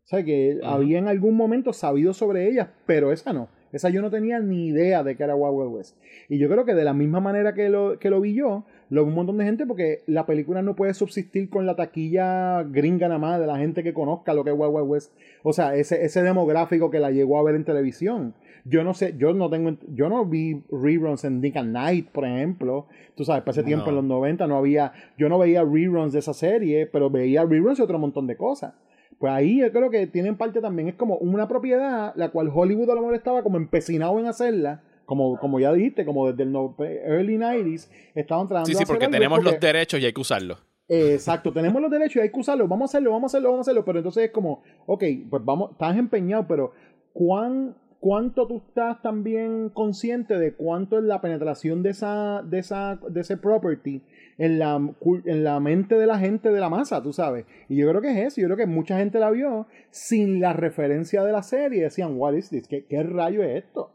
O 0.05 0.09
sea, 0.11 0.25
que 0.25 0.61
había 0.65 0.99
en 0.99 1.09
algún 1.09 1.37
momento 1.37 1.73
sabido 1.73 2.13
sobre 2.13 2.49
ellas, 2.49 2.69
pero 2.87 3.13
esa 3.13 3.33
no. 3.33 3.49
Esa 3.73 3.89
yo 3.89 4.03
no 4.03 4.11
tenía 4.11 4.41
ni 4.41 4.67
idea 4.67 5.05
de 5.05 5.17
que 5.17 5.23
era 5.23 5.37
Wild 5.37 5.73
West. 5.73 5.97
Y 6.29 6.39
yo 6.39 6.49
creo 6.49 6.65
que 6.65 6.75
de 6.75 6.83
la 6.83 6.93
misma 6.93 7.21
manera 7.21 7.55
que 7.55 7.69
lo, 7.69 7.99
que 7.99 8.11
lo 8.11 8.21
vi 8.21 8.35
yo, 8.35 8.65
lo 8.89 9.05
vi 9.05 9.11
un 9.11 9.15
montón 9.15 9.39
de 9.39 9.45
gente 9.45 9.67
porque 9.67 10.03
la 10.07 10.27
película 10.27 10.63
no 10.63 10.75
puede 10.75 10.95
subsistir 10.95 11.49
con 11.49 11.67
la 11.67 11.77
taquilla 11.77 12.65
gringa 12.65 13.07
nada 13.07 13.21
más 13.21 13.39
de 13.39 13.47
la 13.47 13.59
gente 13.59 13.85
que 13.85 13.95
conozca 13.95 14.35
lo 14.35 14.43
que 14.43 14.51
es 14.51 14.57
Wild 14.59 14.89
West. 14.89 15.13
O 15.45 15.53
sea, 15.53 15.77
ese, 15.77 16.05
ese 16.05 16.23
demográfico 16.23 16.91
que 16.91 16.99
la 16.99 17.13
llegó 17.13 17.39
a 17.39 17.45
ver 17.45 17.55
en 17.55 17.65
televisión. 17.65 18.35
Yo 18.65 18.85
no 18.85 18.95
sé, 18.95 19.15
yo 19.17 19.33
no 19.33 19.49
tengo, 19.51 19.77
yo 19.89 20.09
no 20.09 20.25
vi 20.25 20.63
reruns 20.71 21.25
en 21.25 21.41
Nick 21.41 21.57
and 21.57 21.73
Night, 21.73 22.09
por 22.09 22.25
ejemplo. 22.25 22.87
Tú 23.17 23.25
sabes, 23.25 23.43
para 23.43 23.53
ese 23.53 23.63
tiempo 23.63 23.91
en 23.91 23.97
los 23.97 24.05
90 24.05 24.47
no 24.47 24.57
había, 24.57 24.93
yo 25.19 25.29
no 25.29 25.39
veía 25.39 25.63
reruns 25.65 26.13
de 26.13 26.19
esa 26.19 26.35
serie, 26.35 26.87
pero 26.87 27.11
veía 27.11 27.45
reruns 27.45 27.79
de 27.79 27.85
otro 27.85 27.99
montón 27.99 28.27
de 28.27 28.37
cosas. 28.37 28.75
Pues 29.19 29.33
ahí 29.33 29.61
yo 29.61 29.71
creo 29.71 29.91
que 29.91 30.07
tienen 30.07 30.37
parte 30.37 30.63
también, 30.63 30.89
es 30.89 30.95
como 30.95 31.17
una 31.17 31.47
propiedad 31.47 32.15
la 32.17 32.31
cual 32.31 32.51
Hollywood 32.53 32.91
a 32.91 32.95
lo 32.95 33.03
mejor 33.03 33.15
estaba 33.15 33.43
como 33.43 33.59
empecinado 33.59 34.19
en 34.19 34.27
hacerla, 34.27 34.83
como, 35.05 35.39
como 35.39 35.61
ya 35.61 35.73
dijiste, 35.75 36.07
como 36.07 36.33
desde 36.33 36.45
el 36.45 36.57
early 37.05 37.37
90s, 37.37 37.91
estaban 38.15 38.49
tratando 38.49 38.67
Sí, 38.69 38.75
sí, 38.75 38.85
porque 38.87 39.09
tenemos 39.09 39.45
los 39.45 39.61
derechos 39.61 40.01
y 40.01 40.07
hay 40.07 40.13
que 40.15 40.21
usarlos. 40.23 40.65
exacto, 40.89 41.53
tenemos 41.53 41.83
los 41.83 41.91
derechos 41.91 42.17
y 42.17 42.21
hay 42.21 42.31
que 42.31 42.41
usarlos, 42.41 42.67
vamos 42.67 42.89
a 42.89 42.91
hacerlo, 42.93 43.11
vamos 43.11 43.25
a 43.25 43.37
hacerlo, 43.37 43.51
vamos 43.51 43.67
a 43.67 43.71
hacerlo, 43.71 43.85
pero 43.85 43.99
entonces 43.99 44.25
es 44.25 44.31
como, 44.31 44.63
ok, 44.87 45.05
pues 45.29 45.45
vamos, 45.45 45.73
estás 45.73 45.99
empeñado, 45.99 46.47
pero 46.49 46.73
¿cuán, 47.13 47.77
¿cuánto 48.01 48.49
tú 48.49 48.63
estás 48.67 49.01
también 49.03 49.69
consciente 49.71 50.39
de 50.39 50.55
cuánto 50.55 50.99
es 50.99 51.05
la 51.05 51.21
penetración 51.21 51.83
de 51.83 51.91
esa, 51.91 52.43
de 52.43 52.59
esa, 52.59 52.99
de 53.09 53.21
ese 53.21 53.37
property 53.37 54.03
en 54.41 54.59
la, 54.59 54.81
en 55.27 55.45
la 55.45 55.61
mente 55.61 55.97
de 55.97 56.07
la 56.07 56.19
gente 56.19 56.51
de 56.51 56.61
la 56.61 56.71
masa, 56.71 57.03
tú 57.03 57.13
sabes. 57.13 57.45
Y 57.69 57.77
yo 57.77 57.89
creo 57.91 58.01
que 58.01 58.11
es 58.11 58.29
eso, 58.29 58.41
yo 58.41 58.47
creo 58.47 58.57
que 58.57 58.67
mucha 58.67 58.97
gente 58.97 59.19
la 59.19 59.31
vio 59.31 59.67
sin 59.91 60.41
la 60.41 60.55
referencia 60.55 61.23
de 61.23 61.31
la 61.31 61.43
serie. 61.43 61.83
Decían, 61.83 62.17
what 62.17 62.33
is 62.33 62.49
this? 62.49 62.67
¿Qué, 62.67 62.87
qué 62.87 63.03
rayo 63.03 63.43
es 63.43 63.65
esto? 63.65 63.91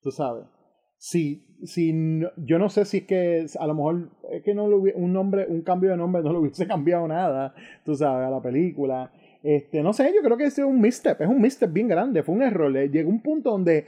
Tú 0.00 0.12
sabes. 0.12 0.44
Si, 0.98 1.58
si 1.64 2.20
yo 2.36 2.60
no 2.60 2.68
sé 2.68 2.84
si 2.84 2.98
es 2.98 3.06
que 3.08 3.46
a 3.58 3.66
lo 3.66 3.74
mejor 3.74 4.10
es 4.30 4.44
que 4.44 4.54
no 4.54 4.68
lo 4.68 4.78
un 4.78 5.12
nombre, 5.12 5.46
un 5.48 5.62
cambio 5.62 5.90
de 5.90 5.96
nombre 5.96 6.22
no 6.22 6.32
le 6.32 6.38
hubiese 6.38 6.64
cambiado 6.68 7.08
nada, 7.08 7.52
tú 7.84 7.96
sabes, 7.96 8.28
a 8.28 8.30
la 8.30 8.40
película. 8.40 9.10
Este, 9.42 9.82
no 9.82 9.92
sé, 9.92 10.12
yo 10.14 10.22
creo 10.22 10.36
que 10.36 10.44
es 10.44 10.58
un 10.58 10.80
misstep, 10.80 11.20
es 11.20 11.28
un 11.28 11.40
misstep 11.40 11.72
bien 11.72 11.88
grande, 11.88 12.22
fue 12.22 12.34
un 12.34 12.42
error. 12.42 12.72
Llegó 12.72 13.10
un 13.10 13.22
punto 13.22 13.50
donde 13.50 13.86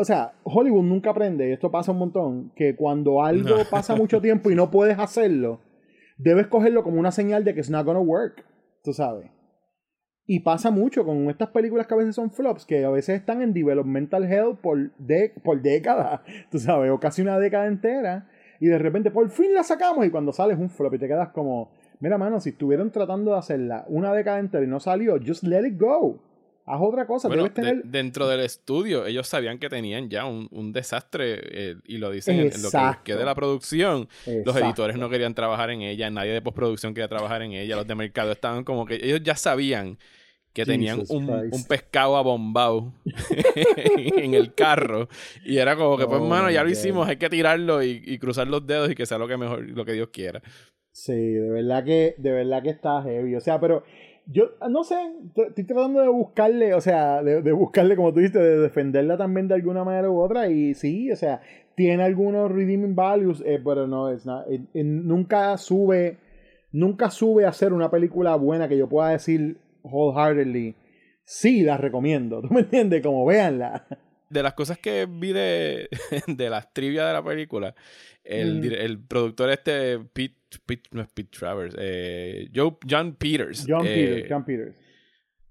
o 0.00 0.04
sea, 0.04 0.32
Hollywood 0.44 0.84
nunca 0.84 1.10
aprende, 1.10 1.50
y 1.50 1.52
esto 1.52 1.70
pasa 1.70 1.92
un 1.92 1.98
montón, 1.98 2.52
que 2.56 2.74
cuando 2.74 3.22
algo 3.22 3.56
pasa 3.70 3.94
mucho 3.94 4.18
tiempo 4.22 4.50
y 4.50 4.54
no 4.54 4.70
puedes 4.70 4.98
hacerlo, 4.98 5.60
debes 6.16 6.46
cogerlo 6.46 6.82
como 6.82 6.98
una 6.98 7.12
señal 7.12 7.44
de 7.44 7.52
que 7.52 7.60
it's 7.60 7.68
not 7.68 7.84
gonna 7.84 8.00
work, 8.00 8.42
tú 8.82 8.94
sabes. 8.94 9.30
Y 10.24 10.40
pasa 10.40 10.70
mucho 10.70 11.04
con 11.04 11.28
estas 11.28 11.50
películas 11.50 11.86
que 11.86 11.92
a 11.92 11.98
veces 11.98 12.14
son 12.14 12.30
flops, 12.30 12.64
que 12.64 12.82
a 12.82 12.88
veces 12.88 13.20
están 13.20 13.42
en 13.42 13.52
developmental 13.52 14.24
hell 14.24 14.56
por, 14.62 14.96
de, 14.96 15.34
por 15.44 15.60
décadas, 15.60 16.22
tú 16.50 16.58
sabes, 16.58 16.90
o 16.90 16.98
casi 16.98 17.20
una 17.20 17.38
década 17.38 17.66
entera, 17.66 18.26
y 18.58 18.68
de 18.68 18.78
repente 18.78 19.10
por 19.10 19.28
fin 19.28 19.52
la 19.52 19.64
sacamos 19.64 20.06
y 20.06 20.10
cuando 20.10 20.32
sales 20.32 20.58
un 20.58 20.70
flop 20.70 20.94
y 20.94 20.98
te 20.98 21.08
quedas 21.08 21.28
como, 21.28 21.72
mira 22.00 22.18
mano, 22.18 22.40
si 22.40 22.50
estuvieron 22.50 22.90
tratando 22.90 23.32
de 23.32 23.38
hacerla 23.38 23.84
una 23.88 24.12
década 24.12 24.40
entera 24.40 24.64
y 24.64 24.68
no 24.68 24.80
salió, 24.80 25.18
just 25.24 25.44
let 25.44 25.66
it 25.66 25.78
go. 25.78 26.18
Haz 26.66 26.80
otra 26.80 27.06
cosa, 27.06 27.28
debes 27.28 27.52
tener... 27.52 27.82
dentro 27.84 28.28
del 28.28 28.40
estudio, 28.40 29.04
ellos 29.04 29.26
sabían 29.26 29.58
que 29.58 29.68
tenían 29.68 30.08
ya 30.08 30.24
un, 30.26 30.72
desastre, 30.72 31.40
eh, 31.42 31.76
y 31.84 31.98
lo 31.98 32.10
dicen 32.10 32.38
en, 32.38 32.62
lo 32.62 32.70
que 33.02 33.16
de 33.16 33.24
la 33.24 33.34
producción. 33.34 34.08
Los 34.44 34.54
editores 34.54 34.96
no 34.96 35.08
querían 35.08 35.34
trabajar 35.34 35.70
en 35.70 35.82
ella, 35.82 36.10
nadie 36.10 36.32
de 36.32 36.42
postproducción 36.42 36.94
quería 36.94 37.08
trabajar 37.08 37.42
en 37.42 37.52
ella, 37.52 37.76
los 37.76 37.86
de 37.86 37.94
mercado 37.96 38.30
estaban 38.30 38.62
como 38.62 38.86
que 38.86 38.96
ellos 39.02 39.20
ya 39.22 39.34
sabían 39.34 39.98
que 40.52 40.64
tenían 40.64 41.02
un, 41.08 41.64
pescado 41.68 42.16
abombado 42.16 42.92
en 43.96 44.34
el 44.34 44.54
carro. 44.54 45.08
Y 45.44 45.58
era 45.58 45.76
como 45.76 45.96
que, 45.96 46.06
pues, 46.06 46.20
mano, 46.20 46.50
ya 46.50 46.64
lo 46.64 46.70
hicimos, 46.70 47.08
hay 47.08 47.16
que 47.16 47.30
tirarlo 47.30 47.82
y, 47.82 48.02
y, 48.04 48.18
cruzar 48.18 48.48
los 48.48 48.66
dedos 48.66 48.90
y 48.90 48.94
que 48.94 49.06
sea 49.06 49.18
lo 49.18 49.28
que 49.28 49.36
mejor, 49.36 49.68
lo 49.68 49.84
que 49.84 49.92
Dios 49.92 50.08
quiera. 50.12 50.42
Sí, 51.00 51.14
de 51.14 51.48
verdad 51.48 51.82
que, 51.82 52.14
de 52.18 52.30
verdad 52.30 52.62
que 52.62 52.68
está 52.68 53.02
heavy. 53.02 53.34
O 53.34 53.40
sea, 53.40 53.58
pero 53.58 53.84
yo 54.26 54.50
ah, 54.60 54.68
no 54.68 54.84
sé, 54.84 54.96
estoy 55.34 55.64
tratando 55.64 56.02
de 56.02 56.08
buscarle, 56.08 56.74
o 56.74 56.80
sea, 56.82 57.22
de, 57.22 57.52
buscarle, 57.52 57.96
como 57.96 58.12
tú 58.12 58.20
dijiste, 58.20 58.38
de 58.38 58.58
defenderla 58.58 59.16
también 59.16 59.48
de 59.48 59.54
alguna 59.54 59.82
manera 59.82 60.10
u 60.10 60.20
otra. 60.20 60.50
Y 60.50 60.74
sí, 60.74 61.10
o 61.10 61.16
sea, 61.16 61.40
tiene 61.74 62.02
algunos 62.02 62.52
redeeming 62.52 62.94
values, 62.94 63.42
eh, 63.46 63.58
pero 63.64 63.86
no, 63.86 64.10
eh, 64.12 64.18
eh, 64.74 64.84
nunca 64.84 65.56
sube, 65.56 66.18
nunca 66.70 67.10
sube 67.10 67.46
a 67.46 67.52
ser 67.52 67.72
una 67.72 67.90
película 67.90 68.36
buena 68.36 68.68
que 68.68 68.76
yo 68.76 68.86
pueda 68.86 69.08
decir 69.08 69.56
wholeheartedly. 69.82 70.76
Sí, 71.24 71.62
la 71.62 71.78
recomiendo, 71.78 72.42
¿tú 72.46 72.52
me 72.52 72.60
entiendes? 72.60 73.02
Como 73.02 73.24
véanla. 73.24 73.86
De 74.30 74.42
las 74.42 74.54
cosas 74.54 74.78
que 74.78 75.06
vi 75.10 75.32
de, 75.32 75.88
de 76.26 76.50
las 76.50 76.72
trivias 76.72 77.06
de 77.06 77.12
la 77.12 77.22
película, 77.22 77.74
el, 78.24 78.60
mm. 78.60 78.72
el 78.72 78.98
productor 79.00 79.50
este, 79.50 79.98
Pete 79.98 80.88
no 80.92 81.02
es 81.02 81.08
Pete 81.08 81.30
Travers, 81.36 81.74
eh, 81.78 82.48
Joe, 82.54 82.76
John 82.88 83.14
Peters. 83.16 83.66
John 83.68 83.86
eh, 83.86 83.94
Peters, 83.94 84.26
John 84.30 84.44
Peters. 84.44 84.76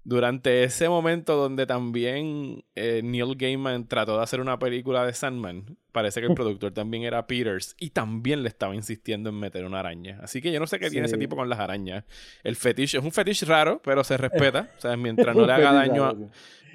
Durante 0.04 0.64
ese 0.64 0.88
momento 0.88 1.36
donde 1.36 1.66
también 1.66 2.64
eh, 2.74 3.02
Neil 3.04 3.36
Gaiman 3.36 3.86
trató 3.86 4.16
de 4.16 4.22
hacer 4.22 4.40
una 4.40 4.58
película 4.58 5.04
de 5.04 5.12
Sandman, 5.12 5.76
parece 5.92 6.20
que 6.20 6.26
el 6.28 6.34
productor 6.34 6.72
también 6.72 7.02
era 7.02 7.26
Peters 7.26 7.76
y 7.78 7.90
también 7.90 8.42
le 8.42 8.48
estaba 8.48 8.74
insistiendo 8.74 9.30
en 9.30 9.38
meter 9.38 9.64
una 9.64 9.80
araña. 9.80 10.18
Así 10.22 10.40
que 10.40 10.52
yo 10.52 10.60
no 10.60 10.66
sé 10.66 10.78
qué 10.78 10.90
tiene 10.90 11.06
ese 11.06 11.18
tipo 11.18 11.36
con 11.36 11.48
las 11.48 11.58
arañas. 11.58 12.04
El 12.42 12.56
fetiche 12.56 12.98
es 12.98 13.04
un 13.04 13.12
fetiche 13.12 13.44
raro, 13.46 13.80
pero 13.84 14.02
se 14.02 14.16
respeta. 14.16 14.70
o 14.78 14.80
sea, 14.80 14.96
mientras 14.96 15.36
no 15.36 15.46
le 15.46 15.52
haga 15.52 15.72
daño 15.72 16.04
a, 16.04 16.16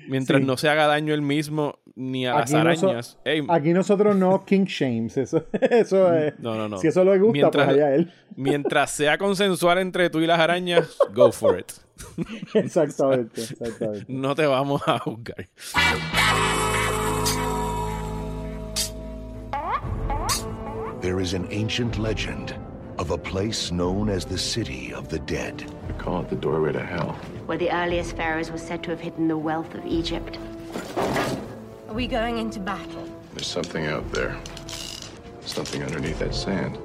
Mientras 0.08 0.42
no 0.42 0.58
se 0.58 0.70
haga 0.70 0.88
daño 0.88 1.14
él 1.14 1.22
mismo 1.22 1.80
ni 1.96 2.28
a 2.28 2.36
las 2.36 2.54
arañas. 2.54 3.18
aquí 3.50 3.74
nosotros 3.74 4.16
no 4.16 4.46
king 4.48 4.66
shames. 4.66 5.18
Eso, 5.18 5.46
eso 5.62 6.14
es. 6.14 6.38
No, 6.40 6.56
no, 6.56 6.70
no. 6.70 6.78
Si 6.78 6.88
eso 6.88 7.04
le 7.04 7.18
gusta, 7.18 7.32
pues 7.32 7.34
mientras, 7.34 7.66
pues 7.66 7.78
allá 7.78 7.96
él. 7.96 8.12
mientras 8.36 8.92
sea 8.92 9.18
consensual 9.18 9.80
entre 9.80 10.10
tú 10.10 10.20
y 10.20 10.28
las 10.28 10.40
arañas, 10.40 10.98
go 11.14 11.32
for 11.32 11.60
it. 11.60 11.72
exactamente, 12.54 13.42
exactamente. 13.42 14.06
No 14.08 14.34
te 14.34 14.46
vamos 14.46 14.82
a 14.88 15.00
juzgar. 15.00 15.46
There 21.02 21.20
is 21.20 21.34
an 21.34 21.48
ancient 21.52 22.00
legend 22.00 22.56
of 22.98 23.12
a 23.12 23.18
place 23.18 23.72
known 23.72 24.10
as 24.10 24.26
the 24.26 24.38
City 24.38 24.94
of 24.94 25.10
the 25.10 25.20
Dead. 25.20 25.64
We 25.88 25.94
call 25.96 26.22
it 26.22 26.30
the 26.30 26.36
doorway 26.36 26.72
to 26.72 26.84
hell. 26.84 27.14
Where 27.46 27.58
the 27.58 27.70
earliest 27.72 28.16
pharaohs 28.16 28.50
were 28.50 28.58
said 28.58 28.84
to 28.84 28.92
have 28.92 29.00
hidden 29.00 29.28
the 29.28 29.38
wealth 29.38 29.74
of 29.76 29.86
Egypt. 29.86 30.40
Are 31.88 31.94
we 31.94 32.08
going 32.08 32.40
into 32.40 32.60
battle? 32.60 33.08
There's 33.34 33.48
something 33.48 33.86
out 33.86 34.10
there. 34.12 34.36
Something 35.42 35.84
underneath 35.84 36.20
that 36.20 36.34
sand. 36.34 36.78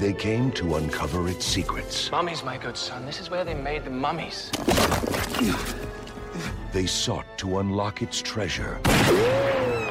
They 0.00 0.14
came 0.14 0.50
to 0.52 0.76
uncover 0.76 1.28
its 1.28 1.44
secrets. 1.44 2.10
Mummies, 2.10 2.42
my 2.42 2.56
good 2.56 2.74
son. 2.74 3.04
This 3.04 3.20
is 3.20 3.28
where 3.28 3.44
they 3.44 3.52
made 3.52 3.84
the 3.84 3.90
mummies. 3.90 4.50
They 6.72 6.86
sought 6.86 7.26
to 7.36 7.58
unlock 7.58 8.00
its 8.00 8.22
treasure. 8.22 8.80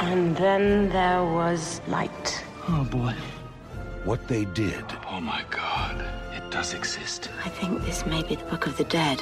And 0.02 0.36
then 0.36 0.89
there 0.89 1.24
was 1.24 1.80
light. 1.88 2.43
Oh, 2.67 2.86
boy. 2.86 3.13
What 4.04 4.28
they 4.28 4.45
did. 4.45 4.84
Oh 5.08 5.22
my 5.22 5.43
god, 5.52 6.04
it 6.34 6.50
does 6.50 6.74
exist. 6.74 7.30
I 7.45 7.50
think 7.50 7.86
this 7.86 8.04
may 8.08 8.24
be 8.24 8.34
the 8.34 8.45
Book 8.45 8.65
of 8.65 8.78
the 8.78 8.86
Dead. 8.86 9.22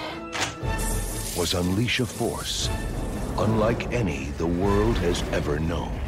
Was 1.37 1.53
unleash 1.53 1.99
a 1.99 2.05
force 2.05 2.69
unlike 3.37 3.91
any 3.91 4.29
the 4.37 4.47
world 4.47 4.97
has 4.99 5.21
ever 5.33 5.59
known. 5.59 5.99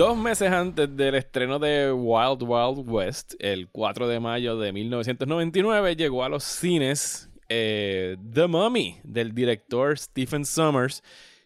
Dos 0.00 0.16
meses 0.16 0.50
antes 0.50 0.96
del 0.96 1.14
estreno 1.14 1.58
de 1.58 1.92
Wild 1.92 2.42
Wild 2.42 2.88
West, 2.88 3.34
el 3.38 3.68
4 3.68 4.08
de 4.08 4.18
mayo 4.18 4.56
de 4.56 4.72
1999, 4.72 5.94
llegó 5.94 6.24
a 6.24 6.30
los 6.30 6.42
cines 6.42 7.28
eh, 7.50 8.16
The 8.32 8.46
Mummy 8.46 8.98
del 9.04 9.34
director 9.34 9.98
Stephen 9.98 10.46
Sommers, 10.46 11.02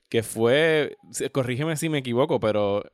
que 0.09 0.23
fue, 0.23 0.97
corrígeme 1.33 1.77
si 1.77 1.89
me 1.89 1.99
equivoco, 1.99 2.39
pero 2.39 2.85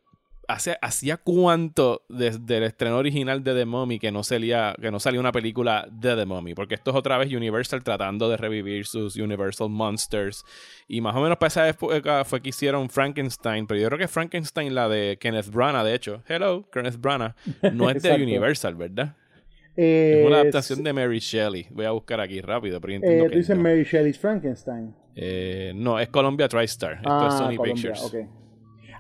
hacía 0.53 1.17
cuánto 1.17 2.03
desde 2.09 2.59
el 2.59 2.65
estreno 2.65 2.99
original 2.99 3.43
de 3.43 3.55
The 3.55 3.65
Mummy 3.65 3.99
que 3.99 4.11
no 4.11 4.23
salía 4.23 4.75
que 4.81 4.91
no 4.91 5.01
salía 5.01 5.21
una 5.21 5.33
película 5.33 5.87
de 5.91 6.17
The 6.17 6.27
Mummy 6.27 6.55
porque 6.55 6.75
esto 6.75 6.91
es 6.91 6.97
otra 6.97 7.19
vez 7.19 7.33
Universal 7.33 7.83
tratando 7.83 8.29
de 8.29 8.37
revivir 8.37 8.87
sus 8.87 9.17
Universal 9.17 9.69
Monsters. 9.71 10.45
Y 10.89 11.01
más 11.01 11.15
o 11.15 11.21
menos 11.21 11.39
para 11.39 11.49
esa 11.49 11.69
época 11.69 12.25
fue 12.25 12.41
que 12.43 12.51
hicieron 12.51 12.91
Frankenstein 12.91 13.67
pero 13.67 13.81
yo 13.81 13.87
creo 13.89 13.99
que 13.99 14.09
Frankenstein 14.09 14.75
la 14.75 14.89
de 14.89 15.19
Kenneth 15.21 15.51
Branagh 15.51 15.85
de 15.85 15.95
hecho. 15.95 16.23
Hello 16.29 16.69
Kenneth 16.71 17.01
Branagh. 17.01 17.35
No 17.73 17.91
es 17.91 18.03
de 18.03 18.15
Universal 18.23 18.75
¿verdad? 18.75 19.17
es 19.77 20.27
una 20.27 20.41
adaptación 20.41 20.83
de 20.83 20.93
Mary 20.93 21.21
Shelley. 21.21 21.67
Voy 21.71 21.87
a 21.87 21.93
buscar 21.93 22.21
aquí 22.21 22.41
rápido 22.41 22.81
pero 22.81 22.95
eh, 22.95 23.29
tú 23.31 23.37
dices 23.37 23.57
Mary 23.57 23.85
Shelley's 23.85 24.19
Frankenstein. 24.19 24.95
Eh, 25.15 25.73
no 25.75 25.99
es 25.99 26.09
Columbia 26.09 26.49
TriStar. 26.49 26.95
Esto 26.95 27.29
es 27.29 27.35
ah, 27.35 27.39
Sony 27.39 27.63
Pictures 27.63 28.13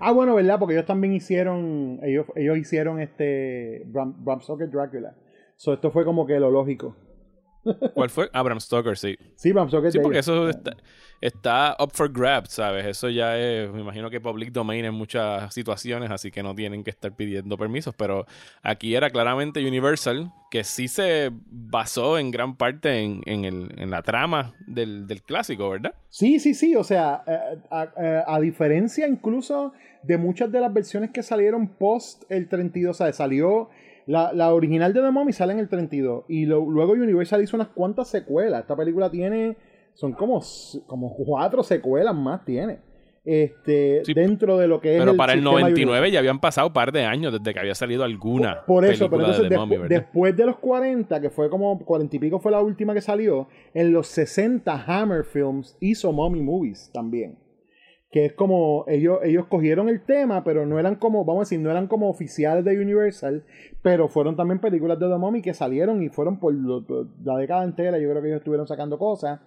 Ah, 0.00 0.12
bueno, 0.12 0.34
¿verdad? 0.34 0.58
Porque 0.58 0.74
ellos 0.74 0.86
también 0.86 1.12
hicieron, 1.12 2.00
ellos, 2.02 2.26
ellos 2.34 2.56
hicieron 2.56 3.00
este 3.00 3.82
Bram, 3.86 4.40
Stoker 4.40 4.70
Drácula. 4.70 5.14
So, 5.56 5.74
esto 5.74 5.90
fue 5.90 6.06
como 6.06 6.26
que 6.26 6.40
lo 6.40 6.50
lógico. 6.50 6.96
¿Cuál 7.94 8.08
fue? 8.08 8.30
Ah, 8.32 8.42
Bram 8.42 8.58
Stoker, 8.58 8.96
sí. 8.96 9.16
Sí, 9.34 9.52
Bram 9.52 9.68
Stoker. 9.68 9.92
Sí, 9.92 9.98
porque 10.02 10.20
eso 10.20 10.48
está, 10.48 10.74
está, 11.20 11.76
up 11.78 11.90
for 11.92 12.10
grabs, 12.10 12.52
¿sabes? 12.52 12.86
Eso 12.86 13.10
ya 13.10 13.38
es, 13.38 13.70
me 13.70 13.80
imagino 13.80 14.08
que 14.08 14.20
public 14.20 14.52
domain 14.52 14.86
en 14.86 14.94
muchas 14.94 15.52
situaciones, 15.52 16.10
así 16.10 16.30
que 16.30 16.42
no 16.42 16.54
tienen 16.54 16.82
que 16.82 16.90
estar 16.90 17.14
pidiendo 17.14 17.58
permisos, 17.58 17.94
pero 17.94 18.24
aquí 18.62 18.94
era 18.94 19.10
claramente 19.10 19.66
Universal, 19.66 20.32
que 20.50 20.64
sí 20.64 20.88
se 20.88 21.30
basó 21.50 22.18
en 22.18 22.30
gran 22.30 22.56
parte 22.56 23.00
en, 23.00 23.20
en, 23.26 23.44
el, 23.44 23.68
en 23.76 23.90
la 23.90 24.02
trama 24.02 24.54
del, 24.66 25.06
del, 25.06 25.22
clásico, 25.22 25.68
¿verdad? 25.68 25.94
Sí, 26.08 26.40
sí, 26.40 26.54
sí, 26.54 26.74
o 26.74 26.84
sea, 26.84 27.22
eh, 27.26 27.58
a, 27.70 27.80
a, 27.80 28.34
a 28.36 28.40
diferencia 28.40 29.06
incluso 29.06 29.74
de 30.02 30.18
muchas 30.18 30.50
de 30.50 30.60
las 30.60 30.72
versiones 30.72 31.10
que 31.10 31.22
salieron 31.22 31.68
post 31.68 32.24
el 32.28 32.48
32, 32.48 32.90
o 32.90 32.94
sea, 32.94 33.12
salió 33.12 33.68
la, 34.06 34.32
la 34.32 34.52
original 34.52 34.92
de 34.92 35.02
The 35.02 35.10
Mummy 35.10 35.32
sale 35.32 35.52
en 35.52 35.58
el 35.58 35.68
32 35.68 36.24
y 36.28 36.46
luego 36.46 36.92
Universal 36.92 37.42
hizo 37.42 37.56
unas 37.56 37.68
cuantas 37.68 38.08
secuelas. 38.08 38.62
Esta 38.62 38.76
película 38.76 39.10
tiene, 39.10 39.56
son 39.94 40.12
como, 40.12 40.40
como 40.86 41.14
cuatro 41.14 41.62
secuelas 41.62 42.14
más 42.14 42.44
tiene. 42.44 42.78
Este, 43.22 44.02
dentro 44.14 44.56
de 44.56 44.66
lo 44.66 44.80
que 44.80 44.96
es. 44.96 45.00
Pero 45.00 45.14
para 45.14 45.34
el 45.34 45.44
99 45.44 46.10
ya 46.10 46.18
habían 46.18 46.40
pasado 46.40 46.68
un 46.68 46.72
par 46.72 46.90
de 46.90 47.04
años 47.04 47.32
desde 47.32 47.52
que 47.52 47.60
había 47.60 47.74
salido 47.74 48.02
alguna. 48.02 48.64
Por, 48.64 48.84
eso, 48.84 49.10
pero 49.10 49.26
entonces 49.26 49.48
de 49.48 49.88
después 49.88 50.34
de 50.36 50.46
los 50.46 50.56
40, 50.56 51.20
que 51.20 51.28
fue 51.28 51.50
como 51.50 51.78
40 51.78 52.16
y 52.16 52.18
pico 52.18 52.40
fue 52.40 52.50
la 52.50 52.60
última 52.60 52.94
que 52.94 53.02
salió, 53.02 53.46
en 53.74 53.92
los 53.92 54.06
60 54.08 54.84
Hammer 54.86 55.24
Films 55.24 55.76
hizo 55.80 56.10
Mummy 56.12 56.40
Movies 56.40 56.90
también 56.92 57.36
que 58.10 58.24
es 58.24 58.32
como 58.32 58.84
ellos, 58.88 59.20
ellos 59.22 59.46
cogieron 59.46 59.88
el 59.88 60.00
tema, 60.00 60.42
pero 60.42 60.66
no 60.66 60.80
eran 60.80 60.96
como, 60.96 61.24
vamos 61.24 61.42
a 61.42 61.44
decir, 61.44 61.60
no 61.60 61.70
eran 61.70 61.86
como 61.86 62.08
oficiales 62.08 62.64
de 62.64 62.76
Universal, 62.76 63.44
pero 63.82 64.08
fueron 64.08 64.36
también 64.36 64.58
películas 64.58 64.98
de 64.98 65.08
The 65.08 65.16
Mummy 65.16 65.42
que 65.42 65.54
salieron 65.54 66.02
y 66.02 66.08
fueron 66.08 66.40
por 66.40 66.52
la 66.52 67.36
década 67.36 67.64
entera, 67.64 67.98
yo 67.98 68.10
creo 68.10 68.20
que 68.20 68.28
ellos 68.28 68.40
estuvieron 68.40 68.66
sacando 68.66 68.98
cosas. 68.98 69.40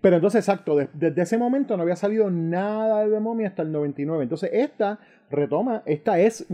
Pero 0.00 0.16
entonces, 0.16 0.40
exacto, 0.40 0.76
desde 0.92 1.22
ese 1.22 1.38
momento 1.38 1.76
no 1.76 1.82
había 1.82 1.96
salido 1.96 2.30
nada 2.30 3.04
de 3.04 3.10
The 3.10 3.20
Mummy 3.20 3.46
hasta 3.46 3.62
el 3.62 3.72
99. 3.72 4.22
Entonces, 4.22 4.50
esta 4.52 5.00
retoma, 5.30 5.82
esta 5.86 6.18
es, 6.18 6.46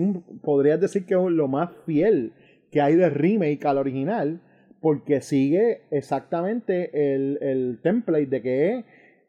podrías 0.42 0.80
decir 0.80 1.04
que 1.04 1.14
es 1.14 1.20
lo 1.20 1.48
más 1.48 1.70
fiel 1.84 2.32
que 2.70 2.80
hay 2.80 2.94
de 2.94 3.10
remake 3.10 3.64
al 3.66 3.78
original, 3.78 4.40
porque 4.80 5.20
sigue 5.20 5.82
exactamente 5.90 7.14
el, 7.14 7.38
el 7.42 7.80
template 7.82 8.26
de 8.26 8.42
que 8.42 8.78
es 8.78 8.84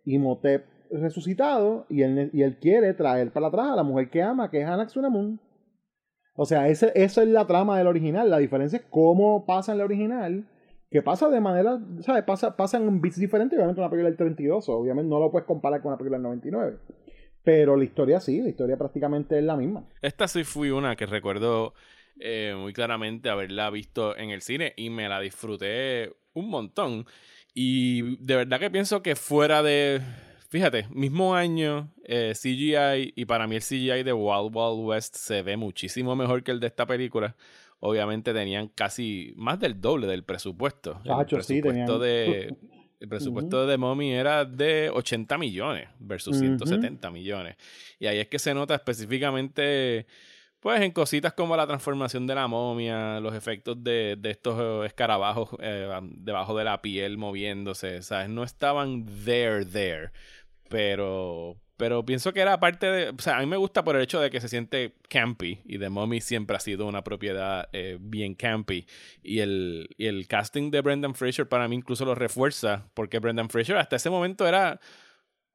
Imhotep 0.05 0.70
resucitado 0.91 1.85
y 1.89 2.01
él, 2.03 2.29
y 2.33 2.43
él 2.43 2.57
quiere 2.59 2.93
traer 2.93 3.31
para 3.31 3.47
atrás 3.47 3.67
a 3.71 3.75
la 3.75 3.83
mujer 3.83 4.09
que 4.09 4.21
ama, 4.21 4.49
que 4.49 4.61
es 4.61 4.67
Anak 4.67 4.89
Sunamun. 4.89 5.39
O 6.35 6.45
sea, 6.45 6.67
ese, 6.69 6.91
esa 6.95 7.23
es 7.23 7.29
la 7.29 7.45
trama 7.45 7.77
del 7.77 7.87
original. 7.87 8.29
La 8.29 8.37
diferencia 8.37 8.79
es 8.79 8.85
cómo 8.89 9.45
pasa 9.45 9.71
en 9.71 9.77
la 9.79 9.85
original, 9.85 10.47
que 10.89 11.01
pasa 11.01 11.29
de 11.29 11.39
manera, 11.39 11.79
¿sabes? 12.01 12.23
Pasa, 12.23 12.55
pasa 12.55 12.77
en 12.77 13.01
bits 13.01 13.19
diferentes. 13.19 13.57
Obviamente 13.57 13.81
una 13.81 13.89
película 13.89 14.09
del 14.09 14.17
32, 14.17 14.69
obviamente 14.69 15.09
no 15.09 15.19
lo 15.19 15.31
puedes 15.31 15.47
comparar 15.47 15.81
con 15.81 15.89
una 15.89 15.97
película 15.97 16.17
del 16.17 16.23
99. 16.23 16.77
Pero 17.43 17.75
la 17.75 17.83
historia 17.83 18.19
sí, 18.19 18.41
la 18.41 18.49
historia 18.49 18.77
prácticamente 18.77 19.37
es 19.37 19.43
la 19.43 19.55
misma. 19.55 19.85
Esta 20.01 20.27
sí 20.27 20.43
fui 20.43 20.69
una 20.69 20.95
que 20.95 21.05
recuerdo 21.05 21.73
eh, 22.19 22.55
muy 22.57 22.71
claramente 22.71 23.29
haberla 23.29 23.69
visto 23.69 24.15
en 24.15 24.29
el 24.29 24.41
cine 24.41 24.73
y 24.77 24.89
me 24.89 25.09
la 25.09 25.19
disfruté 25.19 26.13
un 26.33 26.49
montón. 26.49 27.05
Y 27.53 28.17
de 28.23 28.35
verdad 28.35 28.59
que 28.59 28.69
pienso 28.69 29.01
que 29.01 29.15
fuera 29.15 29.63
de 29.63 30.01
Fíjate, 30.51 30.85
mismo 30.89 31.33
año, 31.33 31.89
eh, 32.03 32.33
CGI, 32.35 33.13
y 33.15 33.23
para 33.23 33.47
mí 33.47 33.55
el 33.55 33.61
CGI 33.61 34.03
de 34.03 34.11
Wild 34.11 34.53
Wild 34.53 34.85
West 34.85 35.15
se 35.15 35.43
ve 35.43 35.55
muchísimo 35.55 36.13
mejor 36.13 36.43
que 36.43 36.51
el 36.51 36.59
de 36.59 36.67
esta 36.67 36.85
película. 36.85 37.37
Obviamente 37.79 38.33
tenían 38.33 38.67
casi 38.67 39.31
más 39.37 39.61
del 39.61 39.79
doble 39.79 40.07
del 40.07 40.25
presupuesto. 40.25 40.99
el 41.05 41.25
presupuesto 41.25 41.99
de 41.99 42.53
el 42.99 43.07
presupuesto 43.07 43.65
de 43.65 43.71
The 43.71 43.77
Mommy 43.77 44.11
era 44.11 44.43
de 44.43 44.89
80 44.89 45.37
millones 45.37 45.87
versus 45.99 46.37
170 46.37 47.09
millones. 47.11 47.55
Y 47.97 48.07
ahí 48.07 48.19
es 48.19 48.27
que 48.27 48.37
se 48.37 48.53
nota 48.53 48.75
específicamente, 48.75 50.05
pues, 50.59 50.81
en 50.81 50.91
cositas 50.91 51.33
como 51.33 51.55
la 51.55 51.65
transformación 51.65 52.27
de 52.27 52.35
la 52.35 52.47
momia, 52.47 53.21
los 53.21 53.33
efectos 53.33 53.81
de, 53.81 54.17
de 54.19 54.29
estos 54.29 54.85
escarabajos 54.85 55.49
eh, 55.61 55.89
debajo 56.03 56.55
de 56.57 56.65
la 56.65 56.81
piel 56.81 57.17
moviéndose, 57.17 58.03
¿sabes? 58.03 58.29
No 58.29 58.43
estaban 58.43 59.05
there, 59.23 59.65
there 59.65 60.11
pero 60.71 61.61
pero 61.81 62.05
pienso 62.05 62.31
que 62.31 62.41
era 62.41 62.59
parte 62.59 62.85
de, 62.85 63.09
o 63.09 63.17
sea, 63.17 63.37
a 63.37 63.39
mí 63.39 63.47
me 63.47 63.57
gusta 63.57 63.83
por 63.83 63.95
el 63.95 64.03
hecho 64.03 64.19
de 64.19 64.29
que 64.29 64.39
se 64.39 64.47
siente 64.47 64.93
campy 65.09 65.61
y 65.65 65.79
The 65.79 65.89
Mummy 65.89 66.21
siempre 66.21 66.55
ha 66.55 66.59
sido 66.59 66.85
una 66.85 67.03
propiedad 67.03 67.69
eh, 67.73 67.97
bien 67.99 68.35
campy. 68.35 68.85
Y 69.23 69.39
el, 69.39 69.89
y 69.97 70.05
el 70.05 70.27
casting 70.27 70.69
de 70.69 70.81
Brendan 70.81 71.15
Fraser 71.15 71.49
para 71.49 71.67
mí 71.67 71.77
incluso 71.77 72.05
lo 72.05 72.13
refuerza 72.13 72.87
porque 72.93 73.17
Brendan 73.17 73.49
Fraser 73.49 73.77
hasta 73.77 73.95
ese 73.95 74.11
momento 74.11 74.47
era 74.47 74.79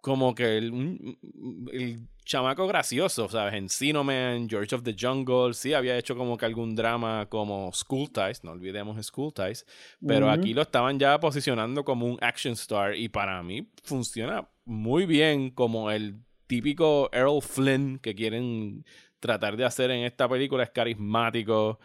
como 0.00 0.34
que 0.34 0.58
el, 0.58 2.08
chamaco 2.26 2.66
gracioso, 2.66 3.28
¿sabes? 3.28 3.54
Encino 3.54 4.04
Man, 4.04 4.48
George 4.48 4.74
of 4.74 4.82
the 4.82 4.94
Jungle, 4.98 5.54
sí 5.54 5.72
había 5.72 5.96
hecho 5.96 6.16
como 6.16 6.36
que 6.36 6.44
algún 6.44 6.74
drama 6.74 7.26
como 7.30 7.72
School 7.72 8.10
Ties, 8.10 8.44
no 8.44 8.50
olvidemos 8.50 9.04
School 9.06 9.32
Ties, 9.32 9.64
pero 10.04 10.28
aquí 10.28 10.52
lo 10.52 10.62
estaban 10.62 10.98
ya 10.98 11.18
posicionando 11.18 11.84
como 11.84 12.06
un 12.06 12.18
action 12.20 12.52
star 12.54 12.94
y 12.96 13.08
para 13.08 13.42
mí 13.42 13.70
funciona 13.84 14.48
muy 14.64 15.06
bien 15.06 15.50
como 15.50 15.90
el 15.90 16.16
típico 16.48 17.08
Errol 17.12 17.40
Flynn 17.40 17.98
que 18.00 18.14
quieren 18.14 18.84
tratar 19.20 19.56
de 19.56 19.64
hacer 19.64 19.90
en 19.92 20.04
esta 20.04 20.28
película, 20.28 20.64
es 20.64 20.70
carismático, 20.70 21.78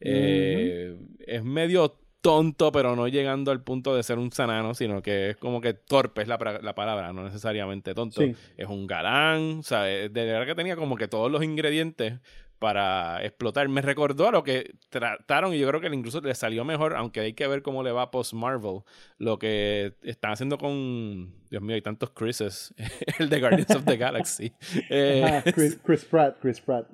eh, 0.00 0.98
es 1.20 1.44
medio 1.44 2.03
tonto, 2.24 2.72
pero 2.72 2.96
no 2.96 3.06
llegando 3.06 3.52
al 3.52 3.62
punto 3.62 3.94
de 3.94 4.02
ser 4.02 4.18
un 4.18 4.32
sanano, 4.32 4.72
sino 4.72 5.02
que 5.02 5.28
es 5.28 5.36
como 5.36 5.60
que 5.60 5.74
torpe 5.74 6.22
es 6.22 6.28
la, 6.28 6.38
palabra, 6.38 7.12
no 7.12 7.22
necesariamente 7.22 7.92
tonto. 7.92 8.22
Es 8.22 8.66
un 8.66 8.86
galán, 8.86 9.58
o 9.58 9.62
sea, 9.62 9.82
de 9.82 10.08
verdad 10.08 10.46
que 10.46 10.54
tenía 10.54 10.74
como 10.74 10.96
que 10.96 11.06
todos 11.06 11.30
los 11.30 11.44
ingredientes 11.44 12.14
para 12.58 13.22
explotar. 13.22 13.68
Me 13.68 13.82
recordó 13.82 14.26
a 14.26 14.32
lo 14.32 14.42
que 14.42 14.74
trataron 14.88 15.52
y 15.52 15.58
yo 15.58 15.68
creo 15.68 15.82
que 15.82 15.88
incluso 15.88 16.22
le 16.22 16.34
salió 16.34 16.64
mejor, 16.64 16.96
aunque 16.96 17.20
hay 17.20 17.34
que 17.34 17.46
ver 17.46 17.60
cómo 17.60 17.82
le 17.82 17.92
va 17.92 18.10
post 18.10 18.32
Marvel, 18.32 18.80
lo 19.18 19.38
que 19.38 19.92
están 20.02 20.32
haciendo 20.32 20.56
con, 20.56 21.30
Dios 21.50 21.60
mío, 21.60 21.74
hay 21.74 21.82
tantos 21.82 22.08
Chrises, 22.08 22.72
el 23.18 23.28
de 23.28 23.38
Guardians 23.38 23.76
of 23.76 23.84
the 23.84 23.98
Galaxy. 23.98 24.50
Eh, 24.88 25.42
Chris 25.84 26.06
Pratt, 26.06 26.38
Chris 26.40 26.58
Pratt 26.58 26.86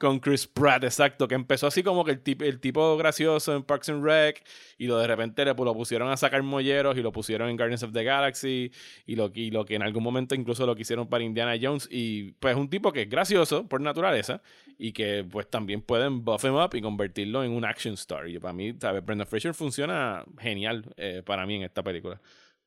con 0.00 0.18
Chris 0.18 0.46
Pratt, 0.46 0.82
exacto, 0.82 1.28
que 1.28 1.34
empezó 1.34 1.66
así 1.66 1.82
como 1.82 2.06
que 2.06 2.12
el, 2.12 2.20
tipo, 2.22 2.42
el 2.42 2.58
tipo 2.58 2.96
gracioso 2.96 3.54
en 3.54 3.62
Parks 3.62 3.90
and 3.90 4.02
Rec 4.02 4.42
y 4.78 4.86
lo 4.86 4.98
de 4.98 5.06
repente 5.06 5.44
le, 5.44 5.52
lo 5.52 5.74
pusieron 5.74 6.08
a 6.08 6.16
sacar 6.16 6.42
molleros 6.42 6.96
y 6.96 7.02
lo 7.02 7.12
pusieron 7.12 7.50
en 7.50 7.56
Guardians 7.58 7.82
of 7.82 7.92
the 7.92 8.02
Galaxy 8.02 8.72
y 9.04 9.14
lo, 9.14 9.30
lo 9.34 9.64
que 9.66 9.74
en 9.74 9.82
algún 9.82 10.02
momento 10.02 10.34
incluso 10.34 10.64
lo 10.64 10.74
quisieron 10.74 11.06
para 11.06 11.22
Indiana 11.22 11.54
Jones 11.60 11.86
y 11.90 12.32
pues 12.32 12.56
un 12.56 12.70
tipo 12.70 12.92
que 12.92 13.02
es 13.02 13.10
gracioso 13.10 13.68
por 13.68 13.82
naturaleza 13.82 14.40
y 14.78 14.92
que 14.92 15.22
pues 15.30 15.50
también 15.50 15.82
pueden 15.82 16.24
buff 16.24 16.44
him 16.44 16.54
up 16.54 16.70
y 16.72 16.80
convertirlo 16.80 17.44
en 17.44 17.52
un 17.52 17.66
action 17.66 17.92
star 17.92 18.26
y 18.26 18.38
para 18.38 18.54
mí, 18.54 18.72
¿sabes? 18.80 19.04
Brendan 19.04 19.26
Fraser 19.26 19.52
funciona 19.52 20.24
genial 20.38 20.94
eh, 20.96 21.22
para 21.26 21.44
mí 21.44 21.56
en 21.56 21.64
esta 21.64 21.82
película. 21.82 22.18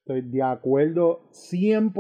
Estoy 0.01 0.21
de 0.21 0.43
acuerdo 0.43 1.31
100%, 1.31 1.93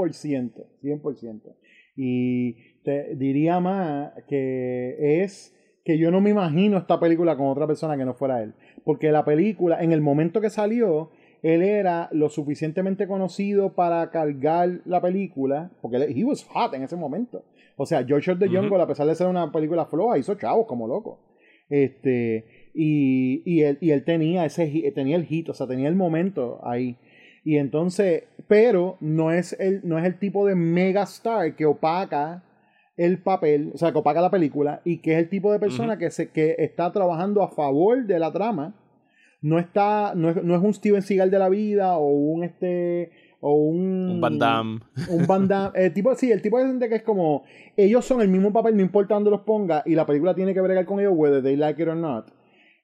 100%. 0.83 1.55
Y 1.95 2.72
te 2.83 3.15
diría 3.15 3.59
más 3.59 4.11
que 4.27 5.21
es 5.23 5.55
que 5.83 5.97
yo 5.97 6.11
no 6.11 6.21
me 6.21 6.29
imagino 6.29 6.77
esta 6.77 6.99
película 6.99 7.35
con 7.35 7.47
otra 7.47 7.67
persona 7.67 7.97
que 7.97 8.05
no 8.05 8.13
fuera 8.13 8.41
él. 8.41 8.53
Porque 8.83 9.11
la 9.11 9.25
película, 9.25 9.83
en 9.83 9.91
el 9.91 10.01
momento 10.01 10.39
que 10.39 10.49
salió, 10.49 11.11
él 11.41 11.61
era 11.61 12.07
lo 12.13 12.29
suficientemente 12.29 13.07
conocido 13.07 13.73
para 13.73 14.09
cargar 14.11 14.81
la 14.85 15.01
película, 15.01 15.71
porque 15.81 15.97
él, 15.97 16.17
he 16.17 16.23
was 16.23 16.45
hot 16.45 16.73
en 16.73 16.83
ese 16.83 16.95
momento. 16.95 17.43
O 17.75 17.85
sea, 17.85 18.05
George 18.05 18.35
the 18.35 18.47
Jungle, 18.47 18.81
a 18.81 18.87
pesar 18.87 19.07
de 19.07 19.15
ser 19.15 19.27
una 19.27 19.51
película 19.51 19.85
floja, 19.85 20.17
hizo 20.17 20.35
chavos 20.35 20.67
como 20.67 20.87
loco. 20.87 21.19
Este, 21.69 22.71
y, 22.73 23.41
y, 23.45 23.63
él, 23.63 23.77
y 23.81 23.91
él 23.91 24.03
tenía 24.03 24.45
ese 24.45 24.91
tenía 24.95 25.15
el 25.15 25.25
hit, 25.25 25.49
o 25.49 25.53
sea, 25.53 25.67
tenía 25.67 25.89
el 25.89 25.95
momento 25.95 26.61
ahí. 26.63 26.97
Y 27.43 27.57
entonces, 27.57 28.23
pero 28.47 28.97
no 29.01 29.31
es 29.31 29.53
el, 29.59 29.81
no 29.83 29.99
es 29.99 30.05
el 30.05 30.17
tipo 30.19 30.45
de 30.45 30.55
megastar 30.55 31.55
que 31.55 31.65
opaca 31.65 32.43
el 32.95 33.21
papel, 33.21 33.71
o 33.73 33.77
sea, 33.77 33.91
que 33.91 33.97
opaca 33.97 34.21
la 34.21 34.29
película 34.29 34.81
y 34.85 35.01
que 35.01 35.13
es 35.13 35.19
el 35.19 35.29
tipo 35.29 35.51
de 35.51 35.59
persona 35.59 35.97
que, 35.97 36.11
se, 36.11 36.31
que 36.31 36.55
está 36.59 36.91
trabajando 36.91 37.41
a 37.41 37.49
favor 37.49 38.05
de 38.05 38.19
la 38.19 38.31
trama. 38.31 38.75
No 39.41 39.59
está, 39.59 40.13
no 40.15 40.29
es, 40.29 40.43
no 40.43 40.55
es 40.55 40.61
un 40.61 40.73
Steven 40.73 41.01
Seagal 41.01 41.29
de 41.29 41.39
la 41.39 41.49
vida 41.49 41.97
o 41.97 42.07
un 42.07 42.43
este 42.43 43.11
o 43.41 43.55
un 43.55 44.11
un 44.11 44.21
Van 44.21 44.39
Damme. 44.39 44.79
Un 45.09 45.27
Van 45.27 45.47
Damme, 45.47 45.71
el 45.75 45.93
tipo, 45.93 46.15
sí, 46.15 46.31
el 46.31 46.41
tipo 46.41 46.57
de 46.59 46.67
gente 46.67 46.87
que 46.87 46.95
es 46.95 47.03
como 47.03 47.43
ellos 47.75 48.05
son 48.05 48.21
el 48.21 48.29
mismo 48.29 48.53
papel, 48.53 48.77
no 48.77 48.81
importa 48.81 49.15
dónde 49.15 49.31
los 49.31 49.41
ponga 49.41 49.83
y 49.85 49.95
la 49.95 50.05
película 50.05 50.33
tiene 50.33 50.53
que 50.53 50.61
bregar 50.61 50.85
con 50.85 50.99
ellos 50.99 51.13
whether 51.13 51.43
they 51.43 51.57
like 51.57 51.81
it 51.81 51.89
or 51.89 51.97
not. 51.97 52.31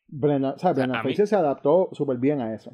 Brendan, 0.07 0.55
o 0.55 0.57
sea, 0.57 0.73
Brendan 0.73 1.03
Fraser 1.03 1.27
se 1.27 1.35
adaptó 1.35 1.89
súper 1.93 2.17
bien 2.17 2.41
a 2.41 2.53
eso. 2.53 2.73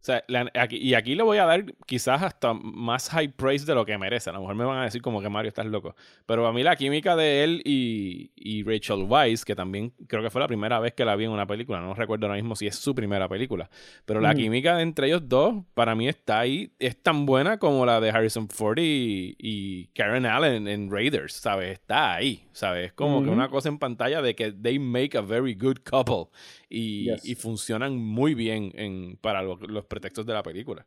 O 0.00 0.04
sea, 0.04 0.22
y 0.70 0.94
aquí 0.94 1.14
le 1.16 1.22
voy 1.24 1.38
a 1.38 1.44
dar 1.44 1.64
quizás 1.84 2.22
hasta 2.22 2.54
más 2.54 3.10
high 3.10 3.28
praise 3.28 3.66
de 3.66 3.74
lo 3.74 3.84
que 3.84 3.98
merece. 3.98 4.30
A 4.30 4.32
lo 4.32 4.40
mejor 4.40 4.54
me 4.54 4.64
van 4.64 4.78
a 4.78 4.84
decir 4.84 5.02
como 5.02 5.20
que 5.20 5.28
Mario 5.28 5.48
estás 5.48 5.66
loco. 5.66 5.96
Pero 6.24 6.46
a 6.46 6.52
mí 6.52 6.62
la 6.62 6.76
química 6.76 7.16
de 7.16 7.42
él 7.42 7.62
y, 7.64 8.30
y, 8.36 8.62
Rachel 8.62 9.04
Weisz, 9.08 9.44
que 9.44 9.56
también 9.56 9.92
creo 10.06 10.22
que 10.22 10.30
fue 10.30 10.40
la 10.40 10.46
primera 10.46 10.78
vez 10.78 10.94
que 10.94 11.04
la 11.04 11.16
vi 11.16 11.24
en 11.24 11.32
una 11.32 11.46
película, 11.46 11.80
no 11.80 11.94
recuerdo 11.94 12.26
ahora 12.26 12.36
mismo 12.36 12.54
si 12.54 12.66
es 12.66 12.76
su 12.76 12.94
primera 12.94 13.28
película. 13.28 13.68
Pero 14.04 14.20
la 14.20 14.34
química 14.34 14.80
entre 14.80 15.08
ellos 15.08 15.28
dos, 15.28 15.64
para 15.74 15.94
mí 15.94 16.08
está 16.08 16.40
ahí, 16.40 16.72
es 16.78 16.96
tan 17.02 17.26
buena 17.26 17.58
como 17.58 17.84
la 17.84 18.00
de 18.00 18.10
Harrison 18.10 18.48
Ford 18.48 18.78
y, 18.80 19.90
Karen 19.94 20.26
Allen 20.26 20.68
en 20.68 20.90
Raiders, 20.90 21.34
¿sabes? 21.34 21.72
Está 21.72 22.14
ahí, 22.14 22.44
¿sabes? 22.52 22.86
Es 22.86 22.92
como 22.92 23.22
que 23.22 23.30
una 23.30 23.48
cosa 23.48 23.68
en 23.68 23.78
pantalla 23.78 24.22
de 24.22 24.34
que 24.34 24.52
they 24.52 24.78
make 24.78 25.18
a 25.18 25.22
very 25.22 25.54
good 25.54 25.78
couple 25.84 26.30
y, 26.68 27.34
funcionan 27.36 27.96
muy 27.96 28.34
bien 28.34 28.70
en, 28.74 29.16
para 29.20 29.42
los, 29.42 29.58
pretextos 29.86 30.26
de 30.26 30.34
la 30.34 30.42
película. 30.42 30.86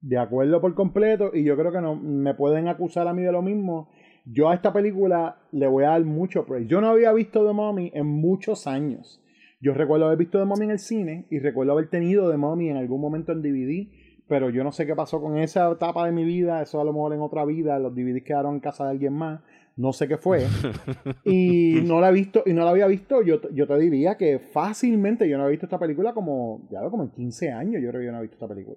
De 0.00 0.18
acuerdo 0.18 0.60
por 0.60 0.74
completo, 0.74 1.32
y 1.34 1.44
yo 1.44 1.56
creo 1.56 1.72
que 1.72 1.80
no 1.80 1.96
me 1.96 2.34
pueden 2.34 2.68
acusar 2.68 3.08
a 3.08 3.14
mí 3.14 3.22
de 3.22 3.32
lo 3.32 3.42
mismo. 3.42 3.90
Yo 4.24 4.50
a 4.50 4.54
esta 4.54 4.72
película 4.72 5.40
le 5.52 5.66
voy 5.66 5.84
a 5.84 5.90
dar 5.90 6.04
mucho 6.04 6.44
praise. 6.44 6.68
Yo 6.68 6.80
no 6.80 6.88
había 6.88 7.12
visto 7.12 7.46
The 7.46 7.52
Mommy 7.52 7.90
en 7.94 8.06
muchos 8.06 8.66
años. 8.66 9.22
Yo 9.60 9.74
recuerdo 9.74 10.06
haber 10.06 10.18
visto 10.18 10.38
The 10.38 10.44
Mommy 10.44 10.66
en 10.66 10.70
el 10.70 10.78
cine 10.78 11.26
y 11.30 11.40
recuerdo 11.40 11.72
haber 11.72 11.88
tenido 11.88 12.30
The 12.30 12.36
Mommy 12.36 12.68
en 12.68 12.76
algún 12.76 13.00
momento 13.00 13.32
en 13.32 13.42
DVD, 13.42 13.88
pero 14.28 14.50
yo 14.50 14.62
no 14.62 14.70
sé 14.70 14.86
qué 14.86 14.94
pasó 14.94 15.20
con 15.20 15.38
esa 15.38 15.70
etapa 15.72 16.06
de 16.06 16.12
mi 16.12 16.24
vida. 16.24 16.62
Eso 16.62 16.80
a 16.80 16.84
lo 16.84 16.92
mejor 16.92 17.14
en 17.14 17.20
otra 17.20 17.44
vida, 17.44 17.78
los 17.78 17.94
DVDs 17.94 18.22
quedaron 18.22 18.54
en 18.54 18.60
casa 18.60 18.84
de 18.84 18.90
alguien 18.90 19.14
más 19.14 19.40
no 19.78 19.92
sé 19.92 20.08
qué 20.08 20.18
fue, 20.18 20.40
y 21.24 21.80
no 21.84 22.00
la 22.00 22.10
he 22.10 22.12
visto, 22.12 22.42
y 22.44 22.52
no 22.52 22.64
la 22.64 22.70
había 22.70 22.88
visto, 22.88 23.22
yo, 23.22 23.40
yo 23.52 23.66
te 23.66 23.78
diría 23.78 24.16
que 24.16 24.40
fácilmente 24.40 25.28
yo 25.28 25.38
no 25.38 25.46
he 25.46 25.50
visto 25.50 25.66
esta 25.66 25.78
película 25.78 26.12
como, 26.12 26.68
ya 26.70 26.80
como 26.90 27.04
en 27.04 27.10
15 27.10 27.52
años, 27.52 27.80
yo 27.80 27.88
creo 27.88 28.00
que 28.00 28.06
yo 28.06 28.12
no 28.12 28.18
he 28.18 28.22
visto 28.22 28.34
esta 28.34 28.48
película. 28.48 28.76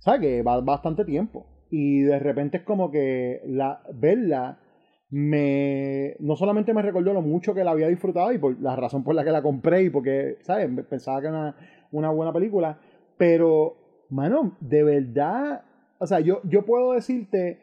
¿Sabes? 0.00 0.20
Que 0.20 0.42
va 0.42 0.60
bastante 0.60 1.06
tiempo. 1.06 1.46
Y 1.70 2.02
de 2.02 2.18
repente 2.18 2.58
es 2.58 2.62
como 2.64 2.90
que 2.90 3.40
la, 3.46 3.82
verla 3.94 4.60
me 5.08 6.16
no 6.18 6.36
solamente 6.36 6.74
me 6.74 6.82
recordó 6.82 7.14
lo 7.14 7.22
mucho 7.22 7.54
que 7.54 7.64
la 7.64 7.70
había 7.70 7.88
disfrutado 7.88 8.32
y 8.32 8.38
por 8.38 8.60
la 8.60 8.76
razón 8.76 9.04
por 9.04 9.14
la 9.14 9.24
que 9.24 9.30
la 9.30 9.42
compré 9.42 9.84
y 9.84 9.90
porque, 9.90 10.36
¿sabes? 10.42 10.68
Pensaba 10.90 11.22
que 11.22 11.28
era 11.28 11.38
una, 11.38 11.56
una 11.92 12.10
buena 12.10 12.32
película, 12.32 12.78
pero, 13.16 14.06
mano, 14.10 14.58
de 14.60 14.82
verdad, 14.82 15.62
o 15.98 16.06
sea, 16.06 16.20
yo, 16.20 16.42
yo 16.44 16.66
puedo 16.66 16.92
decirte 16.92 17.58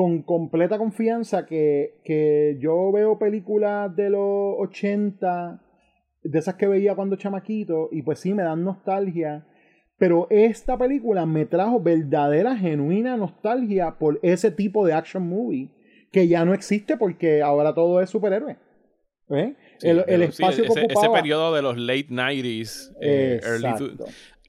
con 0.00 0.22
completa 0.22 0.78
confianza 0.78 1.44
que, 1.44 2.00
que 2.04 2.56
yo 2.58 2.90
veo 2.90 3.18
películas 3.18 3.94
de 3.94 4.08
los 4.08 4.54
80, 4.56 5.62
de 6.22 6.38
esas 6.38 6.54
que 6.54 6.66
veía 6.66 6.94
cuando 6.94 7.16
chamaquito, 7.16 7.90
y 7.92 8.00
pues 8.00 8.18
sí, 8.18 8.32
me 8.32 8.42
dan 8.42 8.64
nostalgia. 8.64 9.46
Pero 9.98 10.26
esta 10.30 10.78
película 10.78 11.26
me 11.26 11.44
trajo 11.44 11.82
verdadera, 11.82 12.56
genuina 12.56 13.18
nostalgia 13.18 13.98
por 13.98 14.18
ese 14.22 14.50
tipo 14.50 14.86
de 14.86 14.94
action 14.94 15.28
movie 15.28 15.68
que 16.10 16.26
ya 16.26 16.46
no 16.46 16.54
existe 16.54 16.96
porque 16.96 17.42
ahora 17.42 17.74
todo 17.74 18.00
es 18.00 18.08
superhéroe. 18.08 18.56
¿Eh? 19.28 19.54
el, 19.82 20.22
espacio 20.22 20.64
que 20.64 20.70
ocupaba... 20.70 21.08
ese, 21.08 21.10
periodo 21.10 21.54
de 21.54 21.60
los 21.60 21.76
late 21.76 22.08
90s, 22.08 22.96
eh, 23.02 23.38
early 23.44 23.98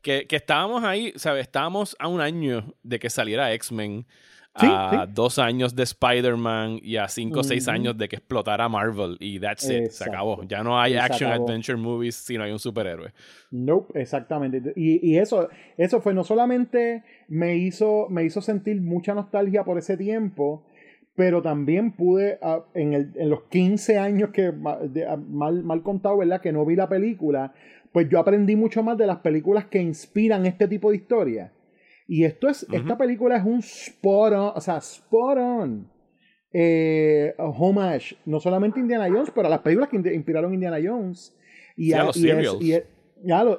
que, 0.02 0.28
que 0.28 0.38
estábamos 0.38 0.86
ahí, 0.86 1.12
¿sabes? 1.18 1.42
Estábamos 1.42 1.98
a 2.00 2.08
un 2.08 2.22
año 2.22 2.74
de 2.84 3.00
que 3.00 3.10
saliera 3.10 3.52
X-Men 3.52 4.06
a 4.54 5.08
dos 5.08 5.40
años 5.40 5.76
de 5.76 5.84
Spider-Man 5.84 6.80
y 6.82 6.98
a 6.98 7.08
cinco 7.08 7.40
o 7.40 7.44
seis 7.44 7.68
años 7.68 7.98
de 7.98 8.10
que 8.10 8.18
explotara 8.18 8.68
Marvel 8.68 9.18
y 9.20 9.40
that's 9.40 9.70
it, 9.70 9.90
se 9.90 10.04
acabó. 10.04 10.44
Ya 10.44 10.64
no 10.64 10.80
hay 10.80 10.96
action 10.96 11.32
adventure 11.32 11.78
movies 11.78 12.16
si 12.16 12.38
no 12.38 12.44
hay 12.44 12.52
un 12.52 12.60
superhéroe. 12.60 13.14
Nope, 13.52 14.00
exactamente. 14.00 14.74
Y, 14.76 15.10
y, 15.10 15.18
eso, 15.18 15.50
eso 15.78 16.02
fue 16.02 16.14
no 16.14 16.24
solamente 16.24 17.04
me 17.28 17.56
hizo, 17.56 18.08
me 18.10 18.24
hizo 18.24 18.42
sentir 18.42 18.82
mucha 18.82 19.14
nostalgia 19.14 19.64
por 19.64 19.78
ese 19.78 19.98
tiempo, 19.98 20.66
pero 21.16 21.42
también 21.42 21.94
pude, 21.94 22.40
ah, 22.42 22.66
en, 22.74 22.94
el, 22.94 23.12
en, 23.16 23.30
los 23.30 23.44
15 23.44 23.98
años 23.98 24.30
que 24.32 24.48
ah, 24.48 25.18
mal, 25.18 25.64
mal 25.64 25.84
contado, 25.84 26.18
¿verdad? 26.18 26.42
Que 26.42 26.52
no 26.52 26.66
vi 26.66 26.76
la 26.76 26.90
película, 26.90 27.54
pues 27.92 28.10
yo 28.10 28.20
aprendí 28.20 28.56
mucho 28.56 28.84
más 28.84 28.98
de 28.98 29.08
las 29.08 29.18
películas 29.18 29.66
que 29.66 29.82
inspiran 29.82 30.46
este 30.46 30.68
tipo 30.68 30.90
de 30.92 30.98
historias. 30.98 31.52
Y 32.12 32.26
esto 32.26 32.50
es, 32.50 32.68
esta 32.70 32.98
película 32.98 33.38
es 33.38 33.46
un 33.46 33.60
spot 33.60 34.34
on, 34.34 34.52
o 34.54 34.60
sea, 34.60 34.80
spot 34.80 35.38
on 35.38 35.90
eh, 36.52 37.34
homage, 37.38 38.18
no 38.26 38.42
solamente 38.42 38.82
Indiana 38.82 39.08
Jones, 39.10 39.32
pero 39.34 39.48
a 39.48 39.50
las 39.50 39.62
películas 39.62 39.88
que 39.88 39.96
inspiraron 40.14 40.54
Indiana 40.54 40.78
Jones. 40.84 41.34
Y 41.78 41.94
a, 41.94 42.04
los 42.04 42.18
serials. 42.18 42.58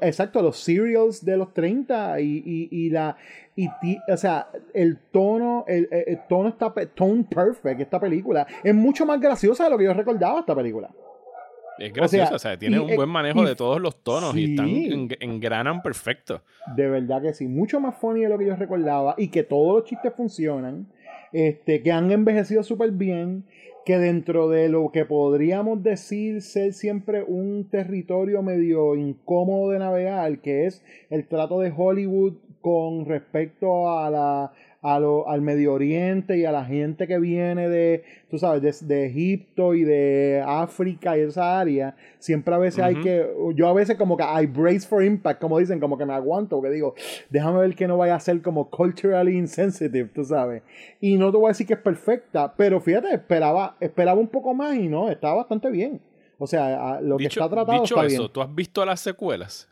exacto, 0.03 0.43
los 0.43 0.59
serials 0.59 1.25
de 1.25 1.39
los 1.39 1.55
30 1.55 2.21
y, 2.21 2.43
y, 2.45 2.69
y 2.71 2.91
la 2.91 3.17
y 3.57 3.69
o 4.07 4.17
sea, 4.19 4.51
el 4.75 4.99
tono 5.11 5.65
el, 5.67 5.89
el, 5.91 6.19
tono 6.29 6.51
está 6.51 6.75
tone 6.95 7.25
perfect 7.25 7.81
esta 7.81 7.99
película 7.99 8.47
es 8.63 8.75
mucho 8.75 9.07
más 9.07 9.19
graciosa 9.19 9.65
de 9.65 9.71
lo 9.71 9.79
que 9.79 9.85
yo 9.85 9.95
recordaba 9.95 10.41
esta 10.41 10.55
película. 10.55 10.91
Es 11.83 11.93
graciosa, 11.93 12.37
o 12.37 12.39
sea, 12.39 12.57
tiene 12.59 12.78
un 12.78 12.95
buen 12.95 13.09
manejo 13.09 13.45
de 13.45 13.57
todos 13.57 13.80
los 13.80 14.03
tonos 14.05 14.37
y 14.37 14.53
están 14.53 14.68
en, 14.68 15.09
engranan 15.20 15.83
perfecto. 15.83 16.43
De 16.76 16.89
verdad 16.89 17.20
que 17.22 17.35
sí, 17.35 17.49
mucho 17.49 17.80
más 17.80 17.97
funny 17.97 18.20
de 18.20 18.28
lo 18.28 18.39
que 18.39 18.47
yo 18.47 18.57
recordaba 18.57 19.14
y 19.18 19.28
que 19.28 19.43
todos 19.43 19.76
los 19.76 19.85
chistes 19.85 20.12
funcionan. 20.16 20.87
este, 21.33 21.83
que 21.83 21.91
han 21.91 22.11
envejecido 22.12 22.62
súper 22.62 22.93
bien, 22.93 23.45
que 23.85 23.99
dentro 23.99 24.49
de 24.49 24.68
lo 24.68 24.91
que 24.93 25.05
podríamos 25.05 25.83
decir 25.83 26.41
ser 26.43 26.72
siempre 26.72 27.24
un 27.24 27.68
territorio 27.68 28.43
medio 28.43 28.95
incómodo 28.95 29.70
de 29.70 29.78
navegar, 29.78 30.39
que 30.39 30.66
es 30.66 30.85
el 31.11 31.26
trato 31.26 31.59
de 31.61 31.72
Hollywood 31.76 32.35
con 32.61 33.07
respecto 33.07 33.91
a 33.91 34.09
la 34.09 34.53
a 34.83 34.99
lo, 34.99 35.28
al 35.28 35.41
Medio 35.43 35.72
Oriente 35.72 36.37
y 36.37 36.45
a 36.45 36.51
la 36.51 36.64
gente 36.64 37.07
que 37.07 37.20
viene 37.20 37.68
de, 37.68 38.03
tú 38.28 38.39
sabes, 38.39 38.87
de, 38.87 39.07
Egipto 39.07 39.74
y 39.74 39.85
de 39.85 40.43
África 40.45 41.16
y 41.16 41.20
esa 41.20 41.61
área, 41.61 41.95
siempre 42.18 42.53
a 42.53 42.59
veces 42.59 42.83
hay 42.83 42.97
que, 42.97 43.24
yo 43.55 43.68
a 43.68 43.72
veces 43.72 43.97
como 43.97 44.16
que 44.16 44.24
I 44.24 44.47
brace 44.47 44.80
for 44.80 45.05
impact, 45.05 45.41
como 45.41 45.61
dicen, 45.61 45.78
como 45.78 45.97
que 45.97 46.05
me 46.05 46.14
aguanto, 46.14 46.57
porque 46.57 46.70
digo, 46.70 46.97
déjame 47.30 47.61
ver 47.61 47.76
que 47.76 47.87
no 47.87 47.97
vaya 47.97 48.16
a 48.16 48.20
ser 48.20 48.43
como 48.43 48.70
culturally 48.70 49.39
insensitive, 49.39 50.09
tú 50.12 50.24
sabes. 50.24 50.62
Y 51.01 51.16
no 51.16 51.30
te 51.30 51.37
voy 51.37 51.47
a 51.47 51.49
decir 51.51 51.66
que 51.66 51.74
es 51.74 51.80
perfecta, 51.80 52.53
pero 52.57 52.80
fíjate, 52.80 53.14
esperaba, 53.14 53.76
esperaba 53.78 54.20
un 54.20 54.28
poco 54.28 54.53
más 54.53 54.74
y 54.74 54.89
no, 54.89 55.09
estaba 55.09 55.35
bastante 55.37 55.70
bien. 55.70 56.01
O 56.39 56.47
sea, 56.49 57.01
lo 57.01 57.18
que 57.18 57.26
está 57.26 57.49
tratado 57.49 57.80
dicho 57.80 58.03
eso, 58.03 58.28
¿tú 58.28 58.43
has 58.43 58.53
visto 58.53 58.85
las 58.85 58.99
secuelas? 58.99 59.72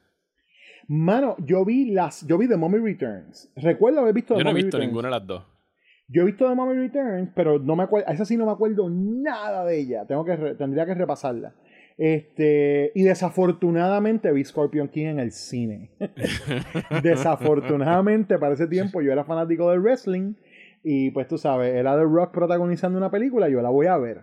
Mano, 0.93 1.37
yo 1.39 1.65
vi 1.65 1.93
las, 1.93 2.27
yo 2.27 2.37
vi 2.37 2.49
The 2.49 2.57
Mummy 2.57 2.79
Returns. 2.79 3.49
Recuerdo 3.55 4.01
haber 4.01 4.13
visto 4.13 4.35
The 4.35 4.41
Yo 4.41 4.45
no 4.45 4.51
he 4.51 4.55
visto 4.55 4.77
ninguna 4.77 5.07
de 5.07 5.13
las 5.13 5.25
dos. 5.25 5.45
Yo 6.09 6.23
he 6.23 6.25
visto 6.25 6.49
The 6.49 6.55
Mummy 6.57 6.75
Returns, 6.75 7.31
pero 7.33 7.61
no 7.61 7.77
me 7.77 7.85
acuerdo, 7.85 8.09
a 8.09 8.13
esa 8.13 8.25
sí 8.25 8.37
no 8.37 8.45
me 8.45 8.51
acuerdo 8.51 8.91
nada 8.91 9.65
de 9.65 9.79
ella. 9.79 10.05
Tengo 10.09 10.25
que 10.25 10.37
tendría 10.59 10.87
que 10.87 10.95
repasarla. 10.95 11.55
Este, 11.97 12.91
y 12.97 13.05
desafortunadamente 13.05 14.33
vi 14.33 14.45
Scorpion 14.45 14.89
King 14.89 15.07
en 15.07 15.21
el 15.21 15.31
cine. 15.31 15.93
desafortunadamente, 17.05 18.37
para 18.41 18.55
ese 18.55 18.67
tiempo 18.67 19.01
yo 19.01 19.13
era 19.13 19.23
fanático 19.23 19.71
del 19.71 19.83
wrestling. 19.83 20.35
Y 20.83 21.13
pues 21.13 21.29
tú 21.29 21.39
sabes, 21.39 21.73
era 21.73 21.97
The 21.97 22.03
Rock 22.03 22.33
protagonizando 22.33 22.99
una 22.99 23.13
película, 23.13 23.49
yo 23.49 23.63
la 23.63 23.71
voy 23.71 23.87
a 23.87 23.97
ver. 23.97 24.23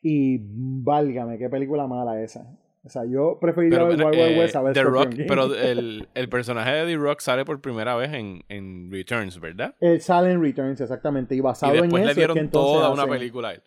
Y 0.00 0.38
válgame, 0.82 1.36
qué 1.36 1.50
película 1.50 1.86
mala 1.86 2.22
esa. 2.22 2.56
O 2.86 2.88
sea, 2.88 3.04
yo 3.04 3.38
preferiría 3.40 3.82
ver 3.82 3.98
Wild 3.98 4.14
Wild 4.14 4.38
West 4.38 4.54
a 4.54 4.62
ver 4.62 4.72
The 4.72 4.84
Rock, 4.84 5.14
Pero 5.26 5.52
el, 5.60 6.06
el, 6.14 6.28
personaje 6.28 6.70
de 6.70 6.86
The 6.86 6.96
Rock 6.96 7.18
sale 7.18 7.44
por 7.44 7.60
primera 7.60 7.96
vez 7.96 8.12
en, 8.12 8.44
en 8.48 8.92
Returns, 8.92 9.40
¿verdad? 9.40 9.74
Él 9.80 10.00
sale 10.00 10.30
en 10.30 10.40
Returns, 10.40 10.80
exactamente. 10.80 11.34
Y 11.34 11.40
basado 11.40 11.74
y 11.74 11.80
después 11.80 12.04
en 12.04 12.08
eso. 12.10 12.20
le 12.20 12.26
dieron 12.26 12.48
toda 12.48 12.90
una 12.90 13.04
película 13.08 13.48
a 13.48 13.54
él. 13.54 13.62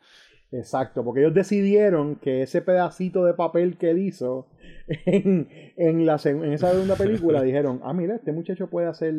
Exacto, 0.54 1.04
porque 1.04 1.20
ellos 1.20 1.34
decidieron 1.34 2.16
que 2.16 2.44
ese 2.44 2.62
pedacito 2.62 3.26
de 3.26 3.34
papel 3.34 3.78
que 3.78 3.90
él 3.90 4.00
hizo 4.00 4.48
en, 4.88 5.50
en, 5.76 6.06
la, 6.06 6.18
en 6.24 6.54
esa 6.54 6.72
segunda 6.72 6.96
película, 6.96 7.42
dijeron, 7.44 7.82
ah, 7.84 7.94
mira, 7.94 8.16
este 8.16 8.32
muchacho 8.32 8.70
puede 8.70 8.88
hacer... 8.88 9.14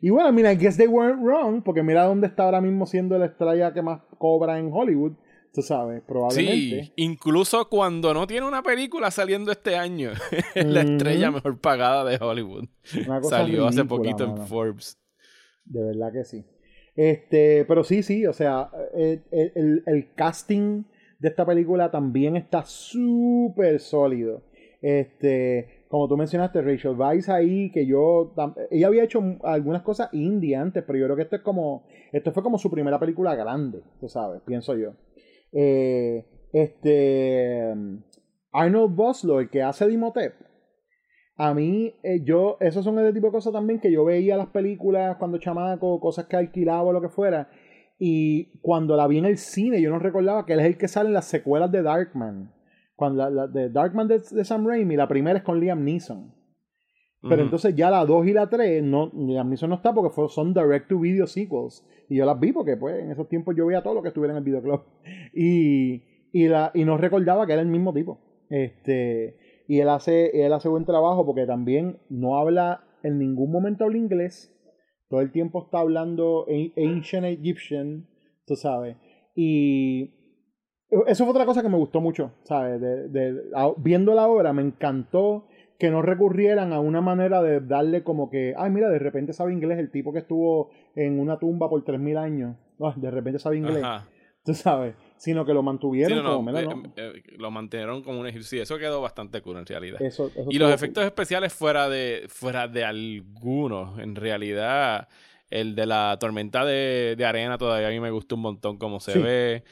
Y 0.00 0.08
bueno, 0.08 0.32
mira, 0.32 0.50
I 0.50 0.56
guess 0.56 0.78
they 0.78 0.86
weren't 0.86 1.22
wrong, 1.22 1.62
porque 1.62 1.82
mira 1.82 2.04
dónde 2.04 2.28
está 2.28 2.44
ahora 2.44 2.62
mismo 2.62 2.86
siendo 2.86 3.18
la 3.18 3.26
estrella 3.26 3.74
que 3.74 3.82
más 3.82 4.00
cobra 4.16 4.58
en 4.58 4.70
Hollywood 4.72 5.12
tú 5.52 5.62
sabes, 5.62 6.02
probablemente. 6.06 6.84
Sí, 6.84 6.92
incluso 6.96 7.68
cuando 7.68 8.14
no 8.14 8.26
tiene 8.26 8.46
una 8.46 8.62
película 8.62 9.10
saliendo 9.10 9.52
este 9.52 9.76
año, 9.76 10.12
la 10.54 10.82
estrella 10.82 11.30
mejor 11.30 11.58
pagada 11.58 12.04
de 12.04 12.18
Hollywood. 12.20 12.68
Salió 13.22 13.66
hace 13.66 13.84
poquito 13.84 14.24
en 14.24 14.46
Forbes. 14.46 14.98
De 15.64 15.82
verdad 15.82 16.12
que 16.12 16.24
sí. 16.24 16.44
Este, 16.96 17.64
pero 17.66 17.84
sí, 17.84 18.02
sí, 18.02 18.26
o 18.26 18.32
sea, 18.32 18.70
eh, 18.94 19.22
eh, 19.30 19.52
el, 19.54 19.82
el, 19.86 20.12
casting 20.14 20.84
de 21.18 21.28
esta 21.28 21.46
película 21.46 21.90
también 21.90 22.36
está 22.36 22.64
súper 22.64 23.80
sólido. 23.80 24.42
Este, 24.82 25.84
como 25.88 26.08
tú 26.08 26.16
mencionaste, 26.16 26.62
Rachel 26.62 26.96
Weisz 26.96 27.28
ahí, 27.28 27.70
que 27.70 27.86
yo, 27.86 28.32
ella 28.70 28.86
había 28.86 29.04
hecho 29.04 29.20
algunas 29.42 29.82
cosas 29.82 30.08
indie 30.12 30.56
antes, 30.56 30.82
pero 30.86 30.98
yo 30.98 31.06
creo 31.06 31.16
que 31.16 31.22
esto 31.22 31.36
es 31.36 31.42
como, 31.42 31.84
esto 32.12 32.32
fue 32.32 32.42
como 32.42 32.58
su 32.58 32.70
primera 32.70 32.98
película 32.98 33.34
grande, 33.34 33.82
tú 33.98 34.08
sabes, 34.08 34.40
pienso 34.46 34.76
yo. 34.76 34.92
Eh, 35.52 36.26
este 36.52 37.74
Arnold 38.52 38.94
Boslo, 38.94 39.40
el 39.40 39.50
que 39.50 39.62
hace 39.62 39.86
Dimotep, 39.86 40.34
a 41.42 41.54
mí, 41.54 41.94
eh, 42.02 42.20
yo, 42.22 42.58
esos 42.60 42.84
son 42.84 42.98
el 42.98 43.14
tipo 43.14 43.28
de 43.28 43.32
cosas 43.32 43.54
también 43.54 43.80
que 43.80 43.90
yo 43.90 44.04
veía 44.04 44.36
las 44.36 44.48
películas 44.48 45.16
cuando 45.16 45.38
chamaco, 45.38 45.98
cosas 45.98 46.26
que 46.26 46.36
alquilaba 46.36 46.82
o 46.82 46.92
lo 46.92 47.00
que 47.00 47.08
fuera. 47.08 47.48
Y 47.98 48.60
cuando 48.60 48.94
la 48.94 49.06
vi 49.06 49.16
en 49.16 49.24
el 49.24 49.38
cine, 49.38 49.80
yo 49.80 49.88
no 49.88 49.98
recordaba 49.98 50.44
que 50.44 50.52
él 50.52 50.60
es 50.60 50.66
el 50.66 50.76
que 50.76 50.86
sale 50.86 51.08
en 51.08 51.14
las 51.14 51.24
secuelas 51.24 51.72
de 51.72 51.82
Darkman. 51.82 52.52
Cuando 52.94 53.30
la, 53.30 53.46
de 53.46 53.70
Darkman 53.70 54.08
de, 54.08 54.20
Sam 54.20 54.66
Raimi, 54.66 54.96
la 54.96 55.08
primera 55.08 55.38
es 55.38 55.42
con 55.42 55.60
Liam 55.60 55.82
Neeson. 55.82 56.34
Pero 57.22 57.42
entonces 57.42 57.74
ya 57.74 57.90
la 57.90 58.04
2 58.06 58.26
y 58.28 58.32
la 58.32 58.48
3, 58.48 58.82
no, 58.82 59.10
Liam 59.14 59.50
Neeson 59.50 59.68
no 59.68 59.76
está 59.76 59.92
porque 59.92 60.14
son 60.28 60.54
direct 60.54 60.88
to 60.88 60.98
video 60.98 61.26
sequels. 61.26 61.86
Y 62.08 62.16
yo 62.16 62.24
las 62.24 62.40
vi 62.40 62.52
porque 62.52 62.76
pues 62.78 62.98
en 62.98 63.10
esos 63.10 63.28
tiempos 63.28 63.54
yo 63.56 63.66
veía 63.66 63.82
todo 63.82 63.94
lo 63.94 64.02
que 64.02 64.08
estuviera 64.08 64.32
en 64.32 64.38
el 64.38 64.44
videoclub. 64.44 64.82
Y, 65.34 66.02
y, 66.32 66.48
la, 66.48 66.70
y 66.74 66.84
no 66.84 66.96
recordaba 66.96 67.46
que 67.46 67.52
era 67.52 67.62
el 67.62 67.68
mismo 67.68 67.92
tipo. 67.92 68.20
Este, 68.48 69.36
y 69.68 69.80
él 69.80 69.88
hace, 69.88 70.44
él 70.44 70.52
hace 70.52 70.68
buen 70.68 70.84
trabajo 70.84 71.24
porque 71.26 71.46
también 71.46 71.98
no 72.08 72.38
habla, 72.38 72.84
en 73.02 73.18
ningún 73.18 73.52
momento 73.52 73.84
habla 73.84 73.98
inglés. 73.98 74.56
Todo 75.08 75.20
el 75.20 75.30
tiempo 75.30 75.62
está 75.64 75.80
hablando 75.80 76.46
Ancient 76.76 77.26
Egyptian, 77.26 78.08
tú 78.46 78.56
sabes. 78.56 78.96
Y 79.34 80.14
eso 81.06 81.24
fue 81.24 81.30
otra 81.32 81.46
cosa 81.46 81.62
que 81.62 81.68
me 81.68 81.76
gustó 81.76 82.00
mucho, 82.00 82.32
¿sabes? 82.44 82.80
De, 82.80 83.08
de, 83.08 83.42
viendo 83.78 84.14
la 84.14 84.26
obra 84.26 84.52
me 84.52 84.62
encantó 84.62 85.46
que 85.80 85.90
no 85.90 86.02
recurrieran 86.02 86.74
a 86.74 86.78
una 86.78 87.00
manera 87.00 87.42
de 87.42 87.60
darle 87.60 88.04
como 88.04 88.28
que, 88.28 88.54
ay, 88.56 88.70
mira, 88.70 88.90
de 88.90 88.98
repente 88.98 89.32
sabe 89.32 89.54
inglés 89.54 89.78
el 89.78 89.90
tipo 89.90 90.12
que 90.12 90.18
estuvo 90.18 90.70
en 90.94 91.18
una 91.18 91.38
tumba 91.38 91.70
por 91.70 91.82
3.000 91.82 92.18
años, 92.18 92.56
ah, 92.80 92.92
de 92.94 93.10
repente 93.10 93.38
sabe 93.38 93.56
inglés, 93.56 93.82
tú 94.44 94.52
sabes, 94.52 94.94
sino 95.16 95.46
que 95.46 95.54
lo 95.54 95.62
mantuvieron 95.62 96.22
como, 96.22 96.50
eh, 96.58 96.68
eh, 96.96 97.22
lo 97.38 97.50
mantuvieron 97.50 98.02
como 98.02 98.20
un 98.20 98.26
ejercicio, 98.26 98.62
eso 98.62 98.76
quedó 98.76 99.00
bastante 99.00 99.40
cool 99.40 99.56
en 99.56 99.64
realidad. 99.64 99.98
y 100.50 100.58
los 100.58 100.70
efectos 100.70 101.02
especiales 101.02 101.54
fuera 101.54 101.88
de, 101.88 102.26
fuera 102.28 102.68
de 102.68 102.84
algunos, 102.84 103.98
en 104.00 104.16
realidad, 104.16 105.08
el 105.48 105.74
de 105.74 105.86
la 105.86 106.18
tormenta 106.20 106.62
de, 106.66 107.16
arena 107.26 107.56
todavía 107.56 107.88
a 107.88 107.90
mí 107.90 108.00
me 108.00 108.10
gustó 108.10 108.34
un 108.34 108.42
montón 108.42 108.76
como 108.76 109.00
se 109.00 109.18
ve. 109.18 109.64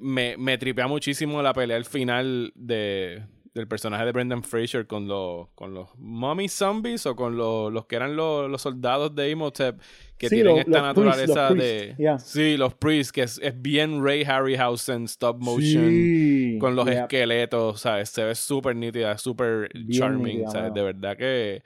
Me, 0.00 0.36
me 0.38 0.58
tripea 0.58 0.88
muchísimo 0.88 1.40
la 1.40 1.52
pelea 1.52 1.76
al 1.76 1.84
final 1.84 2.50
de 2.56 3.22
del 3.54 3.68
personaje 3.68 4.04
de 4.04 4.12
Brendan 4.12 4.42
Fraser 4.42 4.86
con 4.86 5.06
los 5.08 5.48
con 5.54 5.74
los 5.74 5.94
mummy 5.98 6.48
zombies 6.48 7.04
o 7.06 7.14
con 7.14 7.36
los, 7.36 7.86
que 7.86 7.96
eran 7.96 8.16
los, 8.16 8.60
soldados 8.62 9.14
de 9.14 9.30
Imhotep 9.30 9.80
que 10.22 10.28
tienen 10.28 10.58
esta 10.58 10.80
naturaleza 10.80 11.52
de 11.52 11.96
sí 12.18 12.56
los 12.56 12.74
priests 12.74 13.12
que 13.12 13.22
es, 13.22 13.40
bien 13.56 14.04
Ray 14.04 14.22
Harryhausen 14.22 15.04
stop 15.04 15.38
motion 15.40 16.58
con 16.58 16.76
los 16.76 16.88
esqueletos 16.88 17.80
¿sabes? 17.80 18.08
se 18.08 18.24
ve 18.24 18.34
súper 18.34 18.76
nítida 18.76 19.18
súper 19.18 19.68
charming 19.90 20.48
¿sabes? 20.48 20.72
de 20.72 20.82
verdad 20.82 21.16
que 21.16 21.62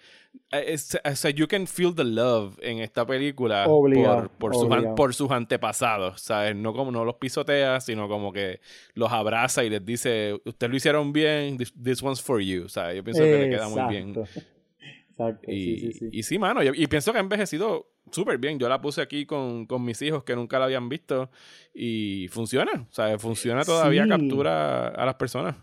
eh, 0.52 0.76
o 1.04 1.16
sea, 1.16 1.30
you 1.30 1.46
can 1.46 1.66
feel 1.66 1.94
the 1.94 2.04
love 2.04 2.58
en 2.62 2.78
esta 2.78 3.06
película 3.06 3.64
por, 3.64 4.30
por, 4.30 4.54
sus, 4.54 4.68
por, 4.94 5.14
sus, 5.14 5.30
antepasados, 5.30 6.20
¿sabes? 6.20 6.54
No 6.54 6.72
como 6.72 6.90
no 6.90 7.04
los 7.04 7.16
pisotea, 7.16 7.80
sino 7.80 8.08
como 8.08 8.32
que 8.32 8.60
los 8.94 9.10
abraza 9.10 9.64
y 9.64 9.70
les 9.70 9.84
dice, 9.84 10.38
ustedes 10.44 10.70
lo 10.70 10.76
hicieron 10.76 11.12
bien, 11.12 11.56
this, 11.56 12.02
one's 12.02 12.22
for 12.22 12.40
you, 12.40 12.68
¿sabes? 12.68 12.96
Yo 12.96 13.04
pienso 13.04 13.22
que 13.22 13.38
le 13.38 13.50
queda 13.50 13.68
muy 13.68 13.82
bien. 13.88 14.10
Exacto. 14.10 14.46
Y 15.48 15.78
sí, 15.78 15.92
sí, 15.92 16.08
y 16.12 16.22
sí, 16.24 16.38
mano, 16.38 16.62
y, 16.62 16.86
pienso 16.88 17.10
que 17.10 17.16
ha 17.16 17.22
envejecido 17.22 17.90
súper 18.10 18.38
bien. 18.38 18.58
Yo 18.58 18.68
la 18.68 18.80
puse 18.80 19.00
aquí 19.00 19.26
con, 19.26 19.66
con, 19.66 19.84
mis 19.84 20.00
hijos 20.02 20.24
que 20.24 20.36
nunca 20.36 20.58
la 20.58 20.66
habían 20.66 20.88
visto 20.88 21.30
y 21.74 22.28
funciona, 22.30 22.86
¿sabes? 22.90 23.20
Funciona 23.20 23.64
todavía, 23.64 24.06
captura 24.06 24.88
a 24.88 25.06
las 25.06 25.14
personas 25.14 25.56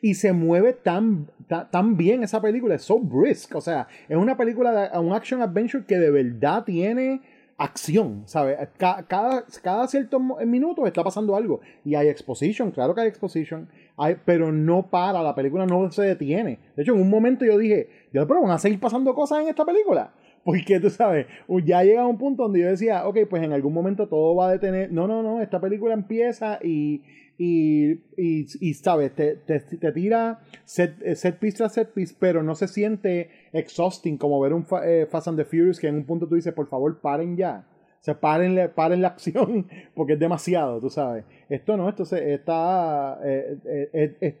y 0.00 0.14
se 0.14 0.32
mueve 0.32 0.72
tan, 0.72 1.28
tan, 1.70 1.96
bien 1.96 2.22
esa 2.22 2.40
película, 2.40 2.74
es 2.74 2.82
so 2.82 2.98
brisk, 2.98 3.54
o 3.54 3.60
sea, 3.60 3.86
es 4.08 4.16
una 4.16 4.36
película, 4.36 4.72
de, 4.72 4.98
un 4.98 5.12
action 5.12 5.42
adventure 5.42 5.84
que 5.84 5.98
de 5.98 6.10
verdad 6.10 6.64
tiene 6.64 7.20
acción, 7.58 8.22
¿sabes? 8.24 8.56
Cada, 8.78 9.04
cada, 9.04 9.86
cierto 9.88 10.18
minuto 10.18 10.86
está 10.86 11.04
pasando 11.04 11.36
algo 11.36 11.60
y 11.84 11.94
hay 11.94 12.08
exposition, 12.08 12.70
claro 12.70 12.94
que 12.94 13.02
hay 13.02 13.08
exposition, 13.08 13.68
hay, 13.98 14.16
pero 14.24 14.50
no 14.50 14.86
para, 14.88 15.22
la 15.22 15.34
película 15.34 15.66
no 15.66 15.90
se 15.92 16.02
detiene. 16.02 16.58
De 16.74 16.82
hecho, 16.82 16.94
en 16.94 17.02
un 17.02 17.10
momento 17.10 17.44
yo 17.44 17.58
dije, 17.58 17.90
yo, 18.14 18.26
pero 18.26 18.40
van 18.40 18.52
a 18.52 18.58
seguir 18.58 18.80
pasando 18.80 19.14
cosas 19.14 19.42
en 19.42 19.48
esta 19.48 19.66
película. 19.66 20.14
Porque 20.44 20.80
tú 20.80 20.88
sabes, 20.88 21.26
ya 21.64 21.84
llega 21.84 22.06
un 22.06 22.18
punto 22.18 22.44
donde 22.44 22.60
yo 22.60 22.68
decía, 22.68 23.06
ok, 23.06 23.18
pues 23.28 23.42
en 23.42 23.52
algún 23.52 23.74
momento 23.74 24.08
todo 24.08 24.34
va 24.34 24.48
a 24.48 24.52
detener. 24.52 24.90
No, 24.90 25.06
no, 25.06 25.22
no, 25.22 25.42
esta 25.42 25.60
película 25.60 25.92
empieza 25.92 26.58
y, 26.62 27.02
y, 27.36 27.98
y, 28.16 28.74
sabes, 28.74 29.14
te, 29.14 29.36
te, 29.36 29.60
tira 29.92 30.40
set, 30.64 31.00
eh, 31.02 31.14
set 31.14 31.38
piece 31.38 31.58
tras 31.58 31.74
set 31.74 31.92
piece, 31.92 32.14
pero 32.18 32.42
no 32.42 32.54
se 32.54 32.68
siente 32.68 33.30
exhausting 33.52 34.16
como 34.16 34.40
ver 34.40 34.54
un 34.54 34.66
eh, 34.84 35.06
Fast 35.10 35.28
and 35.28 35.38
the 35.38 35.44
Furious 35.44 35.78
que 35.78 35.88
en 35.88 35.96
un 35.96 36.04
punto 36.04 36.26
tú 36.26 36.36
dices, 36.36 36.54
por 36.54 36.68
favor, 36.68 37.00
paren 37.00 37.36
ya. 37.36 37.66
O 38.00 38.02
sea, 38.02 38.18
paren, 38.18 38.70
paren 38.74 39.02
la 39.02 39.08
acción 39.08 39.68
porque 39.94 40.14
es 40.14 40.18
demasiado, 40.18 40.80
tú 40.80 40.88
sabes. 40.88 41.24
Esto 41.50 41.76
no, 41.76 41.88
esto 41.88 42.06
se, 42.06 42.32
está, 42.32 43.18
eh, 43.22 44.38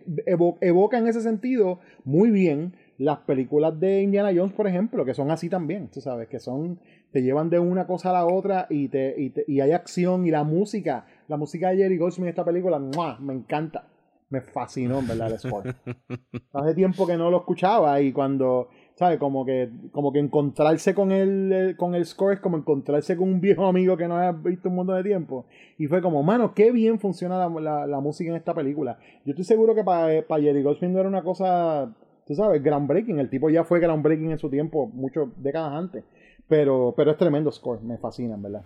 evoca 0.60 0.98
en 0.98 1.08
ese 1.08 1.20
sentido 1.20 1.80
muy 2.04 2.30
bien 2.30 2.72
las 3.00 3.18
películas 3.20 3.80
de 3.80 4.02
Indiana 4.02 4.30
Jones, 4.34 4.52
por 4.52 4.66
ejemplo, 4.66 5.04
que 5.04 5.14
son 5.14 5.30
así 5.30 5.48
también, 5.48 5.88
tú 5.88 6.00
sabes, 6.00 6.28
que 6.28 6.38
son, 6.38 6.78
te 7.10 7.22
llevan 7.22 7.48
de 7.48 7.58
una 7.58 7.86
cosa 7.86 8.10
a 8.10 8.12
la 8.12 8.26
otra 8.26 8.66
y, 8.68 8.88
te, 8.88 9.14
y, 9.18 9.32
y 9.46 9.60
hay 9.60 9.72
acción 9.72 10.26
y 10.26 10.30
la 10.30 10.44
música, 10.44 11.06
la 11.26 11.38
música 11.38 11.70
de 11.70 11.78
Jerry 11.78 11.96
Goldsmith 11.96 12.26
en 12.26 12.30
esta 12.30 12.44
película, 12.44 12.78
me 12.78 13.32
encanta, 13.32 13.86
me 14.28 14.42
fascinó, 14.42 14.98
en 14.98 15.08
verdad, 15.08 15.32
el 15.32 15.38
score. 15.38 15.74
Hace 16.52 16.74
tiempo 16.74 17.06
que 17.06 17.16
no 17.16 17.30
lo 17.30 17.38
escuchaba 17.38 18.00
y 18.02 18.12
cuando 18.12 18.68
¿sabes? 19.00 19.18
Como 19.18 19.46
que, 19.46 19.70
como 19.92 20.12
que 20.12 20.18
encontrarse 20.18 20.94
con 20.94 21.10
el, 21.10 21.74
con 21.78 21.94
el 21.94 22.04
score 22.04 22.34
es 22.34 22.40
como 22.40 22.58
encontrarse 22.58 23.16
con 23.16 23.30
un 23.30 23.40
viejo 23.40 23.64
amigo 23.64 23.96
que 23.96 24.06
no 24.06 24.18
has 24.18 24.42
visto 24.42 24.68
un 24.68 24.74
montón 24.74 24.96
de 24.96 25.02
tiempo. 25.02 25.46
Y 25.78 25.86
fue 25.86 26.02
como, 26.02 26.22
mano, 26.22 26.52
qué 26.52 26.70
bien 26.70 26.98
funciona 26.98 27.48
la, 27.48 27.86
la, 27.86 28.00
música 28.00 28.28
en 28.28 28.36
esta 28.36 28.52
película. 28.52 28.98
Yo 29.24 29.30
estoy 29.30 29.46
seguro 29.46 29.74
que 29.74 29.84
para 29.84 30.12
eh, 30.12 30.26
Jerry 30.28 30.62
Goldsmith 30.62 30.94
era 30.94 31.08
una 31.08 31.22
cosa, 31.22 31.90
tú 32.30 32.36
sabes, 32.36 32.62
groundbreaking. 32.62 33.18
El 33.18 33.28
tipo 33.28 33.50
ya 33.50 33.64
fue 33.64 33.80
groundbreaking 33.80 34.30
en 34.30 34.38
su 34.38 34.48
tiempo, 34.48 34.86
muchas 34.94 35.26
décadas 35.36 35.72
antes. 35.72 36.04
Pero, 36.46 36.94
pero 36.96 37.10
es 37.10 37.16
tremendo 37.16 37.50
score, 37.50 37.82
me 37.82 37.98
fascina, 37.98 38.36
en 38.36 38.42
verdad. 38.42 38.62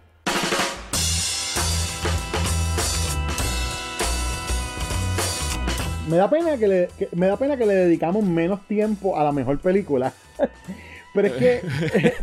me 6.11 6.19
da 6.19 6.29
pena 6.29 6.59
que 6.59 6.69
le 6.69 6.89
me 7.17 7.29
da 7.29 7.39
pena 7.39 7.57
que 7.57 7.65
le 7.65 7.73
dedicamos 7.73 8.23
menos 8.23 8.69
tiempo 8.69 9.19
a 9.19 9.25
la 9.25 9.33
mejor 9.33 9.59
película 9.59 10.13
pero 11.15 11.29
es 11.29 11.33
que 11.33 11.61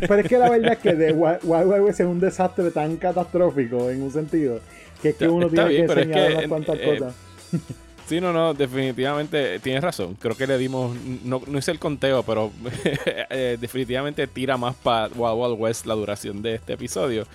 pero 0.06 0.20
es 0.20 0.28
que 0.28 0.38
la 0.38 0.48
verdad 0.48 0.74
es 0.74 0.78
que 0.78 0.94
de 0.94 1.12
Wild 1.12 1.40
Wild 1.42 1.82
West 1.82 1.98
es 1.98 2.06
un 2.06 2.20
desastre 2.20 2.70
tan 2.70 2.96
catastrófico 2.96 3.90
en 3.90 4.02
un 4.02 4.12
sentido 4.12 4.60
que 5.02 5.08
es 5.08 5.16
que 5.16 5.26
uno 5.26 5.48
tiene 5.48 5.68
que 5.70 5.80
enseñar 5.80 6.30
unas 6.30 6.46
cuantas 6.46 6.78
eh, 6.78 6.84
cosas 6.84 7.16
Sí, 8.06 8.20
no, 8.20 8.32
no, 8.32 8.54
definitivamente 8.54 9.58
tienes 9.60 9.82
razón. 9.82 10.14
Creo 10.14 10.36
que 10.36 10.46
le 10.46 10.58
dimos, 10.58 10.96
no, 11.24 11.40
no 11.46 11.58
hice 11.58 11.70
el 11.70 11.78
conteo, 11.78 12.22
pero 12.22 12.50
eh, 13.30 13.56
definitivamente 13.60 14.26
tira 14.26 14.56
más 14.56 14.74
para 14.74 15.08
Wild 15.14 15.34
Wild 15.36 15.60
West 15.60 15.86
la 15.86 15.94
duración 15.94 16.42
de 16.42 16.56
este 16.56 16.74
episodio. 16.74 17.26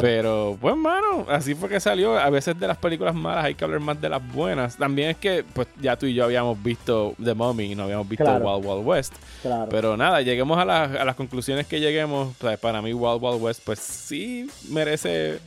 Pero, 0.00 0.56
pues, 0.60 0.76
mano, 0.76 1.26
así 1.28 1.54
fue 1.54 1.68
que 1.68 1.80
salió. 1.80 2.16
A 2.16 2.30
veces 2.30 2.58
de 2.58 2.68
las 2.68 2.78
películas 2.78 3.14
malas 3.14 3.44
hay 3.46 3.56
que 3.56 3.64
hablar 3.64 3.80
más 3.80 4.00
de 4.00 4.08
las 4.08 4.22
buenas. 4.32 4.76
También 4.76 5.10
es 5.10 5.16
que, 5.16 5.44
pues, 5.52 5.66
ya 5.80 5.96
tú 5.96 6.06
y 6.06 6.14
yo 6.14 6.24
habíamos 6.24 6.62
visto 6.62 7.14
The 7.22 7.34
Mummy 7.34 7.72
y 7.72 7.74
no 7.74 7.84
habíamos 7.84 8.08
visto 8.08 8.24
Wild 8.24 8.64
Wild 8.64 8.86
West. 8.86 9.14
Pero 9.70 9.96
nada, 9.96 10.22
lleguemos 10.22 10.56
a, 10.56 10.62
a 10.62 11.04
las 11.04 11.16
conclusiones 11.16 11.66
que 11.66 11.80
lleguemos. 11.80 12.36
para 12.60 12.80
mí, 12.80 12.92
Wild 12.92 13.22
Wild 13.22 13.42
West, 13.42 13.62
pues 13.64 13.80
sí 13.80 14.48
merece 14.68 15.40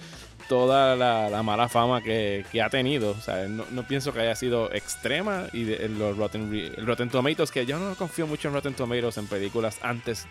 toda 0.48 0.96
la, 0.96 1.44
mala 1.44 1.70
fama 1.70 2.02
que, 2.02 2.46
ha 2.64 2.70
tenido. 2.70 3.12
O 3.12 3.22
sea, 3.22 3.48
no, 3.48 3.84
pienso 3.88 4.14
que 4.14 4.22
haya 4.22 4.36
sido 4.36 4.74
extrema. 4.74 5.48
Y 5.54 5.66
los 5.66 6.18
Rotten, 6.18 6.74
Rotten 6.86 7.10
Tomatoes, 7.10 7.52
que 7.52 7.66
yo 7.66 7.80
no 7.80 7.96
confío 7.96 8.28
mucho 8.28 8.48
en 8.48 8.54
Rotten 8.54 8.74
Tomatoes 8.74 9.18
en 9.18 9.28
películas 9.28 9.80
antes 9.82 10.28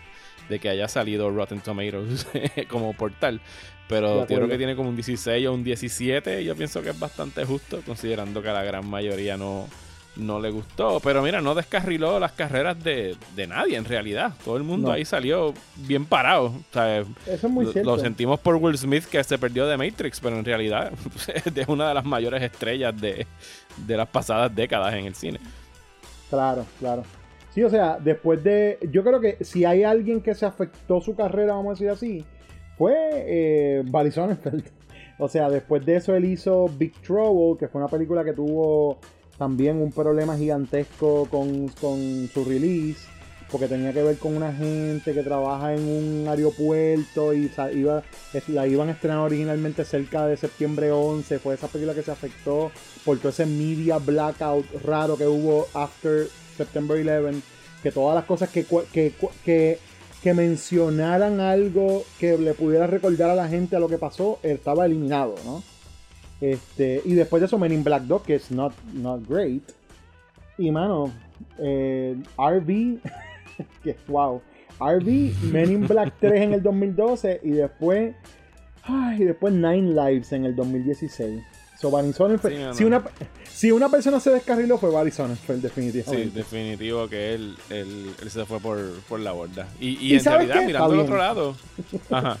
de 0.49 0.59
que 0.59 0.69
haya 0.69 0.87
salido 0.87 1.29
Rotten 1.31 1.61
Tomatoes 1.61 2.27
como 2.69 2.93
portal. 2.93 3.41
Pero 3.87 4.25
creo 4.27 4.47
que 4.47 4.57
tiene 4.57 4.75
como 4.75 4.89
un 4.89 4.95
16 4.95 5.47
o 5.47 5.53
un 5.53 5.63
17. 5.63 6.41
Y 6.41 6.45
yo 6.45 6.55
pienso 6.55 6.81
que 6.81 6.89
es 6.89 6.99
bastante 6.99 7.45
justo, 7.45 7.81
considerando 7.85 8.41
que 8.41 8.49
la 8.49 8.63
gran 8.63 8.87
mayoría 8.87 9.37
no, 9.37 9.67
no 10.15 10.39
le 10.39 10.49
gustó. 10.51 10.99
Pero 10.99 11.21
mira, 11.21 11.41
no 11.41 11.55
descarriló 11.55 12.19
las 12.19 12.31
carreras 12.31 12.81
de, 12.83 13.17
nadie 13.47 13.77
en 13.77 13.85
realidad. 13.85 14.33
Todo 14.43 14.57
el 14.57 14.63
mundo 14.63 14.91
ahí 14.91 15.05
salió 15.05 15.53
bien 15.75 16.05
parado. 16.05 16.53
Eso 16.71 17.07
es 17.25 17.43
muy 17.43 17.65
cierto. 17.67 17.95
Lo 17.95 17.99
sentimos 18.01 18.39
por 18.39 18.55
Will 18.55 18.77
Smith 18.77 19.05
que 19.05 19.23
se 19.23 19.37
perdió 19.37 19.67
de 19.67 19.77
Matrix, 19.77 20.19
pero 20.19 20.37
en 20.37 20.45
realidad 20.45 20.91
es 21.55 21.67
una 21.67 21.89
de 21.89 21.93
las 21.93 22.05
mayores 22.05 22.41
estrellas 22.41 22.99
de, 22.99 23.25
de 23.85 23.97
las 23.97 24.07
pasadas 24.07 24.53
décadas 24.53 24.93
en 24.93 25.05
el 25.05 25.15
cine. 25.15 25.39
Claro, 26.29 26.65
claro. 26.79 27.03
Sí, 27.53 27.63
o 27.63 27.69
sea, 27.69 27.97
después 28.03 28.43
de. 28.43 28.77
Yo 28.91 29.03
creo 29.03 29.21
que 29.21 29.37
si 29.41 29.63
hay 29.63 29.83
alguien 29.83 30.21
que 30.21 30.35
se 30.35 30.45
afectó 30.45 30.99
su 30.99 31.15
carrera, 31.15 31.53
vamos 31.53 31.67
a 31.67 31.71
decir 31.71 31.89
así, 31.89 32.25
fue 32.77 32.93
eh, 32.97 33.83
Barry 33.85 34.11
Sonnenfeld. 34.11 34.63
O 35.17 35.29
sea, 35.29 35.49
después 35.49 35.85
de 35.85 35.95
eso 35.95 36.13
él 36.13 36.25
hizo 36.25 36.67
Big 36.67 36.91
Trouble, 37.01 37.57
que 37.57 37.69
fue 37.69 37.79
una 37.79 37.89
película 37.89 38.25
que 38.25 38.33
tuvo 38.33 38.99
también 39.37 39.81
un 39.81 39.91
problema 39.91 40.37
gigantesco 40.37 41.27
con, 41.29 41.69
su 42.33 42.45
release, 42.45 43.01
porque 43.51 43.67
tenía 43.67 43.93
que 43.93 44.03
ver 44.03 44.17
con 44.17 44.35
una 44.35 44.53
gente 44.53 45.13
que 45.13 45.21
trabaja 45.21 45.73
en 45.73 45.87
un 45.87 46.27
aeropuerto 46.27 47.33
y 47.33 47.51
iba, 47.73 48.03
la 48.47 48.67
iban 48.67 48.89
a 48.89 48.93
estrenar 48.93 49.19
originalmente 49.19 49.85
cerca 49.85 50.25
de 50.25 50.37
septiembre 50.37 50.91
11. 50.91 51.39
Fue 51.39 51.55
esa 51.55 51.67
película 51.67 51.93
que 51.93 52.03
se 52.03 52.11
afectó 52.11 52.71
por 53.03 53.19
todo 53.19 53.29
ese 53.29 53.45
media 53.45 53.97
blackout 53.97 54.65
raro 54.83 55.17
que 55.17 55.27
hubo 55.27 55.67
after 55.73 56.27
September 56.57 56.97
11. 56.97 57.41
Que 57.83 57.91
todas 57.91 58.15
las 58.15 58.25
cosas 58.25 58.49
que, 58.49 58.65
que, 58.91 59.13
que, 59.43 59.79
que 60.23 60.33
mencionaran 60.33 61.39
algo 61.39 62.03
que 62.19 62.37
le 62.37 62.55
pudiera 62.55 62.87
recordar 62.87 63.29
a 63.29 63.35
la 63.35 63.47
gente 63.47 63.75
a 63.75 63.79
lo 63.79 63.87
que 63.87 63.99
pasó, 63.99 64.39
estaba 64.41 64.87
eliminado, 64.87 65.35
¿no? 65.45 65.61
Este, 66.51 67.01
y 67.05 67.13
después 67.13 67.41
de 67.41 67.47
eso, 67.47 67.57
Men 67.57 67.71
in 67.71 67.83
Black 67.83 68.03
2, 68.03 68.21
que 68.21 68.35
es 68.35 68.51
not, 68.51 68.73
not 68.93 69.27
great. 69.27 69.63
Y 70.59 70.69
mano, 70.69 71.11
eh, 71.57 72.15
RV, 72.37 72.99
que 73.83 73.97
wow. 74.07 74.41
RV, 74.79 75.33
Men 75.51 75.71
in 75.71 75.87
Black 75.87 76.13
3 76.19 76.41
en 76.41 76.53
el 76.53 76.61
2012 76.61 77.39
y 77.43 77.51
después, 77.51 78.15
ay, 78.83 79.23
después 79.23 79.53
Nine 79.53 79.93
Lives 79.93 80.31
en 80.33 80.45
el 80.45 80.55
2016. 80.55 81.41
So, 81.79 81.89
Barry 81.89 82.13
Sonnenfeld, 82.13 82.73
Si, 82.73 82.83
una, 82.83 83.03
si 83.51 83.71
una 83.71 83.89
persona 83.89 84.19
se 84.19 84.29
descarriló 84.29 84.77
fue 84.77 84.91
Barry 84.91 85.11
Sonnenfeld, 85.11 85.61
definitivamente. 85.61 86.29
Sí, 86.29 86.35
definitivo 86.35 87.09
que 87.09 87.33
él, 87.33 87.55
él, 87.69 88.11
él 88.21 88.29
se 88.29 88.45
fue 88.45 88.59
por, 88.59 88.79
por 89.09 89.19
la 89.19 89.31
borda. 89.31 89.67
Y, 89.79 89.97
y, 89.97 90.15
en 90.15 90.23
realidad, 90.23 90.63
mirando 90.63 90.93
al 90.93 90.99
otro 90.99 91.17
lado, 91.17 91.55
ajá. 92.11 92.37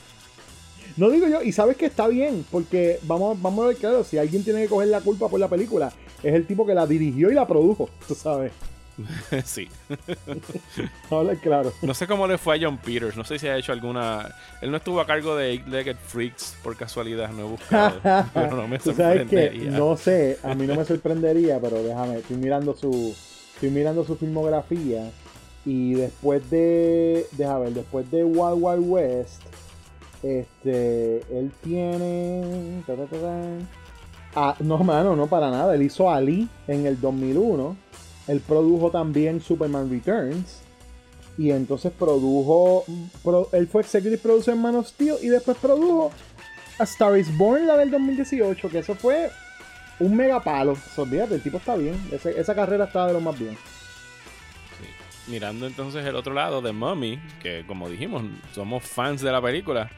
No 0.97 1.09
digo 1.09 1.27
yo, 1.27 1.41
y 1.41 1.51
sabes 1.51 1.75
que 1.77 1.87
está 1.87 2.07
bien, 2.07 2.45
porque 2.51 2.99
vamos, 3.03 3.41
vamos 3.41 3.65
a 3.65 3.67
ver 3.69 3.77
claro, 3.77 4.03
si 4.03 4.17
alguien 4.17 4.43
tiene 4.43 4.61
que 4.63 4.69
coger 4.69 4.87
la 4.87 5.01
culpa 5.01 5.27
por 5.27 5.39
la 5.39 5.49
película, 5.49 5.91
es 6.23 6.33
el 6.33 6.47
tipo 6.47 6.65
que 6.65 6.73
la 6.73 6.87
dirigió 6.87 7.29
y 7.29 7.33
la 7.33 7.47
produjo, 7.47 7.89
tú 8.07 8.15
sabes. 8.15 8.51
sí. 9.45 9.67
Habla 11.09 11.35
claro. 11.35 11.73
No 11.81 11.93
sé 11.93 12.07
cómo 12.07 12.27
le 12.27 12.37
fue 12.37 12.55
a 12.55 12.59
John 12.61 12.77
Peters. 12.77 13.17
No 13.17 13.23
sé 13.23 13.39
si 13.39 13.47
ha 13.47 13.57
hecho 13.57 13.71
alguna. 13.71 14.33
Él 14.61 14.71
no 14.71 14.77
estuvo 14.77 14.99
a 14.99 15.05
cargo 15.05 15.35
de 15.35 15.51
Eight 15.51 15.67
Legged 15.67 15.97
Freaks 15.97 16.55
por 16.63 16.75
casualidad. 16.75 17.29
No 17.31 17.41
he 17.41 17.49
buscado. 17.49 17.99
pero 18.33 18.55
no 18.55 18.67
me 18.67 18.79
sorprendería. 18.79 19.71
no 19.71 19.97
sé, 19.97 20.37
a 20.43 20.53
mí 20.55 20.65
no 20.65 20.75
me 20.75 20.85
sorprendería, 20.85 21.59
pero 21.59 21.81
déjame. 21.83 22.19
Estoy 22.19 22.37
mirando 22.37 22.75
su. 22.75 23.15
Estoy 23.55 23.69
mirando 23.69 24.05
su 24.05 24.15
filmografía. 24.15 25.09
Y 25.65 25.95
después 25.95 26.49
de. 26.49 27.25
Déjame 27.33 27.65
ver, 27.65 27.73
después 27.73 28.09
de 28.11 28.23
Wild 28.23 28.57
Wild 28.61 28.83
West. 28.87 29.41
Este, 30.23 31.17
él 31.31 31.51
tiene. 31.63 32.83
Ah, 34.35 34.55
no, 34.59 34.77
mano, 34.79 35.15
no 35.15 35.27
para 35.27 35.49
nada. 35.49 35.75
Él 35.75 35.83
hizo 35.83 36.09
Ali 36.09 36.47
en 36.67 36.85
el 36.85 36.99
2001. 36.99 37.75
Él 38.27 38.39
produjo 38.41 38.91
también 38.91 39.41
Superman 39.41 39.89
Returns. 39.89 40.61
Y 41.37 41.51
entonces 41.51 41.91
produjo. 41.91 42.85
él 43.51 43.67
fue 43.67 43.81
executive 43.81 44.17
producer 44.17 44.53
en 44.53 44.61
Man 44.61 44.75
of. 44.75 44.91
Y 44.99 45.27
después 45.27 45.57
produjo 45.57 46.11
A 46.79 46.83
Star 46.83 47.17
is 47.17 47.35
Born, 47.37 47.67
la 47.67 47.77
del 47.77 47.91
2018. 47.91 48.69
Que 48.69 48.79
eso 48.79 48.95
fue 48.95 49.29
un 49.99 50.15
mega 50.15 50.41
palo. 50.43 50.75
olvídate, 50.97 51.35
el 51.35 51.43
tipo 51.43 51.57
está 51.57 51.75
bien. 51.75 51.95
esa 52.11 52.55
carrera 52.55 52.85
está 52.85 53.07
de 53.07 53.13
lo 53.13 53.21
más 53.21 53.37
bien 53.37 53.57
mirando 55.27 55.65
entonces 55.65 56.05
el 56.05 56.15
otro 56.15 56.33
lado 56.33 56.61
de 56.61 56.71
Mummy, 56.71 57.19
que 57.41 57.63
como 57.65 57.89
dijimos, 57.89 58.23
somos 58.53 58.83
fans 58.83 59.21
de 59.21 59.31
la 59.31 59.41
película, 59.41 59.89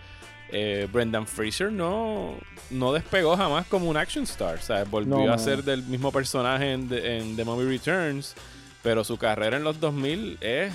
eh, 0.49 0.87
Brendan 0.91 1.27
Fraser 1.27 1.71
no, 1.71 2.35
no 2.69 2.93
despegó 2.93 3.35
jamás 3.35 3.67
como 3.67 3.89
un 3.89 3.97
action 3.97 4.23
star. 4.23 4.55
O 4.55 4.61
sea, 4.61 4.83
volvió 4.85 5.31
a 5.31 5.37
ser 5.37 5.63
del 5.63 5.83
mismo 5.83 6.11
personaje 6.11 6.73
en, 6.73 6.87
The 6.87 7.43
Mummy 7.43 7.65
Returns, 7.65 8.35
pero 8.83 9.03
su 9.03 9.17
carrera 9.17 9.57
en 9.57 9.63
los 9.63 9.79
2000 9.79 10.37
es, 10.41 10.73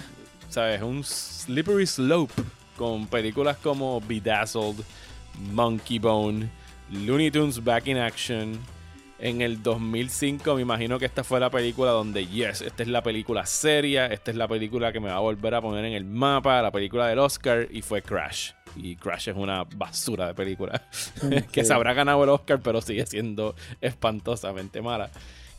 ¿sabes? 0.49 0.83
Un 0.83 1.03
slippery 1.05 1.87
slope 1.87 2.35
con 2.77 3.07
películas 3.07 3.57
como 3.59 4.01
Bedazzled, 4.01 4.85
Monkey 5.53 5.99
Bone, 5.99 6.51
Looney 6.91 7.31
Tunes 7.31 7.63
Back 7.63 7.87
in 7.87 7.99
Action. 7.99 8.59
En 9.19 9.41
el 9.41 9.63
2005 9.63 10.57
me 10.57 10.63
imagino 10.63 10.99
que 10.99 11.05
esta 11.05 11.23
fue 11.23 11.39
la 11.39 11.49
película 11.49 11.93
donde, 11.93 12.27
yes, 12.27 12.61
esta 12.61 12.83
es 12.83 12.89
la 12.89 13.05
película 13.05 13.47
seria, 13.47 14.07
esta 14.07 14.33
es 14.33 14.37
la 14.37 14.49
película 14.49 14.93
que 14.93 14.99
me 14.99 15.11
va 15.11 15.17
a 15.17 15.21
volver 15.21 15.55
a 15.55 15.61
poner 15.61 15.85
en 15.85 15.93
el 15.93 16.05
mapa, 16.05 16.61
la 16.61 16.73
película 16.73 17.07
del 17.07 17.21
Oscar, 17.21 17.69
y 17.71 17.83
fue 17.83 18.03
Crash 18.03 18.51
y 18.77 18.97
Crash 18.97 19.29
es 19.29 19.37
una 19.37 19.65
basura 19.65 20.29
de 20.29 20.35
película 20.35 20.83
que 21.53 21.65
se 21.65 21.73
habrá 21.73 21.95
ganado 21.95 22.25
el 22.25 22.31
Oscar, 22.31 22.61
pero 22.63 22.81
sigue 22.81 23.07
siendo 23.07 23.55
espantosamente 23.81 24.81
mala. 24.83 25.11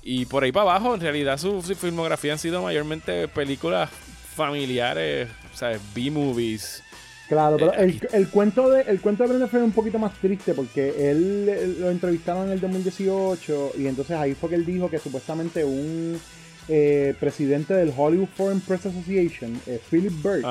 Y 0.03 0.25
por 0.25 0.43
ahí 0.43 0.51
para 0.51 0.71
abajo, 0.71 0.95
en 0.95 1.01
realidad 1.01 1.37
su, 1.37 1.61
filmografía 1.61 2.33
han 2.33 2.39
sido 2.39 2.61
mayormente 2.61 3.27
películas 3.29 3.89
familiares, 4.35 5.29
sea, 5.53 5.79
B-movies. 5.95 6.83
Claro, 7.29 7.55
pero 7.57 7.73
eh, 7.73 7.99
el, 8.11 8.27
cuento 8.27 8.69
de 8.69 8.81
el 8.81 8.99
cuento 8.99 9.23
de 9.23 9.29
Brenda 9.29 9.47
fue 9.47 9.63
un 9.63 9.71
poquito 9.71 9.97
más 9.97 10.13
triste 10.19 10.53
porque 10.53 11.09
él, 11.09 11.79
lo 11.79 11.89
entrevistaron 11.89 12.47
en 12.47 12.51
el 12.51 12.59
2018 12.59 13.71
y 13.77 13.87
entonces 13.87 14.17
ahí 14.17 14.35
fue 14.35 14.49
que 14.49 14.55
él 14.55 14.65
dijo 14.65 14.89
que 14.89 14.99
supuestamente 14.99 15.63
un 15.63 16.19
eh, 16.67 17.15
presidente 17.19 17.73
del 17.73 17.93
Hollywood 17.95 18.27
Foreign 18.27 18.59
Press 18.59 18.85
Association, 18.87 19.59
eh, 19.67 19.79
Philip 19.89 20.13
Bird, 20.21 20.45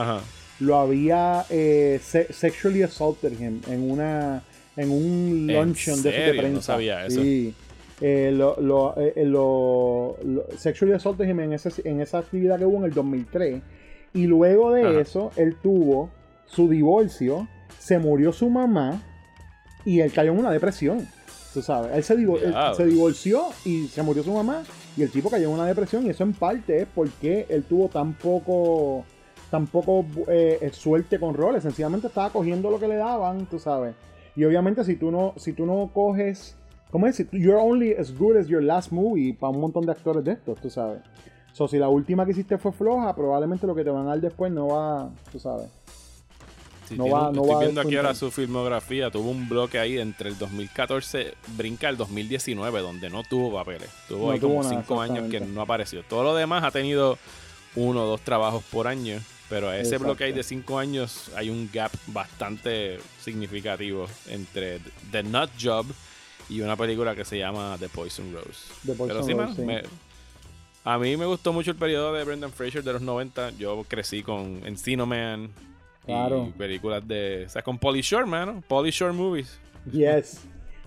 lo 0.60 0.76
había 0.76 1.44
eh, 1.50 2.00
sexually 2.02 2.82
assaulted 2.82 3.32
him 3.32 3.60
en 3.68 3.90
una 3.90 4.42
en 4.76 4.90
un 4.90 5.46
luncheon 5.46 6.02
de, 6.02 6.10
prensa. 6.10 6.48
No 6.48 6.62
sabía 6.62 7.06
eso. 7.06 7.20
Sí. 7.20 7.54
lo, 8.00 8.60
lo, 8.60 8.94
lo, 9.16 10.16
sexually 10.56 10.94
assaulted 10.94 11.28
him 11.28 11.40
en, 11.40 11.52
ese, 11.52 11.70
en 11.84 12.00
esa 12.00 12.18
actividad 12.18 12.58
que 12.58 12.64
hubo 12.64 12.78
en 12.78 12.84
el 12.84 12.92
2003. 12.92 13.62
Y 14.14 14.26
luego 14.26 14.72
de 14.72 15.00
eso, 15.00 15.30
él 15.36 15.56
tuvo 15.62 16.10
su 16.46 16.68
divorcio, 16.68 17.48
se 17.78 17.98
murió 17.98 18.32
su 18.32 18.48
mamá 18.48 19.02
y 19.84 20.00
él 20.00 20.12
cayó 20.12 20.32
en 20.32 20.38
una 20.38 20.50
depresión. 20.50 21.06
Tú 21.52 21.60
sabes, 21.62 21.92
él 21.94 22.02
se, 22.02 22.14
se 22.76 22.86
divorció 22.86 23.48
y 23.64 23.88
se 23.88 24.02
murió 24.02 24.22
su 24.22 24.32
mamá 24.32 24.62
y 24.96 25.02
el 25.02 25.10
tipo 25.10 25.30
cayó 25.30 25.48
en 25.48 25.54
una 25.54 25.66
depresión 25.66 26.06
y 26.06 26.10
eso 26.10 26.22
en 26.24 26.32
parte 26.32 26.82
es 26.82 26.88
porque 26.94 27.46
él 27.48 27.64
tuvo 27.64 27.88
tan 27.88 28.14
poco, 28.14 29.04
tan 29.52 29.68
poco 29.68 30.04
eh, 30.26 30.68
suerte 30.72 31.20
con 31.20 31.34
roles. 31.34 31.62
Sencillamente 31.62 32.08
estaba 32.08 32.30
cogiendo 32.30 32.70
lo 32.70 32.80
que 32.80 32.88
le 32.88 32.96
daban, 32.96 33.46
tú 33.46 33.60
sabes. 33.60 33.94
Y 34.34 34.44
obviamente 34.44 34.82
si 34.82 34.96
tú 34.96 35.12
no, 35.12 35.34
si 35.36 35.52
tú 35.52 35.64
no 35.64 35.90
coges, 35.94 36.56
¿cómo 36.90 37.06
es? 37.06 37.24
You're 37.30 37.60
only 37.60 37.94
as 37.94 38.12
good 38.16 38.36
as 38.36 38.48
your 38.48 38.62
last 38.62 38.90
movie 38.90 39.32
para 39.34 39.52
un 39.52 39.60
montón 39.60 39.86
de 39.86 39.92
actores 39.92 40.24
de 40.24 40.32
estos, 40.32 40.58
tú 40.60 40.70
sabes. 40.70 41.02
So, 41.52 41.68
si 41.68 41.78
la 41.78 41.88
última 41.88 42.24
que 42.24 42.32
hiciste 42.32 42.56
fue 42.56 42.72
floja, 42.72 43.14
probablemente 43.14 43.66
lo 43.66 43.74
que 43.74 43.84
te 43.84 43.90
van 43.90 44.06
a 44.06 44.10
dar 44.10 44.20
después 44.20 44.50
no 44.50 44.68
va, 44.68 45.10
tú 45.30 45.38
sabes 45.38 45.68
no 46.96 47.08
va, 47.08 47.30
no 47.32 47.42
estoy 47.42 47.64
viendo 47.64 47.80
aquí 47.80 47.96
ahora 47.96 48.14
su 48.14 48.30
filmografía. 48.30 49.10
Tuvo 49.10 49.30
un 49.30 49.48
bloque 49.48 49.78
ahí 49.78 49.98
entre 49.98 50.28
el 50.30 50.38
2014, 50.38 51.34
brinca 51.56 51.88
el 51.88 51.96
2019, 51.96 52.80
donde 52.80 53.10
no 53.10 53.22
tuvo 53.22 53.52
papeles. 53.52 53.90
Tuvo 54.08 54.30
ahí 54.30 54.40
como 54.40 54.62
cinco 54.64 55.00
años 55.00 55.30
que 55.30 55.40
no 55.40 55.62
apareció. 55.62 56.02
Todo 56.04 56.22
lo 56.22 56.34
demás 56.34 56.64
ha 56.64 56.70
tenido 56.70 57.18
uno 57.74 58.04
o 58.04 58.06
dos 58.06 58.20
trabajos 58.20 58.62
por 58.64 58.86
año. 58.86 59.18
Pero 59.52 59.70
ese 59.70 59.98
bloque 59.98 60.24
ahí 60.24 60.32
de 60.32 60.42
cinco 60.42 60.78
años 60.78 61.30
hay 61.36 61.50
un 61.50 61.68
gap 61.70 61.92
bastante 62.06 62.98
significativo 63.20 64.08
entre 64.26 64.80
The 65.10 65.22
Nut 65.22 65.50
Job 65.60 65.84
y 66.48 66.62
una 66.62 66.74
película 66.74 67.14
que 67.14 67.26
se 67.26 67.36
llama 67.36 67.76
The 67.78 67.90
Poison 67.90 68.32
Rose. 68.32 68.72
pero 68.96 69.22
sí, 69.22 69.34
a 70.84 70.98
mí 70.98 71.18
me 71.18 71.26
gustó 71.26 71.52
mucho 71.52 71.70
el 71.70 71.76
periodo 71.76 72.14
de 72.14 72.24
Brendan 72.24 72.50
Fraser 72.50 72.82
de 72.82 72.94
los 72.94 73.02
90. 73.02 73.50
Yo 73.58 73.84
crecí 73.86 74.22
con 74.22 74.62
Encino 74.64 75.04
Man, 75.04 75.50
Claro. 76.06 76.46
Y 76.48 76.52
películas 76.58 77.06
de. 77.06 77.44
O 77.46 77.50
sea, 77.50 77.60
con 77.62 77.78
Polly 77.78 78.00
Shore, 78.00 78.24
man. 78.24 78.64
Polly 78.66 78.90
Shore 78.90 79.12
movies. 79.12 79.58
Yes. 79.92 80.40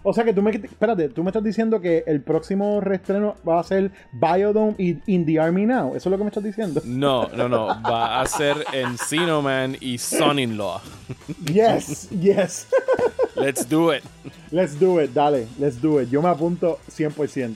O 0.07 0.13
sea 0.13 0.23
que 0.23 0.33
tú 0.33 0.43
me. 0.43 0.51
Espérate, 0.51 1.09
tú 1.09 1.23
me 1.23 1.31
estás 1.31 1.43
diciendo 1.43 1.81
que 1.81 2.03
el 2.05 2.21
próximo 2.21 2.79
reestreno 2.79 3.37
va 3.47 3.59
a 3.59 3.63
ser 3.63 3.89
Biodome 4.11 4.75
y 4.77 4.97
In 5.07 5.25
the 5.25 5.39
Army 5.39 5.65
Now. 5.65 5.95
¿Eso 5.95 6.09
es 6.09 6.11
lo 6.11 6.17
que 6.17 6.23
me 6.23 6.29
estás 6.29 6.43
diciendo? 6.43 6.81
No, 6.95 7.27
no, 7.29 7.49
no. 7.49 7.67
Va 7.81 8.21
a 8.21 8.25
ser 8.27 8.55
Encino 8.71 9.41
Man 9.41 9.75
y 9.81 9.97
Son-in-Law. 9.97 10.79
Yes, 11.51 12.09
yes. 12.11 12.67
Let's 13.35 13.67
do 13.67 13.91
it. 13.91 14.03
Let's 14.51 14.79
do 14.79 15.01
it, 15.01 15.11
dale. 15.11 15.47
Let's 15.59 15.81
do 15.81 15.99
it. 15.99 16.09
Yo 16.09 16.21
me 16.21 16.29
apunto 16.29 16.79
100%. 16.89 17.55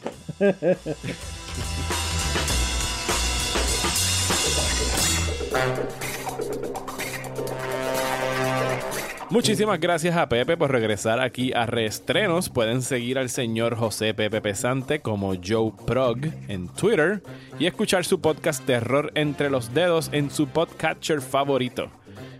Muchísimas 9.31 9.79
gracias 9.79 10.17
a 10.17 10.27
Pepe 10.27 10.57
por 10.57 10.71
regresar 10.71 11.19
aquí 11.19 11.53
a 11.53 11.67
Reestrenos. 11.67 12.49
Pueden 12.49 12.81
seguir 12.81 13.19
al 13.19 13.29
señor 13.29 13.75
José 13.75 14.15
Pepe 14.15 14.41
Pesante 14.41 15.01
como 15.01 15.35
Joe 15.35 15.71
Prog 15.85 16.17
en 16.47 16.67
Twitter 16.69 17.21
y 17.59 17.67
escuchar 17.67 18.05
su 18.05 18.19
podcast 18.21 18.65
Terror 18.65 19.11
entre 19.13 19.51
los 19.51 19.71
dedos 19.71 20.09
en 20.13 20.31
su 20.31 20.47
podcatcher 20.47 21.21
favorito. 21.21 21.91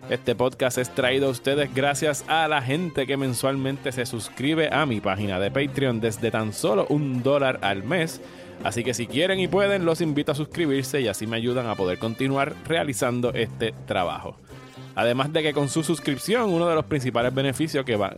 Este 0.10 0.34
podcast 0.34 0.80
es 0.80 0.90
traído 0.90 1.28
a 1.28 1.30
ustedes 1.30 1.72
gracias 1.76 2.26
a 2.28 2.48
la 2.48 2.64
gente 2.64 3.06
que 3.06 3.18
mensualmente 3.18 3.92
se 3.92 4.08
suscribe 4.08 4.70
a 4.74 4.88
mi 4.88 5.00
página 5.00 5.40
de 5.40 5.52
Patreon 5.52 6.00
desde 6.00 6.32
tan 6.32 6.54
solo 6.54 6.88
un 6.90 7.22
dólar 7.22 7.60
al 7.62 7.84
mes. 7.84 8.20
Así 8.64 8.84
que 8.84 8.96
si 8.96 9.06
quieren 9.06 9.40
y 9.40 9.48
pueden, 9.48 9.86
los 9.86 10.02
invito 10.02 10.32
a 10.32 10.36
suscribirse 10.36 11.02
y 11.02 11.08
así 11.08 11.28
me 11.28 11.38
ayudan 11.38 11.68
a 11.68 11.76
poder 11.76 12.00
continuar 12.00 12.56
realizando 12.66 13.32
este 13.32 13.76
trabajo. 13.86 14.36
Además 14.96 15.32
de 15.32 15.44
que 15.44 15.54
con 15.54 15.70
su 15.70 15.84
suscripción, 15.84 16.50
uno 16.50 16.68
de 16.68 16.76
los 16.76 16.86
principales 16.86 17.34
beneficios 17.34 17.86
que 17.86 17.96
va. 17.96 18.14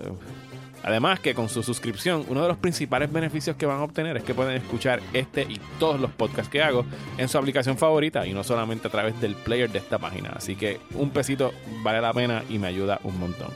Además 0.84 1.20
que 1.20 1.36
con 1.36 1.48
su 1.48 1.62
suscripción, 1.62 2.26
uno 2.28 2.42
de 2.42 2.48
los 2.48 2.58
principales 2.58 3.12
beneficios 3.12 3.56
que 3.56 3.68
van 3.68 3.78
a 3.78 3.84
obtener 3.84 4.18
es 4.18 4.24
que 4.24 4.34
pueden 4.34 4.56
escuchar 4.56 5.00
este 5.14 5.44
y 5.44 5.60
todos 5.80 6.00
los 6.00 6.10
podcasts 6.12 6.50
que 6.50 6.64
hago 6.64 6.86
en 7.18 7.28
su 7.30 7.38
aplicación 7.38 7.78
favorita 7.78 8.26
y 8.26 8.34
no 8.34 8.44
solamente 8.44 8.88
a 8.88 8.92
través 8.92 9.20
del 9.22 9.36
player 9.36 9.70
de 9.70 9.78
esta 9.78 10.00
página. 10.00 10.32
Así 10.36 10.56
que 10.56 10.80
un 10.96 11.12
pesito 11.12 11.54
vale 11.84 12.02
la 12.02 12.14
pena 12.14 12.44
y 12.50 12.58
me 12.58 12.68
ayuda 12.68 13.00
un 13.04 13.20
montón. 13.20 13.50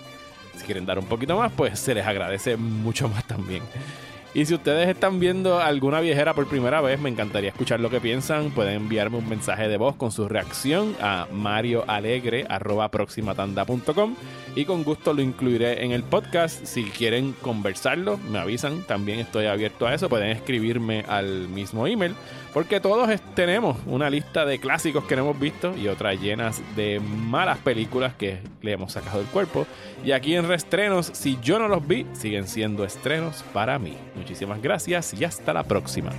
Si 0.55 0.65
quieren 0.65 0.85
dar 0.85 0.99
un 0.99 1.05
poquito 1.05 1.35
más, 1.35 1.51
pues 1.51 1.79
se 1.79 1.95
les 1.95 2.05
agradece 2.05 2.57
mucho 2.57 3.09
más 3.09 3.25
también. 3.25 3.63
Y 4.35 4.45
si 4.45 4.53
ustedes 4.53 4.87
están 4.89 5.19
viendo 5.21 5.61
alguna 5.61 6.01
viejera 6.01 6.33
por 6.33 6.49
primera 6.49 6.81
vez, 6.81 6.99
me 6.99 7.09
encantaría 7.09 7.51
escuchar 7.51 7.79
lo 7.79 7.89
que 7.89 8.01
piensan. 8.01 8.51
Pueden 8.51 8.75
enviarme 8.75 9.17
un 9.17 9.29
mensaje 9.29 9.69
de 9.69 9.77
voz 9.77 9.95
con 9.95 10.11
su 10.11 10.27
reacción 10.27 10.93
a 10.99 11.25
marioalegre.proximatanda.com 11.31 14.15
y 14.57 14.65
con 14.65 14.83
gusto 14.83 15.13
lo 15.13 15.21
incluiré 15.21 15.85
en 15.85 15.93
el 15.93 16.03
podcast. 16.03 16.65
Si 16.65 16.83
quieren 16.83 17.33
conversarlo, 17.41 18.17
me 18.29 18.39
avisan. 18.39 18.83
También 18.83 19.19
estoy 19.19 19.45
abierto 19.45 19.87
a 19.87 19.93
eso. 19.93 20.09
Pueden 20.09 20.31
escribirme 20.31 21.05
al 21.07 21.47
mismo 21.47 21.87
email 21.87 22.13
porque 22.55 22.79
todos 22.79 23.09
tenemos 23.35 23.75
una 23.85 24.09
lista 24.09 24.45
de 24.45 24.59
clásicos 24.59 25.03
que 25.03 25.17
no 25.17 25.23
hemos 25.23 25.37
visto 25.37 25.75
y 25.75 25.89
otras 25.89 26.21
llenas 26.21 26.61
de 26.77 27.01
malas 27.01 27.57
películas 27.57 28.13
que 28.13 28.39
le 28.61 28.71
hemos 28.71 28.93
sacado 28.93 29.17
del 29.17 29.27
cuerpo. 29.27 29.67
Y 30.05 30.13
aquí 30.13 30.35
en 30.35 30.47
Restrenos, 30.47 31.07
si 31.07 31.37
yo 31.41 31.59
no 31.59 31.67
los 31.67 31.85
vi, 31.85 32.07
siguen 32.13 32.47
siendo 32.47 32.85
estrenos 32.85 33.43
para 33.51 33.77
mí. 33.77 33.97
Muchísimas 34.15 34.61
gracias 34.61 35.13
y 35.13 35.25
hasta 35.25 35.51
la 35.51 35.63
próxima. 35.65 36.11